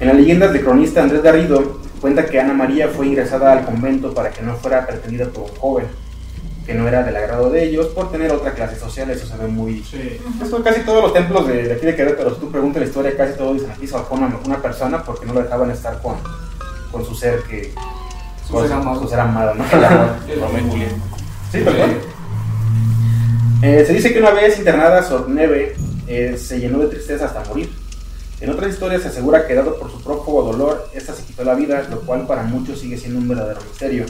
En 0.00 0.08
las 0.08 0.16
leyendas 0.16 0.52
de 0.52 0.60
cronista 0.62 1.02
Andrés 1.02 1.22
Garrido 1.22 1.78
cuenta 2.00 2.24
que 2.26 2.40
Ana 2.40 2.54
María 2.54 2.88
fue 2.88 3.06
ingresada 3.06 3.52
al 3.52 3.64
convento 3.64 4.12
para 4.14 4.30
que 4.30 4.42
no 4.42 4.54
fuera 4.56 4.86
pretendida 4.86 5.26
por 5.26 5.44
un 5.44 5.56
joven, 5.56 5.86
que 6.66 6.74
no 6.74 6.88
era 6.88 7.02
del 7.02 7.14
agrado 7.16 7.50
de 7.50 7.64
ellos 7.64 7.88
por 7.88 8.10
tener 8.10 8.32
otra 8.32 8.52
clase 8.54 8.76
social, 8.78 9.10
eso 9.10 9.26
se 9.26 9.36
ve 9.36 9.46
muy... 9.46 9.82
Sí. 9.84 10.18
Eso 10.42 10.62
casi 10.64 10.80
todos 10.80 11.02
los 11.02 11.12
templos 11.12 11.46
de, 11.46 11.64
de 11.64 11.74
aquí 11.74 11.84
de 11.86 11.94
Querétaro, 11.94 12.34
si 12.34 12.40
tú 12.40 12.50
preguntas 12.50 12.80
la 12.82 12.88
historia, 12.88 13.16
casi 13.16 13.36
todos 13.36 13.54
dicen 13.54 13.70
aquí 13.70 13.86
se 13.86 13.94
una, 14.10 14.38
una 14.44 14.62
persona 14.62 15.02
porque 15.04 15.26
no 15.26 15.34
lo 15.34 15.42
dejaban 15.42 15.70
estar 15.70 16.00
con, 16.00 16.16
con 16.90 17.04
su 17.04 17.14
ser 17.14 17.42
que... 17.42 17.72
Con 18.50 18.62
ser 18.62 18.72
amado. 18.72 19.00
Su 19.00 19.08
ser 19.08 19.20
amado, 19.20 19.54
¿no? 19.54 19.64
Romeo 19.64 20.66
y 20.66 20.70
Julieta. 20.70 20.94
Sí, 21.50 21.58
perdón. 21.58 21.90
Eh, 23.62 23.84
se 23.86 23.94
dice 23.94 24.12
que 24.12 24.18
una 24.18 24.30
vez 24.30 24.58
internada, 24.58 25.02
Sor 25.02 25.28
Neve 25.28 25.74
eh, 26.06 26.36
se 26.38 26.60
llenó 26.60 26.78
de 26.80 26.88
tristeza 26.88 27.26
hasta 27.26 27.44
morir. 27.44 27.72
En 28.40 28.50
otras 28.50 28.72
historias 28.72 29.02
se 29.02 29.08
asegura 29.08 29.46
que 29.46 29.54
dado 29.54 29.78
por 29.78 29.90
su 29.90 30.02
prófugo 30.02 30.42
dolor, 30.42 30.90
esta 30.92 31.14
se 31.14 31.22
quitó 31.22 31.44
la 31.44 31.54
vida, 31.54 31.82
lo 31.88 32.00
cual 32.00 32.26
para 32.26 32.42
muchos 32.42 32.80
sigue 32.80 32.98
siendo 32.98 33.20
un 33.20 33.28
verdadero 33.28 33.60
misterio. 33.62 34.04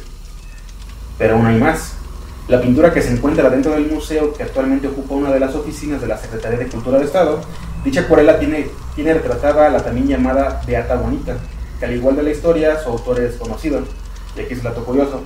Pero 1.18 1.36
aún 1.36 1.46
hay 1.46 1.58
más. 1.58 1.92
La 2.48 2.60
pintura 2.60 2.92
que 2.92 3.00
se 3.00 3.12
encuentra 3.12 3.48
dentro 3.48 3.72
del 3.72 3.86
museo, 3.86 4.34
que 4.34 4.42
actualmente 4.42 4.88
ocupa 4.88 5.14
una 5.14 5.30
de 5.30 5.40
las 5.40 5.54
oficinas 5.54 6.00
de 6.00 6.08
la 6.08 6.18
Secretaría 6.18 6.58
de 6.58 6.66
Cultura 6.66 6.98
de 6.98 7.04
Estado, 7.04 7.40
dicha 7.84 8.00
acuarela 8.00 8.38
tiene, 8.38 8.66
tiene 8.96 9.14
retratada 9.14 9.68
a 9.68 9.70
la 9.70 9.80
también 9.80 10.08
llamada 10.08 10.60
Beata 10.66 10.96
Bonita, 10.96 11.36
que 11.78 11.86
al 11.86 11.94
igual 11.94 12.16
de 12.16 12.24
la 12.24 12.30
historia, 12.30 12.82
su 12.82 12.90
autor 12.90 13.20
es 13.20 13.36
conocido. 13.36 13.82
Y 14.36 14.40
aquí 14.40 14.52
es 14.52 14.58
el 14.58 14.64
dato 14.64 14.84
curioso. 14.84 15.22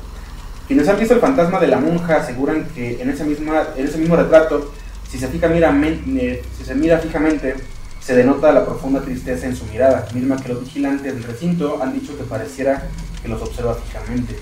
Quienes 0.67 0.87
han 0.89 0.99
visto 0.99 1.15
el 1.15 1.21
fantasma 1.21 1.59
de 1.61 1.69
la 1.69 1.79
monja 1.79 2.17
aseguran 2.17 2.69
que 2.75 3.01
en 3.01 3.09
ese, 3.09 3.25
misma, 3.25 3.69
en 3.77 3.87
ese 3.87 3.99
mismo 3.99 4.17
retrato, 4.17 4.73
si 5.11 5.19
se, 5.19 5.29
fija, 5.29 5.49
mira, 5.49 5.75
eh, 5.83 6.43
si 6.59 6.65
se 6.65 6.75
mira 6.75 6.99
fijamente, 6.99 7.55
se 8.01 8.15
denota 8.15 8.53
la 8.53 8.65
profunda 8.65 9.01
tristeza 9.01 9.47
en 9.47 9.57
su 9.57 9.65
mirada, 9.67 10.07
misma 10.15 10.37
que 10.37 10.51
los 10.51 10.61
vigilantes 10.61 11.15
del 11.15 11.23
recinto 11.23 11.83
han 11.83 11.95
dicho 11.95 12.17
que 12.17 12.25
pareciera 12.25 12.87
que 13.23 13.29
los 13.29 13.41
observa 13.41 13.75
fijamente. 13.75 14.37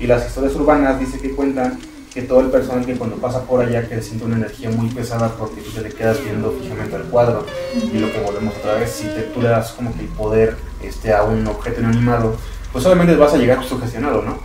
Y 0.00 0.06
las 0.06 0.26
historias 0.26 0.54
urbanas 0.54 0.98
dice 0.98 1.18
que 1.18 1.32
cuentan 1.32 1.78
que 2.12 2.22
todo 2.22 2.40
el 2.40 2.50
personal 2.50 2.84
que 2.86 2.96
cuando 2.96 3.16
pasa 3.16 3.42
por 3.42 3.60
allá 3.60 3.88
que 3.88 4.00
siente 4.02 4.24
una 4.24 4.36
energía 4.36 4.70
muy 4.70 4.88
pesada 4.88 5.28
porque 5.36 5.60
tú 5.60 5.70
te 5.70 5.82
le 5.82 5.90
quedas 5.90 6.22
viendo 6.24 6.50
fijamente 6.52 6.96
al 6.96 7.04
cuadro. 7.04 7.44
Y 7.74 7.98
lo 7.98 8.10
que 8.10 8.20
volvemos 8.20 8.56
otra 8.56 8.74
vez, 8.74 8.90
si 8.90 9.04
te, 9.04 9.22
tú 9.22 9.42
le 9.42 9.48
das 9.48 9.72
como 9.72 9.94
que 9.94 10.00
el 10.00 10.08
poder 10.08 10.56
este, 10.82 11.12
a 11.12 11.24
un 11.24 11.46
objeto 11.46 11.80
inanimado, 11.80 12.36
pues 12.72 12.84
obviamente 12.86 13.14
vas 13.16 13.32
a 13.34 13.36
llegar 13.38 13.64
sugestionado, 13.64 14.22
¿no? 14.22 14.38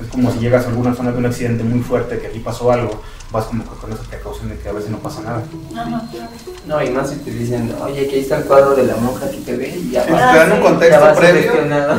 Es 0.00 0.08
como 0.08 0.32
si 0.32 0.38
llegas 0.38 0.64
a 0.64 0.68
alguna 0.68 0.94
zona 0.94 1.12
de 1.12 1.18
un 1.18 1.26
accidente 1.26 1.62
muy 1.62 1.80
fuerte, 1.80 2.18
que 2.18 2.28
aquí 2.28 2.38
pasó 2.38 2.72
algo, 2.72 3.02
vas 3.30 3.44
como 3.44 3.62
que 3.64 3.70
con 3.78 3.92
esa 3.92 4.02
precaución 4.04 4.48
de 4.48 4.58
que 4.58 4.68
a 4.68 4.72
veces 4.72 4.90
no 4.90 4.98
pasa 4.98 5.20
nada. 5.20 5.42
No, 6.66 6.82
y 6.82 6.90
más 6.90 7.10
si 7.10 7.16
te 7.16 7.30
dicen, 7.30 7.74
oye, 7.82 8.06
aquí 8.06 8.16
está 8.20 8.38
el 8.38 8.44
cuadro 8.44 8.74
de 8.74 8.84
la 8.84 8.96
monja 8.96 9.30
que 9.30 9.36
te 9.38 9.56
ve 9.56 9.68
y 9.76 9.90
ya 9.90 10.04
Sí, 10.04 10.12
vas. 10.12 10.32
te 10.32 10.38
dan 10.38 10.52
un 10.52 10.58
ya 10.58 10.62
contexto 10.64 11.00
vas 11.00 11.18
previo, 11.18 11.52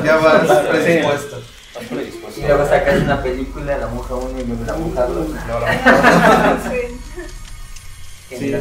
ya 0.03 0.15
vas 0.17 0.41
Sí. 0.47 0.67
predispuesto. 0.69 1.37
Y 2.37 2.41
luego 2.41 2.67
sacas 2.67 3.01
una 3.03 3.21
película, 3.21 3.77
la 3.77 3.87
monja 3.87 4.15
1 4.15 4.39
y 4.39 4.43
luego 4.45 4.63
la 4.65 4.73
monja 4.73 5.05
2. 5.05 5.27
Sí. 8.29 8.55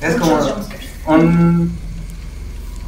Es 0.00 0.14
como 0.16 0.38
un, 1.06 1.78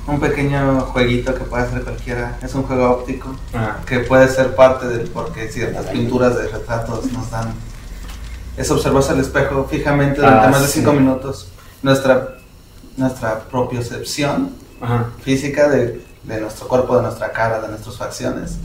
un 0.09 0.19
pequeño 0.21 0.81
jueguito 0.93 1.35
que 1.35 1.45
puede 1.45 1.65
hacer 1.65 1.83
cualquiera. 1.83 2.39
Es 2.43 2.55
un 2.55 2.63
juego 2.65 2.91
óptico 2.91 3.35
Ah, 3.55 3.77
que 3.87 4.01
puede 4.01 4.27
ser 4.29 4.57
parte 4.57 4.87
del 4.89 5.09
por 5.09 5.33
qué 5.33 5.49
ciertas 5.53 5.87
pinturas 5.87 6.37
de 6.37 6.49
retratos 6.49 7.13
nos 7.13 7.31
dan. 7.31 7.53
Es 8.57 8.71
observarse 8.71 9.13
al 9.13 9.21
espejo 9.21 9.67
fijamente 9.71 10.21
durante 10.21 10.47
Ah, 10.47 10.51
más 10.51 10.63
de 10.63 10.69
sí. 10.69 10.81
5 10.81 10.93
minutos. 10.93 11.49
Nuestra, 11.83 12.37
nuestra 12.97 13.41
propiocepción 13.51 14.51
ajá. 14.81 15.07
física 15.23 15.69
de, 15.69 16.05
de 16.25 16.41
nuestro 16.41 16.67
cuerpo, 16.67 16.97
de 16.97 17.03
nuestra 17.03 17.31
cara, 17.33 17.61
de 17.61 17.69
nuestras 17.69 17.97
facciones. 17.97 18.57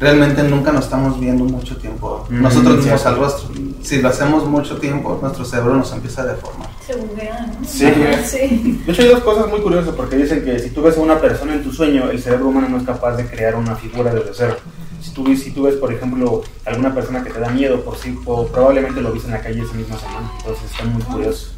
Realmente 0.00 0.42
nunca 0.44 0.72
nos 0.72 0.84
estamos 0.84 1.20
viendo 1.20 1.44
mucho 1.44 1.76
tiempo 1.76 2.26
Mm, 2.28 2.42
nosotros 2.42 2.76
mismos 2.78 3.04
al 3.06 3.16
rostro. 3.16 3.50
Si 3.82 4.00
lo 4.00 4.08
hacemos 4.08 4.46
mucho 4.46 4.78
tiempo, 4.78 5.18
nuestro 5.20 5.44
cerebro 5.44 5.74
nos 5.76 5.92
empieza 5.92 6.22
a 6.22 6.26
deformar. 6.26 6.68
Se 6.86 6.94
buguean, 6.96 7.46
¿no? 7.60 7.66
Sí. 7.66 7.86
Sí. 8.24 8.82
De 8.86 8.92
hecho, 8.92 9.02
hay 9.02 9.08
dos 9.08 9.20
cosas 9.22 9.48
muy 9.48 9.60
curiosas 9.60 9.94
porque 9.94 10.16
dicen 10.16 10.44
que 10.44 10.58
si 10.58 10.70
tú 10.70 10.82
ves 10.82 10.96
a 10.96 11.00
una 11.00 11.20
persona 11.20 11.54
en 11.54 11.62
tu 11.62 11.72
sueño, 11.72 12.10
el 12.10 12.20
cerebro 12.20 12.48
humano 12.48 12.68
no 12.68 12.78
es 12.78 12.84
capaz 12.84 13.16
de 13.16 13.26
crear 13.26 13.54
una 13.56 13.74
figura 13.76 14.12
desde 14.14 14.30
cero. 14.34 14.56
Si 15.00 15.10
tú, 15.12 15.24
ves- 15.24 15.42
si 15.42 15.50
tú 15.50 15.64
ves, 15.64 15.74
por 15.76 15.92
ejemplo, 15.92 16.42
alguna 16.64 16.94
persona 16.94 17.22
que 17.24 17.30
te 17.30 17.40
da 17.40 17.48
miedo, 17.50 17.82
por 17.84 17.96
sí, 17.96 18.16
o 18.24 18.46
probablemente 18.46 19.00
lo 19.00 19.12
viste 19.12 19.28
en 19.28 19.34
la 19.34 19.40
calle 19.40 19.62
esa 19.62 19.74
misma 19.74 19.98
semana. 19.98 20.30
Entonces 20.38 20.70
está 20.70 20.84
muy 20.84 21.02
curioso. 21.02 21.48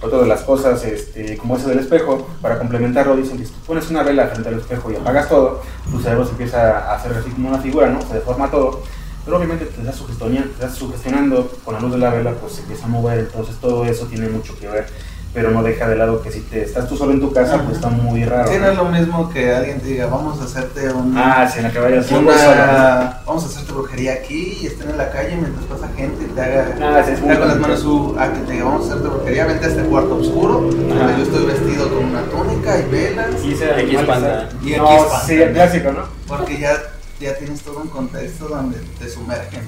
Otra 0.00 0.18
de 0.18 0.26
las 0.26 0.42
cosas, 0.42 0.84
este, 0.84 1.36
como 1.36 1.56
eso 1.56 1.68
del 1.68 1.78
espejo, 1.78 2.26
para 2.40 2.58
complementarlo, 2.58 3.16
dicen 3.16 3.38
que 3.38 3.44
si 3.46 3.52
tú 3.52 3.60
pones 3.66 3.88
una 3.88 4.02
vela 4.02 4.26
frente 4.26 4.48
al 4.48 4.58
espejo 4.58 4.90
y 4.90 4.96
apagas 4.96 5.28
todo, 5.28 5.62
tu 5.90 6.00
cerebro 6.00 6.24
se 6.24 6.32
empieza 6.32 6.90
a 6.90 6.96
hacer 6.96 7.12
así 7.12 7.30
como 7.30 7.50
una 7.50 7.58
figura, 7.58 7.88
¿no? 7.88 8.02
Se 8.02 8.14
deforma 8.14 8.50
todo. 8.50 8.82
Pero 9.24 9.36
obviamente 9.36 9.66
te 9.66 9.80
estás, 9.80 9.96
sugestionando, 9.96 10.48
te 10.48 10.52
estás 10.64 10.74
sugestionando 10.74 11.50
con 11.64 11.74
la 11.74 11.80
luz 11.80 11.92
de 11.92 11.98
la 11.98 12.10
vela, 12.10 12.32
pues 12.40 12.54
se 12.54 12.62
empieza 12.62 12.84
a 12.86 12.88
mover. 12.88 13.18
Entonces 13.20 13.56
todo 13.60 13.84
eso 13.84 14.06
tiene 14.06 14.28
mucho 14.28 14.58
que 14.58 14.68
ver. 14.68 14.86
Pero 15.34 15.50
no 15.50 15.62
deja 15.62 15.88
de 15.88 15.96
lado 15.96 16.20
que 16.20 16.30
si 16.30 16.40
te 16.40 16.62
estás 16.62 16.86
tú 16.86 16.94
solo 16.94 17.12
en 17.12 17.20
tu 17.20 17.32
casa, 17.32 17.62
pues 17.62 17.76
está 17.76 17.88
muy 17.88 18.22
raro. 18.22 18.52
Sí, 18.52 18.58
¿no? 18.60 18.68
es 18.68 18.76
lo 18.76 18.84
mismo 18.84 19.30
que 19.30 19.50
alguien 19.54 19.80
te 19.80 19.86
diga, 19.86 20.04
vamos 20.06 20.38
a 20.38 20.44
hacerte 20.44 20.90
un, 20.92 21.16
Ah, 21.16 21.48
sí, 21.50 21.60
en 21.60 21.64
la 21.64 21.70
que 21.72 21.78
vayas 21.78 22.10
una, 22.10 23.20
vamos 23.26 23.42
a 23.44 23.46
hacerte 23.46 23.72
brujería 23.72 24.12
aquí 24.12 24.58
y 24.60 24.66
estén 24.66 24.90
en 24.90 24.98
la 24.98 25.10
calle 25.10 25.36
mientras 25.36 25.64
pasa 25.64 25.88
gente 25.96 26.24
y 26.24 26.34
te 26.34 26.38
haga, 26.40 26.74
Ah, 26.82 27.02
sí, 27.06 27.12
es 27.12 27.22
te 27.22 27.30
haga 27.30 27.38
con 27.38 27.48
las 27.48 27.58
manos 27.60 27.80
su, 27.80 28.14
a 28.18 28.30
que 28.30 28.40
te 28.40 28.52
diga, 28.52 28.64
vamos 28.66 28.82
a 28.82 28.90
hacerte 28.90 29.08
brujería, 29.08 29.46
vente 29.46 29.64
a 29.64 29.68
este 29.68 29.82
cuarto 29.84 30.16
oscuro, 30.16 30.52
donde 30.60 31.16
yo 31.16 31.22
estoy 31.22 31.46
vestido 31.46 31.88
con 31.94 32.04
una 32.04 32.22
túnica 32.24 32.78
y 32.78 32.90
velas, 32.90 33.28
Y 33.42 33.52
ese 33.54 33.70
Aquí 33.70 33.80
animal 33.96 34.02
espanta. 34.02 34.48
Y 34.62 34.72
aquí 34.74 34.78
No, 34.82 34.96
espanta. 34.96 35.26
sí, 35.26 35.34
el 35.40 35.52
clásico, 35.54 35.92
¿no? 35.92 36.00
porque 36.28 36.58
ya, 36.58 36.72
ya 37.22 37.36
tienes 37.36 37.60
todo 37.62 37.80
un 37.80 37.88
contexto 37.88 38.48
donde 38.48 38.78
te 38.98 39.08
sumergen. 39.08 39.62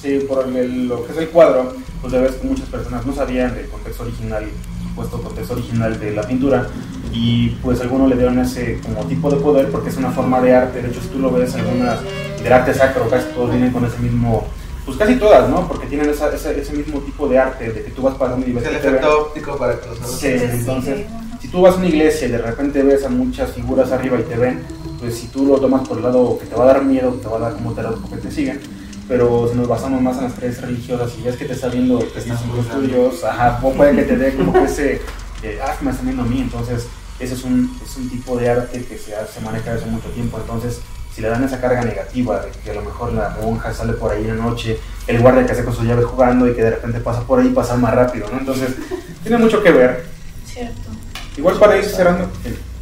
Sí, 0.00 0.20
por 0.28 0.46
el- 0.46 0.88
lo 0.88 1.04
que 1.04 1.12
es 1.12 1.18
el 1.18 1.28
cuadro, 1.28 1.74
pues 2.00 2.12
ya 2.12 2.20
ves 2.20 2.32
que 2.32 2.46
muchas 2.46 2.68
personas 2.68 3.04
no 3.04 3.14
sabían 3.14 3.54
del 3.54 3.68
contexto 3.68 4.04
original, 4.04 4.44
supuesto 4.88 5.20
contexto 5.22 5.54
original 5.54 5.98
de 5.98 6.12
la 6.12 6.22
pintura, 6.22 6.68
y 7.12 7.50
pues 7.62 7.80
algunos 7.80 8.08
le 8.08 8.16
dieron 8.16 8.38
ese 8.38 8.80
como 8.80 9.04
tipo 9.06 9.30
de 9.30 9.36
poder 9.38 9.70
porque 9.70 9.88
es 9.90 9.96
una 9.96 10.10
forma 10.10 10.40
de 10.40 10.54
arte. 10.54 10.82
De 10.82 10.88
hecho, 10.88 11.00
si 11.02 11.08
tú 11.08 11.18
lo 11.18 11.30
ves, 11.32 11.54
algunas 11.54 11.98
del 12.42 12.52
arte 12.52 12.72
sacro, 12.74 13.08
casi 13.08 13.26
todos 13.34 13.50
vienen 13.50 13.72
con 13.72 13.84
ese 13.84 13.98
mismo, 13.98 14.46
pues 14.86 14.96
casi 14.96 15.16
todas, 15.16 15.48
¿no? 15.50 15.66
Porque 15.66 15.86
tienen 15.88 16.08
esa- 16.10 16.32
ese, 16.32 16.60
ese 16.60 16.72
mismo 16.74 17.00
tipo 17.00 17.26
de 17.28 17.38
arte, 17.38 17.72
de 17.72 17.82
que 17.84 17.90
tú 17.90 18.02
vas 18.02 18.14
pasando 18.14 18.46
y 18.46 18.52
ves 18.52 18.62
Es 18.64 18.70
el 18.70 18.76
efecto 18.76 19.22
óptico 19.22 19.56
para 19.56 19.80
que 19.80 19.86
los 19.88 19.98
Sí, 20.12 20.28
entonces, 20.28 21.06
si 21.40 21.48
tú 21.48 21.60
vas 21.62 21.74
a 21.74 21.78
una 21.78 21.88
iglesia 21.88 22.28
y 22.28 22.30
de 22.30 22.38
repente 22.38 22.82
ves 22.84 23.04
a 23.04 23.08
muchas 23.08 23.52
figuras 23.52 23.90
arriba 23.90 24.18
y 24.20 24.22
te 24.22 24.36
ven, 24.36 24.62
pues 24.98 25.16
si 25.16 25.28
tú 25.28 25.46
lo 25.46 25.60
tomas 25.60 25.86
por 25.86 25.98
el 25.98 26.04
lado 26.04 26.38
que 26.38 26.46
te 26.46 26.54
va 26.54 26.64
a 26.64 26.74
dar 26.74 26.84
miedo, 26.84 27.12
que 27.16 27.22
te 27.22 27.28
va 27.28 27.36
a 27.36 27.40
dar 27.40 27.54
como 27.54 27.72
terror 27.72 27.98
porque 28.00 28.16
te 28.16 28.30
siguen, 28.30 28.60
pero 29.06 29.48
si 29.50 29.56
nos 29.56 29.68
basamos 29.68 30.02
más 30.02 30.18
en 30.18 30.24
las 30.24 30.32
creencias 30.34 30.64
religiosas 30.66 31.12
y 31.18 31.22
ya 31.22 31.30
es 31.30 31.36
que 31.36 31.44
te 31.44 31.52
está 31.54 31.68
viendo 31.68 31.98
que 31.98 32.18
estás 32.18 32.42
en 32.42 32.56
los 32.56 32.68
tuyos, 32.68 33.24
ajá, 33.24 33.60
o 33.62 33.72
puede 33.72 33.96
que 33.96 34.02
te 34.02 34.16
dé 34.16 34.34
como 34.34 34.52
que 34.52 34.64
ese, 34.64 35.00
eh, 35.42 35.58
ah, 35.64 35.74
que 35.78 35.84
me 35.84 35.90
están 35.90 36.06
viendo 36.06 36.22
a 36.22 36.26
mí, 36.26 36.40
entonces 36.40 36.86
ese 37.18 37.34
es 37.34 37.44
un, 37.44 37.76
es 37.84 37.96
un 37.96 38.08
tipo 38.10 38.36
de 38.36 38.48
arte 38.48 38.84
que 38.84 38.98
se, 38.98 39.12
se 39.32 39.40
maneja 39.42 39.72
desde 39.72 39.84
hace 39.84 39.90
mucho 39.90 40.08
tiempo, 40.10 40.38
entonces 40.38 40.80
si 41.14 41.22
le 41.22 41.28
dan 41.30 41.42
esa 41.42 41.60
carga 41.60 41.82
negativa 41.82 42.40
de 42.40 42.50
que 42.62 42.70
a 42.70 42.74
lo 42.74 42.82
mejor 42.82 43.12
la 43.12 43.36
monja 43.42 43.72
sale 43.74 43.94
por 43.94 44.12
ahí 44.12 44.22
en 44.22 44.36
la 44.38 44.44
noche, 44.44 44.78
el 45.06 45.20
guardia 45.20 45.44
que 45.46 45.52
hace 45.52 45.64
con 45.64 45.74
sus 45.74 45.84
llaves 45.84 46.04
jugando 46.04 46.46
y 46.46 46.54
que 46.54 46.62
de 46.62 46.70
repente 46.70 47.00
pasa 47.00 47.22
por 47.22 47.40
ahí 47.40 47.48
pasa 47.48 47.76
más 47.76 47.92
rápido, 47.94 48.28
¿no? 48.30 48.38
Entonces 48.38 48.76
tiene 49.22 49.38
mucho 49.38 49.60
que 49.60 49.72
ver. 49.72 50.04
Cierto. 50.46 50.90
Igual 51.36 51.56
para 51.56 51.76
ir 51.76 51.84
cerrando, 51.84 52.30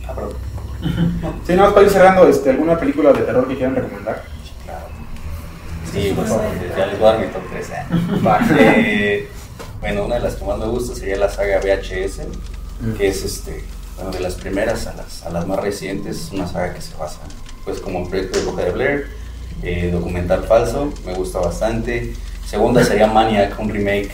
Ah, 0.06 0.12
perdón. 0.14 0.45
Sí, 1.46 1.52
nada 1.52 1.64
más 1.64 1.72
para 1.72 1.86
ir 1.86 1.92
cerrando, 1.92 2.28
este, 2.28 2.50
alguna 2.50 2.78
película 2.78 3.12
de 3.12 3.20
terror 3.22 3.48
que 3.48 3.54
quieran 3.56 3.74
recomendar. 3.74 4.22
Claro. 4.64 4.86
Sí, 5.92 6.12
pues 6.14 6.28
ya 6.76 6.86
les 6.86 6.98
voy 6.98 7.08
a 7.08 7.12
dar 7.12 7.20
mi 7.20 7.26
top 7.32 7.42
3. 7.50 7.70
Va. 8.26 8.40
Eh, 8.58 9.28
bueno, 9.80 10.04
una 10.04 10.16
de 10.16 10.20
las 10.22 10.36
que 10.36 10.44
más 10.44 10.58
me 10.58 10.66
gusta 10.66 10.94
sería 10.94 11.16
la 11.16 11.28
saga 11.28 11.60
VHS, 11.60 12.20
Mm. 12.80 12.92
que 12.92 13.08
es 13.08 13.24
este, 13.24 13.64
bueno, 13.96 14.10
de 14.10 14.20
las 14.20 14.34
primeras 14.34 14.86
a 14.86 14.92
las, 14.94 15.24
a 15.24 15.30
las 15.30 15.46
más 15.46 15.58
recientes, 15.60 16.26
es 16.26 16.32
una 16.32 16.46
saga 16.46 16.74
que 16.74 16.82
se 16.82 16.94
basa 16.96 17.20
pues 17.64 17.80
como 17.80 18.00
en 18.00 18.08
proyecto 18.10 18.38
de 18.38 18.44
Boca 18.44 18.62
de 18.64 18.70
Blair, 18.70 19.06
eh, 19.62 19.88
documental 19.90 20.44
falso, 20.44 20.92
me 21.06 21.14
gusta 21.14 21.38
bastante. 21.40 22.14
Segunda 22.46 22.84
sería 22.84 23.06
Maniac, 23.06 23.58
un 23.58 23.70
remake, 23.70 24.10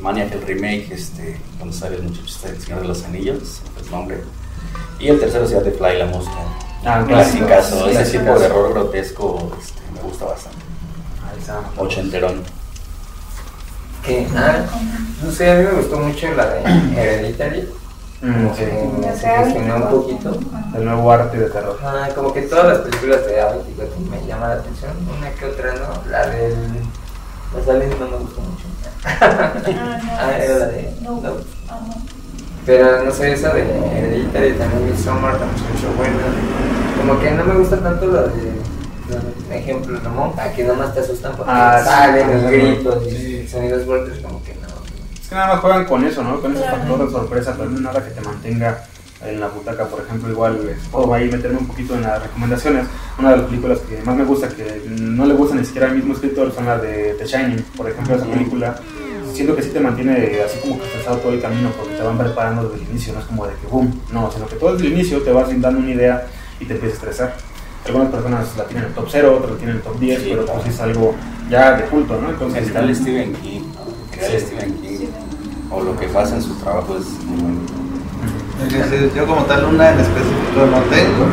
Maniac 0.00 0.30
el 0.32 0.42
remake, 0.42 0.92
este, 0.92 1.36
donde 1.58 1.74
sale 1.74 1.96
el 1.96 2.02
muchacho 2.02 2.46
del 2.46 2.60
Señor 2.60 2.82
de 2.82 2.88
los 2.88 3.02
Anillos, 3.04 3.62
el 3.82 3.90
nombre. 3.90 4.18
Y 5.02 5.08
el 5.08 5.18
tercero 5.18 5.46
sería 5.46 5.64
The 5.64 5.72
Fly, 5.72 5.98
la 5.98 6.06
mosca. 6.06 6.30
Ah, 6.84 7.04
Clásico, 7.06 7.46
ese 7.88 8.18
tipo 8.18 8.38
de 8.38 8.46
error 8.46 8.72
grotesco 8.72 9.50
este, 9.60 9.80
me 9.94 10.00
gusta 10.00 10.26
bastante. 10.26 10.58
Ahí 11.28 11.38
está. 11.40 11.60
Ochenterón. 11.76 12.42
Que, 14.04 14.26
ah, 14.36 14.64
no 15.22 15.30
sé, 15.32 15.50
a 15.50 15.54
mí 15.56 15.64
me 15.64 15.70
gustó 15.80 15.98
mucho 15.98 16.32
la 16.34 16.46
de 16.46 16.60
Hereditary. 16.96 17.68
Mm, 18.20 18.32
Como 18.32 18.54
sí. 18.54 18.60
que 18.64 19.58
me 19.58 19.74
un 19.74 19.90
poquito. 19.90 20.38
El 20.76 20.84
nuevo 20.84 21.10
arte 21.10 21.36
de 21.38 21.50
terror. 21.50 21.78
Ajá, 21.84 22.14
como 22.14 22.32
que 22.32 22.42
todas 22.42 22.66
las 22.66 22.78
películas 22.78 23.26
de 23.26 23.40
Abbott 23.40 23.68
y 23.68 23.72
Coty 23.72 24.00
me 24.08 24.24
llaman 24.26 24.50
la 24.50 24.56
atención. 24.56 24.92
Una 25.18 25.30
que 25.32 25.44
otra 25.46 25.74
no. 25.74 26.10
La 26.10 26.28
del. 26.28 26.54
La 27.56 27.64
Salem 27.64 27.90
no 27.98 28.06
me 28.08 28.16
gustó 28.18 28.40
mucho. 28.40 28.64
Ah, 29.04 29.52
Ah, 30.20 30.38
era 30.38 30.58
la 30.58 30.66
de. 30.66 30.96
No. 31.00 31.20
Ah. 32.62 32.66
Pero 32.66 33.04
no 33.04 33.10
sé, 33.12 33.32
esa 33.32 33.52
de 33.54 33.62
Hereditary 33.62 34.52
también 34.52 34.86
Midsommar 34.86 35.36
también 35.38 35.58
se 35.58 35.78
hizo 35.78 35.92
buena. 35.96 36.14
Como 36.98 37.18
que 37.20 37.30
no 37.32 37.44
me 37.44 37.54
gusta 37.54 37.76
tanto 37.78 38.06
la 38.06 38.22
de. 38.22 38.52
Por 39.48 39.56
ejemplo, 39.56 40.00
la 40.02 40.08
monja, 40.08 40.52
que 40.52 40.64
nomás 40.64 40.94
te 40.94 41.00
asustan 41.00 41.36
porque 41.36 41.52
Ah, 41.54 41.78
sí. 41.82 41.88
salen 41.88 42.32
los 42.32 42.44
Ah, 42.44 42.50
gritos 42.50 43.04
sí. 43.08 43.42
y 43.44 43.48
sonidos 43.48 43.84
fuertes, 43.84 44.18
como 44.22 44.42
que 44.42 44.54
no. 44.54 44.68
Es 45.20 45.28
que 45.28 45.34
nada 45.34 45.48
más 45.48 45.60
juegan 45.60 45.84
con 45.84 46.04
eso, 46.04 46.22
¿no? 46.22 46.40
Con 46.40 46.52
ese 46.52 46.62
Claro. 46.62 46.76
factor 46.78 47.06
de 47.06 47.12
sorpresa, 47.12 47.54
pero 47.58 47.68
no 47.68 47.76
es 47.76 47.82
nada 47.82 48.02
que 48.04 48.10
te 48.12 48.20
mantenga 48.22 48.84
en 49.26 49.38
la 49.40 49.48
butaca, 49.48 49.84
por 49.86 50.00
ejemplo, 50.00 50.30
igual 50.30 50.60
eh, 50.68 50.76
puedo 50.90 51.12
ahí 51.12 51.30
meterme 51.30 51.58
un 51.58 51.66
poquito 51.66 51.94
en 51.94 52.02
las 52.02 52.22
recomendaciones. 52.22 52.86
Una 53.18 53.30
de 53.32 53.36
las 53.36 53.46
películas 53.46 53.78
que 53.80 54.00
más 54.02 54.16
me 54.16 54.24
gusta, 54.24 54.48
que 54.48 54.82
no 54.88 55.26
le 55.26 55.34
gusta 55.34 55.54
ni 55.56 55.64
siquiera 55.64 55.88
al 55.88 55.94
mismo 55.96 56.14
escritor, 56.14 56.52
son 56.54 56.64
las 56.66 56.80
de 56.80 57.14
The 57.18 57.26
Shining, 57.26 57.62
por 57.76 57.90
ejemplo, 57.90 58.16
esa 58.16 58.24
película. 58.26 58.76
Siento 59.32 59.56
que 59.56 59.62
sí 59.62 59.70
te 59.70 59.80
mantiene 59.80 60.40
así 60.44 60.58
como 60.60 60.78
que 60.78 60.86
estresado 60.86 61.16
todo 61.18 61.32
el 61.32 61.40
camino 61.40 61.70
porque 61.76 61.94
te 61.94 62.02
van 62.02 62.18
preparando 62.18 62.68
desde 62.68 62.84
el 62.84 62.90
inicio, 62.90 63.14
no 63.14 63.20
es 63.20 63.24
como 63.26 63.46
de 63.46 63.54
que 63.54 63.66
boom, 63.66 64.00
no, 64.12 64.30
sino 64.30 64.46
que 64.46 64.56
todo 64.56 64.74
desde 64.74 64.86
el 64.86 64.92
inicio 64.92 65.22
te 65.22 65.32
vas 65.32 65.48
dando 65.60 65.80
una 65.80 65.90
idea 65.90 66.26
y 66.60 66.66
te 66.66 66.74
empieza 66.74 66.94
a 66.94 66.98
estresar. 66.98 67.36
Algunas 67.86 68.10
personas 68.10 68.56
la 68.56 68.64
tienen 68.64 68.84
en 68.84 68.90
el 68.90 68.94
top 68.94 69.08
0, 69.10 69.36
otras 69.36 69.50
la 69.52 69.56
tienen 69.56 69.76
en 69.76 69.82
el 69.82 69.82
top 69.82 69.98
10, 69.98 70.22
Sí, 70.22 70.28
pero 70.30 70.46
pues 70.46 70.66
es 70.66 70.80
algo 70.80 71.14
ya 71.50 71.76
de 71.76 71.84
culto, 71.84 72.20
¿no? 72.20 72.30
Entonces, 72.30 72.66
Está 72.66 72.80
el 72.80 72.94
Stephen 72.94 73.32
King, 73.34 73.60
¿no? 73.74 73.84
Sí. 74.28 74.46
Stephen 74.46 74.74
King. 74.74 75.06
O 75.70 75.82
lo 75.82 75.98
que 75.98 76.06
pasa 76.08 76.36
en 76.36 76.42
su 76.42 76.54
trabajo 76.56 76.96
es 76.98 77.06
muy 77.24 77.40
bueno. 77.40 77.60
Yo 79.16 79.26
como 79.26 79.42
tal 79.44 79.64
una 79.64 79.90
en 79.90 79.98
específico 79.98 80.66
no 80.70 80.80
tengo. 80.82 81.26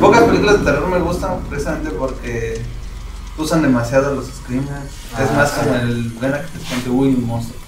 Pocas 0.00 0.24
películas 0.24 0.58
de 0.58 0.64
terror 0.64 0.88
me 0.88 0.98
gustan 0.98 1.38
precisamente 1.48 1.90
porque 1.90 2.60
usan 3.38 3.62
demasiado 3.62 4.14
los 4.14 4.26
screamers. 4.26 4.84
es 4.84 5.30
Ah, 5.30 5.32
más 5.36 5.50
sí. 5.50 5.56
como 5.60 5.74
el 5.76 6.10
ven 6.20 6.34
a 6.34 6.40
que 6.42 6.58
te 6.58 6.64
cuente 6.68 6.90
uy 6.90 7.08
un 7.08 7.26
monstruo. 7.26 7.60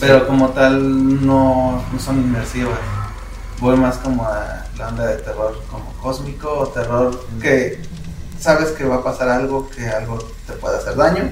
Pero 0.00 0.26
como 0.26 0.50
tal 0.50 1.24
no, 1.26 1.82
no 1.92 1.98
son 1.98 2.16
inmersivas. 2.20 2.78
Voy 3.60 3.76
más 3.76 3.96
como 3.98 4.24
a 4.24 4.64
la 4.76 4.88
onda 4.88 5.06
de 5.06 5.16
terror 5.18 5.60
como 5.70 5.92
cósmico 6.02 6.50
o 6.50 6.68
terror 6.68 7.26
que 7.40 7.80
sabes 8.38 8.70
que 8.72 8.84
va 8.84 8.96
a 8.96 9.04
pasar 9.04 9.28
algo, 9.28 9.68
que 9.70 9.86
algo 9.88 10.18
te 10.46 10.52
puede 10.54 10.76
hacer 10.76 10.96
daño 10.96 11.30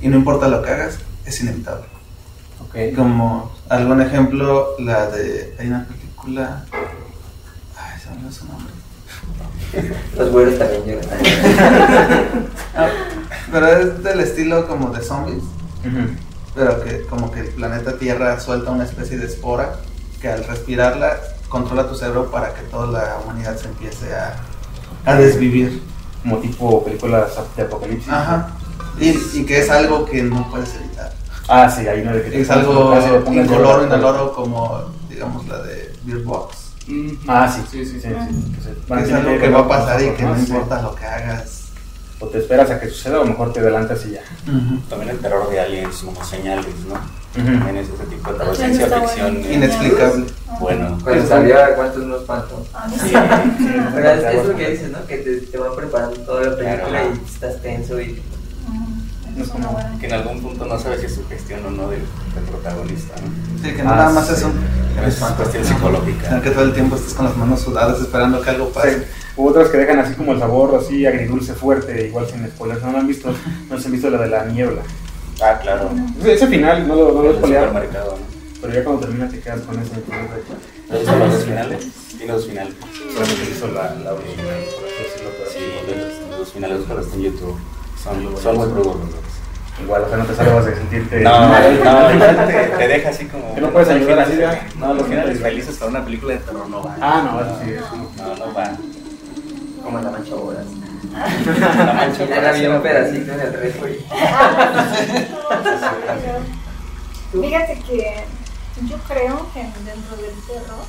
y 0.00 0.08
no 0.08 0.16
importa 0.18 0.46
lo 0.48 0.62
que 0.62 0.70
hagas, 0.70 0.98
es 1.24 1.40
inevitable. 1.40 1.86
Ok. 2.60 2.94
Como 2.94 3.50
algún 3.68 4.00
ejemplo, 4.02 4.76
la 4.78 5.06
de. 5.06 5.56
Hay 5.58 5.68
una 5.68 5.86
película. 5.86 6.64
Ay, 7.76 8.00
se 8.00 8.10
me 8.10 8.16
olvidó 8.16 8.32
su 8.32 8.44
nombre. 8.46 8.72
Los 10.16 10.30
güeros 10.30 10.58
también 10.58 10.84
lloran. 10.86 11.18
Ah, 12.78 12.88
pero 13.50 13.66
es 13.68 14.02
del 14.02 14.20
estilo 14.20 14.68
como 14.68 14.90
de 14.90 15.02
zombies. 15.02 15.42
Ujú. 15.80 16.10
Pero 16.54 16.84
que 16.84 17.00
como 17.02 17.30
que 17.32 17.40
el 17.40 17.48
planeta 17.48 17.98
Tierra 17.98 18.38
suelta 18.38 18.70
una 18.70 18.84
especie 18.84 19.16
de 19.16 19.24
espora 19.26 19.76
que 20.20 20.28
al 20.28 20.44
respirarla 20.44 21.16
controla 21.48 21.88
tu 21.88 21.94
cerebro 21.94 22.30
para 22.30 22.52
que 22.52 22.62
toda 22.62 22.86
la 22.88 23.18
humanidad 23.24 23.56
se 23.56 23.68
empiece 23.68 24.14
a, 24.14 24.36
a 25.06 25.14
desvivir. 25.14 25.82
como 26.22 26.38
tipo 26.38 26.84
películas 26.84 27.30
de 27.56 27.62
apocalipsis. 27.62 28.12
Ajá. 28.12 28.50
Y, 29.00 29.10
y 29.34 29.46
que 29.46 29.60
es 29.60 29.70
algo 29.70 30.04
que 30.04 30.22
no 30.22 30.50
puedes 30.50 30.74
evitar. 30.74 31.12
Ah, 31.48 31.70
sí, 31.70 31.86
ahí 31.88 32.02
no 32.02 32.12
Es 32.12 32.50
algo 32.50 32.94
incoloro, 33.32 33.86
inoloro 33.86 34.32
como 34.34 34.82
digamos 35.08 35.46
la 35.46 35.62
de 35.62 35.94
Beer 36.04 36.18
Box. 36.24 36.55
Ah, 37.26 37.48
sí, 37.52 37.62
sí, 37.70 37.84
sí, 37.86 38.00
sí. 38.00 38.08
Ah. 38.90 39.00
es 39.00 39.12
algo 39.12 39.38
que 39.38 39.48
va 39.48 39.60
a 39.60 39.68
pasar 39.68 40.02
y 40.02 40.10
que 40.10 40.22
no 40.22 40.34
Sí. 40.36 40.42
importa 40.46 40.82
lo 40.82 40.94
que 40.94 41.04
hagas. 41.04 41.62
O 42.18 42.26
te 42.28 42.38
esperas 42.38 42.70
a 42.70 42.80
que 42.80 42.88
suceda 42.88 43.20
o 43.20 43.24
mejor 43.26 43.52
te 43.52 43.60
adelantas 43.60 44.06
y 44.06 44.12
ya. 44.12 44.22
También 44.88 45.10
el 45.10 45.18
terror 45.18 45.50
de 45.50 45.60
aliens, 45.60 45.96
como 46.02 46.24
señales, 46.24 46.74
¿no? 46.88 46.94
También 47.34 47.76
es 47.76 47.88
ese 47.90 48.04
tipo 48.04 48.32
de 48.32 48.38
terror, 48.38 48.56
ciencia 48.56 48.86
ficción. 48.86 49.34
bueno. 49.34 49.52
Inexplicable. 49.52 50.24
Bueno. 50.58 50.98
Cuando 51.04 51.22
Sí, 51.22 51.28
salió 51.28 51.62
a 51.62 51.68
cuántos 51.74 52.02
no 52.04 52.16
espanto. 52.16 52.66
Ah, 52.72 52.88
Sí, 52.88 53.12
es, 53.98 54.34
es 54.34 54.46
lo 54.46 54.56
que 54.56 54.70
dices, 54.70 54.90
¿no? 54.90 55.06
Que 55.06 55.18
te, 55.18 55.36
te 55.42 55.58
va 55.58 55.76
preparando 55.76 56.16
toda 56.20 56.40
la 56.42 56.56
película 56.56 56.88
Claro. 56.88 57.12
y 57.22 57.26
estás 57.30 57.60
tenso 57.60 58.00
y 58.00 58.22
No 59.36 59.42
es 59.42 59.48
es 59.48 59.52
como. 59.52 59.78
Que 60.00 60.06
en 60.06 60.12
algún 60.12 60.40
punto 60.40 60.64
no 60.64 60.78
sabes 60.78 61.00
si 61.00 61.06
es 61.06 61.14
su 61.14 61.26
gestión 61.28 61.64
o 61.66 61.70
no 61.70 61.88
del, 61.90 62.00
del 62.34 62.44
protagonista, 62.44 63.14
¿no? 63.20 63.62
Sí, 63.62 63.74
que 63.74 63.82
no 63.82 63.90
Ah, 63.92 63.96
nada 63.96 64.10
más 64.10 64.26
sí. 64.28 64.34
es 64.34 64.42
un. 64.44 64.52
Es 65.06 65.20
una 65.20 65.36
cuestión 65.36 65.64
psicológica. 65.64 66.28
Sino 66.28 66.42
que 66.42 66.50
todo 66.50 66.64
el 66.64 66.72
tiempo 66.72 66.96
estás 66.96 67.14
con 67.14 67.26
las 67.26 67.36
manos 67.36 67.60
sudadas 67.60 68.00
esperando 68.00 68.40
que 68.40 68.50
algo 68.50 68.70
pase. 68.70 68.98
Sí. 68.98 69.04
Hubo 69.36 69.50
otras 69.50 69.68
que 69.68 69.76
dejan 69.76 69.98
así 69.98 70.14
como 70.14 70.32
el 70.32 70.38
sabor 70.38 70.74
así 70.80 71.04
agridulce 71.04 71.52
fuerte, 71.52 72.06
igual 72.08 72.26
sin 72.26 72.46
spoilers. 72.48 72.82
No 72.82 72.92
lo 72.92 72.98
han 72.98 73.06
visto, 73.06 73.30
no 73.70 73.78
se 73.78 73.86
han 73.86 73.92
visto 73.92 74.08
la 74.08 74.18
de 74.18 74.28
la 74.28 74.46
niebla. 74.46 74.80
Ah, 75.42 75.58
claro. 75.60 75.90
Ese, 76.20 76.32
ese 76.34 76.46
final 76.46 76.88
no 76.88 76.94
lo, 76.94 77.12
no 77.12 77.22
lo 77.24 77.32
¿no? 77.34 78.26
pero 78.62 78.72
ya 78.72 78.84
cuando 78.84 79.02
termina 79.02 79.28
te 79.28 79.38
quedas 79.40 79.60
con 79.60 79.78
ese. 79.78 79.92
¿Has 80.90 80.98
visto 81.00 81.16
los 81.18 81.32
dos 81.32 81.44
finales? 81.44 81.86
Tiene 82.16 82.32
dos 82.32 82.46
finales. 82.46 82.74
Solamente 83.12 83.50
hizo 83.50 83.66
la, 83.68 83.94
la 84.02 84.14
original, 84.14 84.64
por 84.72 84.84
así 84.88 85.02
decirlo. 85.04 85.30
pero 85.36 85.50
Sí, 85.50 86.30
los, 86.30 86.38
los 86.38 86.52
finales 86.52 86.78
pero 86.88 87.00
están 87.00 87.18
en 87.18 87.24
YouTube. 87.26 87.58
Son, 88.06 88.42
son 88.42 88.56
muy 88.56 88.68
crudos 88.68 88.96
los 88.96 89.10
dos. 89.10 89.20
Igual, 89.82 90.04
o 90.04 90.08
sea, 90.08 90.16
no 90.16 90.24
te 90.24 90.34
salvas 90.34 90.64
de 90.64 90.74
sentirte. 90.74 91.20
No, 91.20 91.48
no, 91.48 91.70
igual 91.74 92.46
te, 92.46 92.54
te 92.78 92.88
deja 92.88 93.10
así 93.10 93.26
como. 93.26 93.54
Que 93.54 93.60
no 93.60 93.70
puedes 93.70 93.88
ayudar 93.90 94.20
así. 94.20 94.38
No, 94.78 94.94
los 94.94 95.06
finales 95.06 95.40
felices 95.40 95.76
para 95.76 95.90
una 95.90 96.04
película 96.04 96.32
de 96.34 96.40
terror 96.40 96.68
no 96.68 96.82
van. 96.82 96.98
Ah, 97.02 97.30
no, 97.30 97.40
eso 97.40 97.58
sí. 97.62 97.72
no. 98.16 98.26
No, 98.26 98.36
no 98.46 98.52
van. 98.54 98.78
como 99.82 100.00
la 100.00 100.10
mancha 100.10 100.34
horas. 100.34 100.64
La 101.12 101.92
mancha 101.92 102.26
final 102.26 102.46
había 102.46 102.70
un 102.70 102.82
pedacito 102.82 103.32
en 103.32 103.40
el 103.40 103.52
refri. 103.52 104.04
Fíjate 107.32 107.78
que 107.86 108.24
yo 108.88 108.96
creo 109.08 109.50
que 109.52 109.60
dentro 109.60 110.16
del 110.16 110.34
terror, 110.46 110.84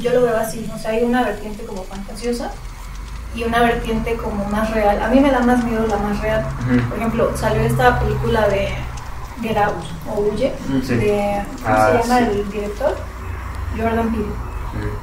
yo 0.00 0.12
lo 0.12 0.22
veo 0.22 0.36
así, 0.36 0.68
o 0.74 0.78
sea, 0.78 0.90
hay 0.90 1.04
una 1.04 1.24
vertiente 1.24 1.64
como 1.64 1.84
fantasiosa 1.84 2.52
y 3.34 3.44
una 3.44 3.60
vertiente 3.62 4.14
como 4.16 4.44
más 4.46 4.70
real. 4.72 5.00
A 5.02 5.08
mí 5.08 5.20
me 5.20 5.30
da 5.30 5.40
más 5.40 5.62
miedo 5.64 5.86
la 5.86 5.96
más 5.98 6.20
real. 6.20 6.44
Por 6.88 6.98
ejemplo, 6.98 7.36
salió 7.36 7.60
esta 7.62 7.98
película 8.00 8.48
de 8.48 8.68
Get 9.42 9.56
Out 9.56 9.74
o 10.10 10.20
Huye, 10.20 10.52
Sí. 10.84 10.94
de, 10.96 11.42
¿cómo 11.62 11.74
Ah, 11.74 11.90
se 12.02 12.08
llama 12.08 12.18
sí. 12.18 12.24
el 12.38 12.50
director? 12.50 12.96
Jordan 13.76 14.10
Peele. 14.10 14.48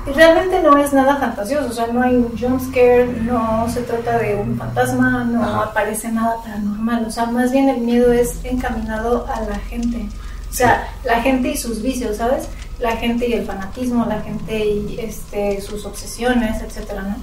Y 0.07 0.11
realmente 0.11 0.61
no 0.61 0.77
es 0.77 0.93
nada 0.93 1.15
fantasioso, 1.17 1.67
o 1.69 1.71
sea, 1.71 1.87
no 1.87 2.01
hay 2.01 2.15
un 2.15 2.37
jump 2.37 2.61
scare, 2.61 3.07
no 3.23 3.67
se 3.67 3.81
trata 3.81 4.19
de 4.19 4.35
un 4.35 4.57
fantasma, 4.57 5.23
no 5.23 5.43
Ajá. 5.43 5.63
aparece 5.63 6.11
nada 6.11 6.35
paranormal, 6.43 7.05
o 7.05 7.09
sea, 7.11 7.25
más 7.25 7.51
bien 7.51 7.67
el 7.69 7.81
miedo 7.81 8.13
es 8.13 8.39
encaminado 8.43 9.25
a 9.27 9.41
la 9.41 9.55
gente, 9.55 10.07
o 10.49 10.53
sea, 10.53 10.87
la 11.03 11.21
gente 11.21 11.49
y 11.49 11.57
sus 11.57 11.81
vicios, 11.81 12.17
¿sabes? 12.17 12.47
La 12.79 12.91
gente 12.97 13.27
y 13.27 13.33
el 13.33 13.45
fanatismo, 13.45 14.05
la 14.05 14.21
gente 14.21 14.65
y 14.65 14.97
este, 14.99 15.59
sus 15.61 15.83
obsesiones, 15.85 16.61
etcétera, 16.61 17.01
¿no? 17.01 17.15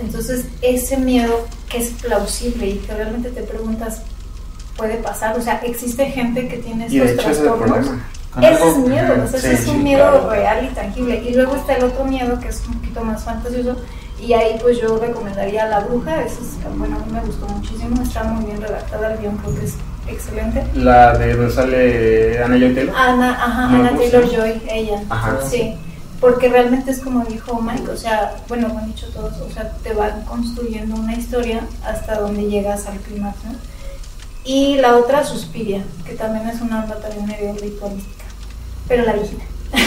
Entonces, 0.00 0.44
ese 0.62 0.96
miedo 0.96 1.46
que 1.68 1.78
es 1.78 1.88
plausible 2.02 2.66
y 2.66 2.78
que 2.78 2.94
realmente 2.94 3.30
te 3.30 3.42
preguntas, 3.42 4.02
¿puede 4.76 4.96
pasar? 4.96 5.36
O 5.38 5.42
sea, 5.42 5.60
existe 5.64 6.06
gente 6.06 6.48
que 6.48 6.56
tiene 6.58 6.86
Y 6.88 6.98
de 6.98 7.04
estos 7.06 7.20
hecho 7.26 7.30
ese 7.30 7.30
es 7.30 7.38
el 7.38 7.44
trastornos. 7.44 7.78
problema. 7.86 8.04
Con 8.32 8.44
Ese 8.44 8.68
es 8.68 8.76
miedo, 8.76 9.12
o 9.24 9.26
sea, 9.28 9.38
ese 9.38 9.40
Sí, 9.40 9.54
es 9.62 9.66
un 9.68 9.76
sí, 9.76 9.82
miedo 9.82 10.08
claro. 10.10 10.30
real 10.30 10.68
y 10.70 10.74
tangible. 10.74 11.22
Y 11.28 11.34
luego 11.34 11.56
está 11.56 11.74
el 11.76 11.84
otro 11.84 12.04
miedo 12.04 12.38
que 12.40 12.48
es 12.48 12.62
un 12.68 12.74
poquito 12.74 13.02
más 13.04 13.24
fantasioso. 13.24 13.76
Y 14.20 14.32
ahí 14.34 14.56
pues 14.62 14.78
yo 14.80 14.98
recomendaría 14.98 15.66
La 15.66 15.80
Bruja, 15.80 16.22
ese 16.22 16.34
es, 16.42 16.76
bueno, 16.78 16.96
a 16.96 17.06
mí 17.06 17.12
me 17.12 17.20
gustó 17.22 17.48
muchísimo, 17.48 18.02
está 18.02 18.22
muy 18.24 18.44
bien 18.44 18.60
redactada, 18.60 19.14
el 19.14 19.18
guion 19.18 19.36
creo 19.38 19.54
que 19.58 19.64
es 19.64 19.74
excelente. 20.06 20.62
La 20.74 21.16
de 21.16 21.34
donde 21.34 21.52
sale 21.52 22.38
Ana 22.44 22.56
Joy 22.58 22.74
Taylor. 22.74 22.94
Ana, 22.96 23.30
ajá, 23.32 23.68
No, 23.68 23.78
Ana 23.80 23.88
¿cómo 23.90 24.02
se 24.02 24.10
Taylor? 24.10 24.30
Joy, 24.30 24.62
ella. 24.70 25.02
Ajá. 25.08 25.38
Sí, 25.50 25.74
porque 26.20 26.48
realmente 26.48 26.90
es 26.90 27.00
como 27.00 27.24
dijo 27.24 27.60
Mike, 27.60 27.90
o 27.90 27.96
sea, 27.96 28.36
bueno, 28.48 28.68
lo 28.68 28.78
han 28.78 28.86
dicho 28.86 29.06
todos, 29.08 29.38
o 29.40 29.50
sea, 29.50 29.70
te 29.82 29.92
van 29.94 30.22
construyendo 30.24 30.96
una 30.96 31.14
historia 31.14 31.62
hasta 31.84 32.20
donde 32.20 32.44
llegas 32.48 32.86
al 32.86 32.98
clímax, 32.98 33.36
¿no? 33.44 33.54
Y 34.44 34.76
la 34.76 34.96
otra, 34.96 35.24
Suspiria, 35.24 35.82
que 36.06 36.14
también 36.14 36.48
es 36.48 36.60
una 36.60 36.84
onda 36.84 36.96
también 37.00 37.26
medio 37.26 37.52
ritualística, 37.54 38.24
pero 38.88 39.04
la 39.04 39.12
tienen. 39.14 39.50
La, 39.70 39.78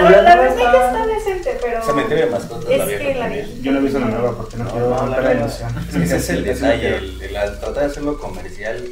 la, 0.00 0.22
la 0.22 0.36
no 0.36 0.42
remake 0.42 0.66
está- 0.66 1.06
decente, 1.06 1.58
pero... 1.62 1.84
Cementerio 1.84 2.24
de 2.26 2.30
mascotas, 2.30 2.70
Es 2.70 2.78
la 2.78 2.86
que 2.86 3.14
la. 3.14 3.28
Yo 3.62 3.72
no 3.72 3.78
he 3.78 3.82
visto 3.82 3.98
la 4.00 4.06
nueva 4.06 4.36
porque 4.36 4.56
no, 4.56 4.64
quiero 4.70 4.88
No, 4.88 4.94
no, 4.94 5.00
romper 5.02 5.22
la 5.22 5.28
la 5.28 5.34
nueva- 5.34 5.46
ilusión. 5.46 5.88
Ese 6.02 6.16
es 6.16 6.30
el 6.30 6.44
detalle, 6.44 6.96
el, 6.96 7.20
el 7.22 7.32
tratar 7.60 7.74
de 7.74 7.84
hacerlo 7.84 8.18
comercial 8.18 8.82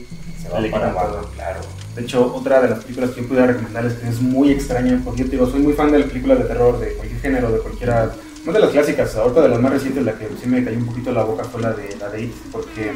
se 0.47 0.53
va 0.53 0.61
Le 0.61 0.71
para 0.71 0.89
quitan 0.89 0.99
abajo, 1.05 1.17
todo. 1.23 1.31
claro. 1.35 1.61
De 1.95 2.03
hecho, 2.03 2.35
otra 2.35 2.61
de 2.61 2.69
las 2.69 2.79
películas 2.81 3.11
que 3.11 3.23
yo 3.23 3.29
pudiera 3.29 3.47
recomendarles 3.47 3.95
que 3.95 4.09
es 4.09 4.21
muy 4.21 4.51
extraña, 4.51 5.01
porque 5.05 5.21
yo 5.23 5.25
te 5.27 5.33
digo, 5.33 5.47
soy 5.51 5.61
muy 5.61 5.73
fan 5.73 5.91
de 5.93 6.01
las 6.01 6.09
películas 6.09 6.39
de 6.39 6.45
terror, 6.45 6.79
de 6.79 6.93
cualquier 6.93 7.21
género, 7.21 7.51
de 7.51 7.59
cualquiera, 7.59 8.11
no 8.45 8.53
de 8.53 8.61
las 8.61 8.71
clásicas, 8.71 9.17
ahorita 9.17 9.41
de 9.41 9.49
las 9.49 9.61
más 9.61 9.73
recientes, 9.73 10.05
la 10.05 10.13
que 10.13 10.29
sí 10.43 10.47
me 10.49 10.63
cayó 10.63 10.77
un 10.79 10.87
poquito 10.87 11.11
la 11.13 11.25
boca 11.25 11.45
fue 11.45 11.63
la 11.63 11.73
de, 11.73 11.97
la 11.99 12.09
de 12.11 12.23
It, 12.25 12.33
porque 12.53 12.93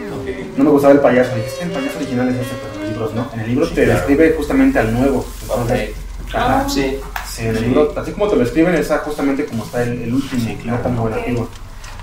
no 0.56 0.64
me 0.64 0.70
gustaba 0.70 0.92
el 0.92 1.00
payaso, 1.00 1.34
dije, 1.34 1.46
es 1.48 1.54
que 1.54 1.64
el 1.64 1.70
payaso 1.70 1.96
original 1.96 2.28
es 2.28 2.34
ese, 2.36 2.50
pero 2.60 2.74
en 2.74 2.80
los 2.80 2.90
libros 2.90 3.14
no, 3.14 3.30
en 3.34 3.40
el 3.40 3.48
libro 3.48 3.66
Sí, 3.66 3.74
te 3.74 3.84
claro. 3.84 3.98
describe 4.00 4.34
justamente 4.36 4.78
al 4.78 4.92
nuevo, 4.92 5.26
entonces, 5.42 5.90
ajá, 6.34 6.68
Sí. 6.68 6.96
sí, 7.26 7.42
en 7.46 7.56
el 7.56 7.62
libro, 7.62 7.92
así 7.96 8.12
como 8.12 8.28
te 8.28 8.36
lo 8.36 8.42
escriben, 8.44 8.74
es 8.74 8.92
justamente 9.02 9.46
como 9.46 9.64
está 9.64 9.82
el, 9.82 10.02
el 10.02 10.14
último, 10.14 10.40
Sí, 10.44 10.54
no 10.56 10.62
claro. 10.62 10.82
tan 10.82 10.96
buen 10.96 11.14
antiguo. 11.14 11.48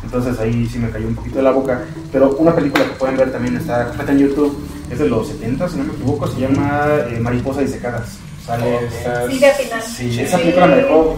Entonces 0.03 0.39
ahí 0.39 0.67
sí 0.71 0.77
me 0.77 0.89
cayó 0.91 1.07
un 1.07 1.15
poquito 1.15 1.37
de 1.37 1.43
la 1.43 1.51
boca. 1.51 1.81
Pero 2.11 2.29
una 2.37 2.55
película 2.55 2.83
que 2.85 2.91
pueden 2.91 3.17
ver 3.17 3.31
también 3.31 3.57
está 3.57 3.87
completa 3.87 4.11
en 4.11 4.19
YouTube, 4.19 4.55
es 4.91 4.99
de 4.99 5.07
los 5.09 5.27
70, 5.27 5.67
si 5.69 5.77
no 5.77 5.83
me 5.85 5.93
equivoco, 5.93 6.27
se 6.27 6.39
llama 6.41 6.87
eh, 7.09 7.19
Mariposas 7.19 7.63
Disecadas. 7.65 8.17
Sale 8.45 8.75
Ok. 8.77 8.81
esa- 8.83 9.27
Sí, 9.29 9.39
de 9.39 9.51
final. 9.51 9.81
Sí, 9.81 10.11
Sí. 10.13 10.21
esa 10.21 10.37
película 10.37 10.67
me 10.67 10.75
dejó. 10.77 11.17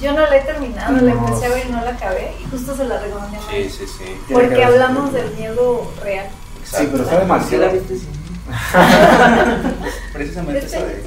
Yo 0.00 0.12
no 0.12 0.20
la 0.20 0.36
he 0.36 0.40
terminado, 0.42 0.92
la 0.92 1.14
No. 1.14 1.26
empecé 1.26 1.46
a 1.46 1.48
ver 1.48 1.66
y 1.66 1.72
no 1.72 1.82
la 1.82 1.90
acabé, 1.90 2.34
y 2.40 2.50
justo 2.50 2.76
se 2.76 2.84
la 2.84 3.00
recomendé. 3.00 3.38
a 3.38 3.40
Sí, 3.50 3.70
sí, 3.70 3.84
sí. 3.86 4.04
Porque 4.32 4.62
hablamos 4.62 5.12
del 5.12 5.32
miedo 5.34 5.90
real. 6.02 6.26
Sí, 6.64 6.88
pero 6.90 7.02
está 7.02 7.10
¿Sí 7.10 7.14
la 7.14 7.20
demasiado. 7.20 7.72
viste? 7.72 7.96
Sí. 7.96 8.06
Precisamente 10.12 10.66
esa 10.66 10.78
de, 10.80 11.02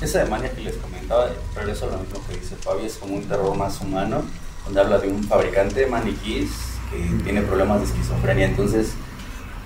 esa 0.00 0.18
de 0.24 0.30
Mania 0.30 0.50
que 0.52 0.60
les 0.60 0.76
comentaba, 0.76 1.28
pero 1.54 1.70
eso 1.72 1.86
es 1.86 1.92
lo 1.92 1.98
mismo 1.98 2.18
que 2.28 2.36
dice 2.38 2.54
Fabi, 2.56 2.84
es 2.86 2.94
como 2.96 3.14
un 3.14 3.24
terror 3.24 3.56
más 3.56 3.80
humano, 3.80 4.22
donde 4.64 4.80
habla 4.80 4.98
de 4.98 5.08
un 5.08 5.22
fabricante 5.24 5.80
de 5.80 5.86
maniquís 5.86 6.50
que 6.90 6.98
tiene 7.24 7.42
problemas 7.42 7.80
de 7.80 7.86
esquizofrenia. 7.86 8.46
Entonces, 8.46 8.88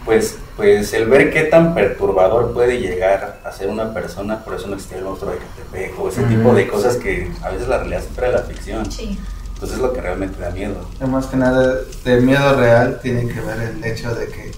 pues, 0.05 0.37
pues 0.57 0.93
el 0.95 1.07
ver 1.09 1.33
qué 1.33 1.43
tan 1.45 1.75
perturbador 1.75 2.53
puede 2.55 2.81
llegar 2.81 3.41
a 3.45 3.53
ser 3.53 3.69
una 3.69 3.93
persona, 3.93 4.43
por 4.43 4.55
eso 4.55 4.67
no 4.69 4.75
existe 4.75 4.97
el 4.99 5.05
monstruo 5.05 5.33
de 5.33 5.39
Catepec 5.39 6.01
o 6.01 6.09
ese 6.09 6.23
tipo 6.25 6.55
de 6.55 6.67
cosas 6.67 6.97
que 6.97 7.31
a 7.43 7.51
veces 7.51 7.69
la 7.69 7.79
realidad 7.79 8.03
supera 8.03 8.31
la 8.33 8.39
ficción. 8.41 8.91
Sí. 8.91 9.19
Entonces 9.55 9.77
es 9.79 9.83
lo 9.83 9.93
que 9.93 10.01
realmente 10.01 10.41
da 10.41 10.51
miedo. 10.51 10.75
Más 11.07 11.27
que 11.27 11.37
nada, 11.37 11.77
de 12.05 12.21
miedo 12.21 12.55
real 12.57 13.01
tiene 13.03 13.27
que 13.29 13.41
ver 13.41 13.61
el 13.61 13.85
hecho 13.85 14.15
de 14.15 14.27
que, 14.29 14.53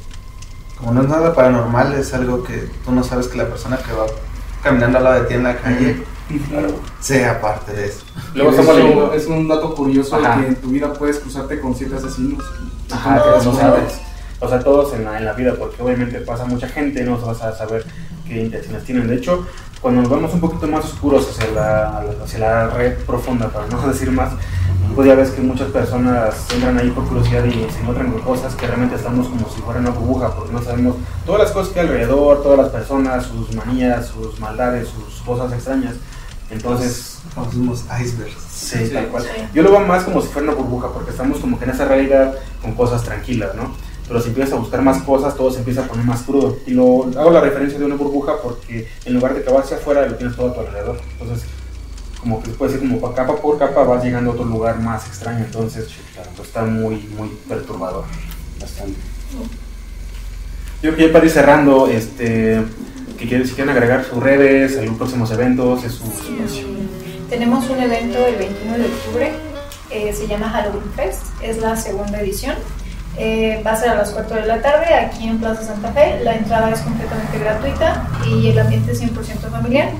como 0.77 0.93
no 0.93 1.03
es 1.03 1.09
nada 1.09 1.35
paranormal, 1.35 1.93
es 1.95 2.13
algo 2.15 2.43
que 2.45 2.69
tú 2.85 2.93
no 2.93 3.03
sabes 3.05 3.29
que 3.29 3.39
la 3.39 3.47
persona 3.47 3.77
que 3.79 3.93
va 3.93 4.07
caminando 4.63 4.99
al 4.99 5.05
lado 5.05 5.21
de 5.23 5.27
ti 5.29 5.35
en 5.35 5.43
la 5.45 5.57
calle 5.57 6.03
Claro. 6.51 6.69
sea 7.01 7.41
parte 7.41 7.73
de 7.73 7.87
eso. 7.87 8.05
Luego 8.35 8.51
De 8.53 8.75
leyendo. 8.75 9.13
Es 9.15 9.27
un 9.27 9.49
dato 9.49 9.75
curioso 9.75 10.17
Ajá. 10.17 10.39
que 10.41 10.49
en 10.49 10.57
tu 10.57 10.69
vida 10.69 10.93
puedes 10.93 11.19
cruzarte 11.21 11.59
con 11.59 11.75
siete 11.75 11.97
asesinos. 11.97 12.45
Ajá, 12.91 13.23
que 13.39 13.45
no 13.47 13.55
sabes. 13.57 14.01
O 14.41 14.49
sea, 14.49 14.61
todos 14.61 14.93
en 14.95 15.05
la, 15.05 15.19
en 15.19 15.25
la 15.25 15.33
vida, 15.33 15.55
porque 15.59 15.83
obviamente 15.83 16.21
pasa 16.21 16.45
mucha 16.45 16.69
gente, 16.69 17.03
no 17.05 17.19
vas 17.19 17.43
a 17.43 17.55
saber 17.55 17.85
qué 18.27 18.43
intenciones 18.43 18.85
tienen. 18.85 19.09
De 19.09 19.17
hecho, 19.17 19.47
cuando 19.81 20.03
nos 20.03 20.11
vamos 20.11 20.33
un 20.35 20.41
poquito 20.41 20.67
más 20.67 20.85
oscuros 20.85 21.29
hacia 21.31 21.51
la, 21.53 22.05
hacia 22.23 22.39
la 22.39 22.69
red 22.69 22.99
profunda, 22.99 23.49
para 23.49 23.67
no 23.67 23.87
decir 23.89 24.11
más, 24.11 24.33
pues 24.95 25.07
ya 25.07 25.15
ves 25.15 25.31
que 25.31 25.41
muchas 25.41 25.69
personas 25.71 26.35
entran 26.53 26.79
ahí 26.79 26.91
por 26.91 27.07
curiosidad 27.07 27.45
y 27.45 27.53
se 27.53 27.81
encuentran 27.81 28.13
con 28.13 28.23
cosas 28.23 28.55
que 28.55 28.67
realmente 28.67 28.97
estamos 28.97 29.29
como 29.29 29.49
si 29.49 29.61
fuera 29.61 29.81
una 29.81 29.91
burbuja, 29.91 30.35
porque 30.35 30.53
no 30.53 30.63
sabemos 30.63 30.97
todas 31.27 31.43
las 31.43 31.51
cosas 31.53 31.73
que 31.73 31.81
hay 31.81 31.87
alrededor, 31.87 32.43
todas 32.43 32.59
las 32.59 32.69
personas, 32.69 33.27
sus 33.27 33.55
manías, 33.55 34.07
sus 34.09 34.39
maldades, 34.41 34.89
sus 34.89 35.21
cosas 35.23 35.53
extrañas. 35.53 35.95
Entonces, 36.51 37.19
Conocimos 37.35 37.85
icebergs. 38.01 38.37
Sí, 38.51 38.87
Sí, 38.87 38.93
tal 38.93 39.09
cual. 39.09 39.23
sí. 39.23 39.43
Yo 39.55 39.63
lo 39.63 39.71
veo 39.71 39.81
más 39.81 40.05
como 40.05 40.21
si 40.21 40.29
fuera 40.29 40.49
una 40.51 40.57
burbuja, 40.57 40.89
porque 40.93 41.11
estamos 41.11 41.39
como 41.39 41.59
que 41.59 41.65
en 41.65 41.71
esa 41.71 41.85
realidad 41.85 42.35
con 42.63 42.75
cosas 42.75 43.03
tranquilas, 43.05 43.55
¿no? 43.55 43.75
Pero 44.09 44.21
si 44.23 44.29
empiezas 44.29 44.55
a 44.55 44.57
buscar 44.57 44.81
más 44.83 45.03
cosas, 45.03 45.37
todo 45.37 45.51
se 45.51 45.59
empieza 45.59 45.83
a 45.85 45.87
poner 45.87 46.05
más 46.07 46.23
crudo. 46.23 46.57
Y 46.67 46.71
lo 46.73 47.05
hago 47.17 47.31
la 47.31 47.41
referencia 47.43 47.79
de 47.79 47.85
una 47.85 47.95
burbuja 47.95 48.33
porque 48.43 48.89
en 49.05 49.15
lugar 49.15 49.35
de 49.35 49.43
que 49.43 49.51
vas 49.53 49.65
hacia 49.67 49.77
afuera, 49.77 50.07
lo 50.07 50.15
tienes 50.17 50.35
todo 50.35 50.51
a 50.51 50.55
tu 50.55 50.61
alrededor. 50.61 50.99
Entonces, 51.21 51.47
como 52.21 52.43
que 52.43 52.51
puede 52.51 52.73
ser 52.73 52.81
como 52.81 52.99
pa- 53.01 53.15
capa 53.15 53.37
por 53.37 53.59
capa 53.59 53.85
vas 53.85 54.03
llegando 54.03 54.31
a 54.31 54.35
otro 54.35 54.47
lugar 54.47 54.81
más 54.81 55.07
extraño. 55.07 55.45
Entonces, 55.45 55.89
pues, 56.37 56.49
está 56.49 56.65
muy, 56.65 56.97
muy 57.19 57.29
perturbador. 57.49 58.05
Bastante. 58.61 58.99
Yo 60.83 60.91
creo 60.91 60.97
que 60.97 61.07
ya 61.09 61.13
para 61.13 61.25
ir 61.25 61.31
cerrando, 61.31 61.87
este, 61.89 62.63
que 63.19 63.29
quieren, 63.29 63.47
si 63.47 63.55
quieren 63.55 63.71
agregar 63.75 64.05
sus 64.05 64.23
redes, 64.23 64.79
algún 64.79 64.97
próximos 64.97 65.31
eventos, 65.33 65.85
es 65.85 65.93
su 65.93 66.05
espacio. 66.05 66.67
Tenemos 67.29 67.69
un 67.69 67.79
evento 67.81 68.19
el 68.27 68.37
21 68.37 68.79
de 68.79 68.85
octubre, 68.87 69.33
eh, 69.91 70.13
se 70.13 70.27
llama 70.29 70.49
Halloween 70.49 70.91
Fest, 70.95 71.23
es 71.43 71.59
la 71.59 71.77
segunda 71.77 72.21
edición. 72.21 72.55
Eh, 73.19 73.61
va 73.67 73.73
a 73.73 73.77
ser 73.77 73.91
a 73.91 73.95
las 73.97 74.11
4 74.11 74.37
de 74.37 74.47
la 74.47 74.63
tarde 74.63 74.95
aquí 74.95 75.27
en 75.27 75.39
Plaza 75.39 75.63
Santa 75.63 75.91
Fe. 75.93 76.21
La 76.23 76.37
entrada 76.37 76.71
es 76.71 76.81
completamente 76.81 77.39
gratuita 77.39 78.07
y 78.25 78.49
el 78.49 78.59
ambiente 78.59 78.93
es 78.93 79.03
100% 79.03 79.51
familiar. 79.51 79.91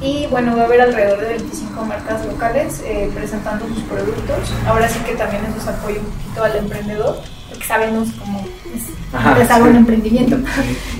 Y 0.00 0.26
bueno, 0.26 0.54
va 0.54 0.62
a 0.62 0.64
haber 0.66 0.82
alrededor 0.82 1.20
de 1.20 1.28
25 1.28 1.84
marcas 1.84 2.24
locales 2.26 2.82
eh, 2.84 3.10
presentando 3.14 3.66
sus 3.66 3.82
productos. 3.84 4.52
Ahora 4.66 4.88
sí 4.88 4.98
que 5.00 5.14
también 5.14 5.44
eso 5.46 5.64
se 5.64 5.70
apoya 5.70 5.98
un 5.98 6.06
poquito 6.06 6.44
al 6.44 6.56
emprendedor, 6.56 7.16
porque 7.48 7.64
sabemos 7.64 8.08
cómo 8.18 8.44
es 8.76 8.84
empezar 9.26 9.62
un 9.62 9.74
emprendimiento. 9.74 10.36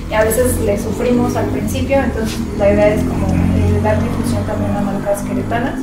y 0.09 0.13
a 0.13 0.23
veces 0.23 0.57
le 0.61 0.77
sufrimos 0.77 1.35
al 1.35 1.45
principio, 1.45 1.97
entonces 1.97 2.39
la 2.57 2.73
idea 2.73 2.89
es 2.89 3.03
como 3.03 3.27
eh, 3.27 3.79
dar 3.83 4.01
difusión 4.01 4.43
también 4.45 4.75
a 4.75 4.81
marcas 4.81 5.21
queretanas. 5.21 5.79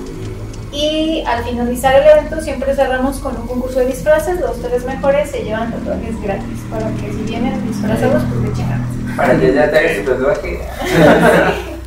Y 0.77 1.25
al 1.27 1.43
finalizar 1.43 1.95
el 1.95 2.07
evento 2.07 2.39
siempre 2.43 2.75
cerramos 2.75 3.19
con 3.21 3.35
un 3.35 3.47
concurso 3.47 3.79
de 3.79 3.87
disfraces, 3.87 4.39
los 4.41 4.61
tres 4.61 4.85
mejores 4.85 5.31
se 5.31 5.43
llevan 5.43 5.73
tatuajes 5.73 6.21
gratis, 6.21 6.61
para 6.71 6.87
que 6.97 7.13
si 7.13 7.23
vienen 7.23 7.67
disfrazados, 7.67 8.23
pues 8.29 8.43
de 8.43 8.53
chingadas. 8.53 8.87
Para 9.17 9.41
que 9.41 9.55
ya 9.55 9.71
te 9.71 9.79
hagas 9.79 10.05
tu 10.05 10.13
tatuaje. 10.13 10.61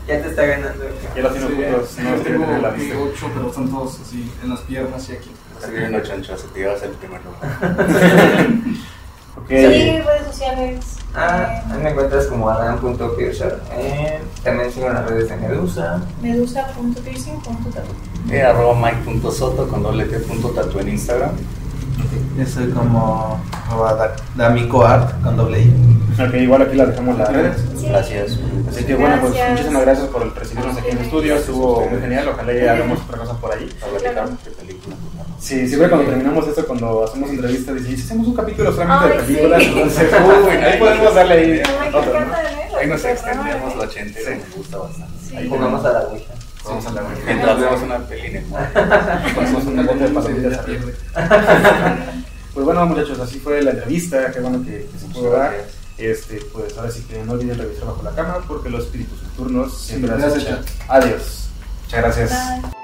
ya 0.08 0.22
te 0.22 0.28
está 0.28 0.44
ganando. 0.44 0.86
Ya 1.16 1.22
no 1.22 1.30
los 1.30 1.94
tener 1.94 2.42
en 2.42 2.62
la 2.64 2.74
tengo 2.74 2.74
vista. 2.74 2.98
ocho, 2.98 3.32
pero 3.36 3.50
están 3.50 3.70
todos 3.70 4.00
así 4.02 4.32
en 4.42 4.50
las 4.50 4.62
piernas 4.62 5.10
y 5.10 5.12
aquí. 5.12 5.32
Así 5.62 5.72
viendo 5.72 6.00
chanchos, 6.00 6.46
te 6.52 6.60
llevas 6.60 6.82
el 6.82 6.92
primer 6.92 7.22
lugar. 7.24 8.48
Sí, 9.48 9.56
redes 9.56 10.28
sociales. 10.28 10.99
Ah, 11.16 11.64
ahí 11.72 11.80
me 11.84 11.90
encuentras 11.90 12.28
como 12.28 12.50
adam.piercer. 12.50 13.60
Eh, 13.74 14.20
también 14.44 14.72
sigo 14.72 14.88
en 14.88 14.94
las 14.94 15.10
redes 15.10 15.30
de 15.30 15.36
Medusa. 15.38 16.02
medusa.piercing.tatu. 16.22 18.32
Eh, 18.32 18.42
arroba 18.44 18.76
mike.soto 18.80 19.68
con 19.68 19.82
doble 19.84 20.06
t 20.06 20.20
punto 20.20 20.50
tatu 20.50 20.80
en 20.80 20.90
Instagram. 20.90 21.32
Yo 22.38 22.46
soy 22.46 22.70
como 22.70 23.42
arroba 23.68 23.94
da- 23.96 24.16
damicoart 24.36 25.22
con 25.24 25.36
doble 25.36 25.62
I. 25.64 25.74
Ok, 26.22 26.34
igual 26.36 26.62
aquí 26.62 26.76
la 26.76 26.86
dejamos 26.86 27.18
las 27.18 27.34
redes. 27.34 27.66
Sí. 27.78 27.88
Gracias. 27.88 28.38
Así 28.70 28.84
que 28.86 28.96
bueno, 28.96 29.18
pues 29.22 29.34
Gracias. 29.34 29.52
muchísimas 29.52 29.82
gracias 29.84 30.08
por 30.08 30.36
recibirnos 30.36 30.78
aquí 30.78 30.90
en 30.90 30.98
el 31.00 31.04
estudio, 31.06 31.36
estuvo 31.36 31.86
muy 31.90 32.00
genial, 32.00 32.28
ojalá 32.30 32.54
ya 32.54 32.74
hagamos 32.74 33.00
otra 33.02 33.18
cosa 33.20 33.34
por 33.38 33.52
ahí. 33.54 33.70
Para 33.80 33.92
platicar. 33.94 34.30
Sí, 35.40 35.68
siempre 35.68 35.90
cuando 35.90 36.08
terminamos 36.10 36.48
esto, 36.48 36.66
cuando 36.68 37.06
hacemos 37.06 37.30
entrevistas, 37.30 37.76
dicen, 37.76 37.94
"¿Y 37.94 37.98
si 37.98 38.04
hacemos 38.04 38.28
un 38.28 38.36
capítulo 38.36 38.72
solamente 38.74 39.16
de 39.18 39.24
películas, 39.24 39.64
sí. 39.64 39.70
entonces, 39.74 40.10
uy, 40.44 40.52
ahí 40.58 40.80
podemos 40.80 41.16
darle 41.16 41.34
ahí 41.34 41.62
otro, 41.94 42.02
¿no? 42.14 42.20
encanta, 42.20 42.44
¿eh? 42.44 42.70
Ahí 42.82 42.88
nos 42.88 43.06
extendemos 43.06 43.76
la 43.78 43.84
ochentera, 43.84 44.30
me 44.32 44.56
gusta 44.56 44.78
bastante. 44.78 45.14
Sí. 45.30 45.36
Ahí 45.38 45.50
jugamos 45.50 45.86
a 45.86 45.94
la 45.94 46.00
Ouija. 46.08 46.34
Vamos 46.66 46.86
a 46.88 46.92
la 46.92 47.02
Mientras 47.26 47.60
vemos 47.60 47.82
una 47.82 47.98
peli 48.00 48.36
en 48.38 48.46
Ponemos 49.34 49.64
un 49.64 49.86
bote 49.86 50.00
de 50.04 50.10
palomitas 50.10 50.52
Ya 50.52 50.60
arriba. 50.60 50.82
pierde. 50.84 50.94
Pues 52.54 52.66
bueno, 52.66 52.86
muchachos, 52.86 53.20
así 53.20 53.40
fue 53.40 53.62
la 53.62 53.72
entrevista, 53.72 54.32
qué 54.32 54.40
bueno 54.42 54.62
que, 54.66 54.88
que 54.92 55.00
se 55.00 55.06
pudo 55.14 55.32
dar. 55.32 55.54
Este, 55.98 56.40
pues 56.54 56.78
ahora 56.78 56.92
sí 56.92 57.04
que 57.10 57.24
no 57.24 57.34
olviden 57.34 57.58
revisar 57.58 57.86
bajo 57.86 58.04
la 58.04 58.12
cama 58.12 58.40
porque 58.48 58.70
los 58.70 58.86
espíritus 58.86 59.22
nocturnos 59.24 59.78
siempre 59.78 60.10
Sí, 60.10 60.16
hacen 60.24 60.44
gracias. 60.46 60.60
Adiós. 60.90 61.50
Muchas 61.86 62.00
gracias. 62.02 62.62
Bye. 62.62 62.79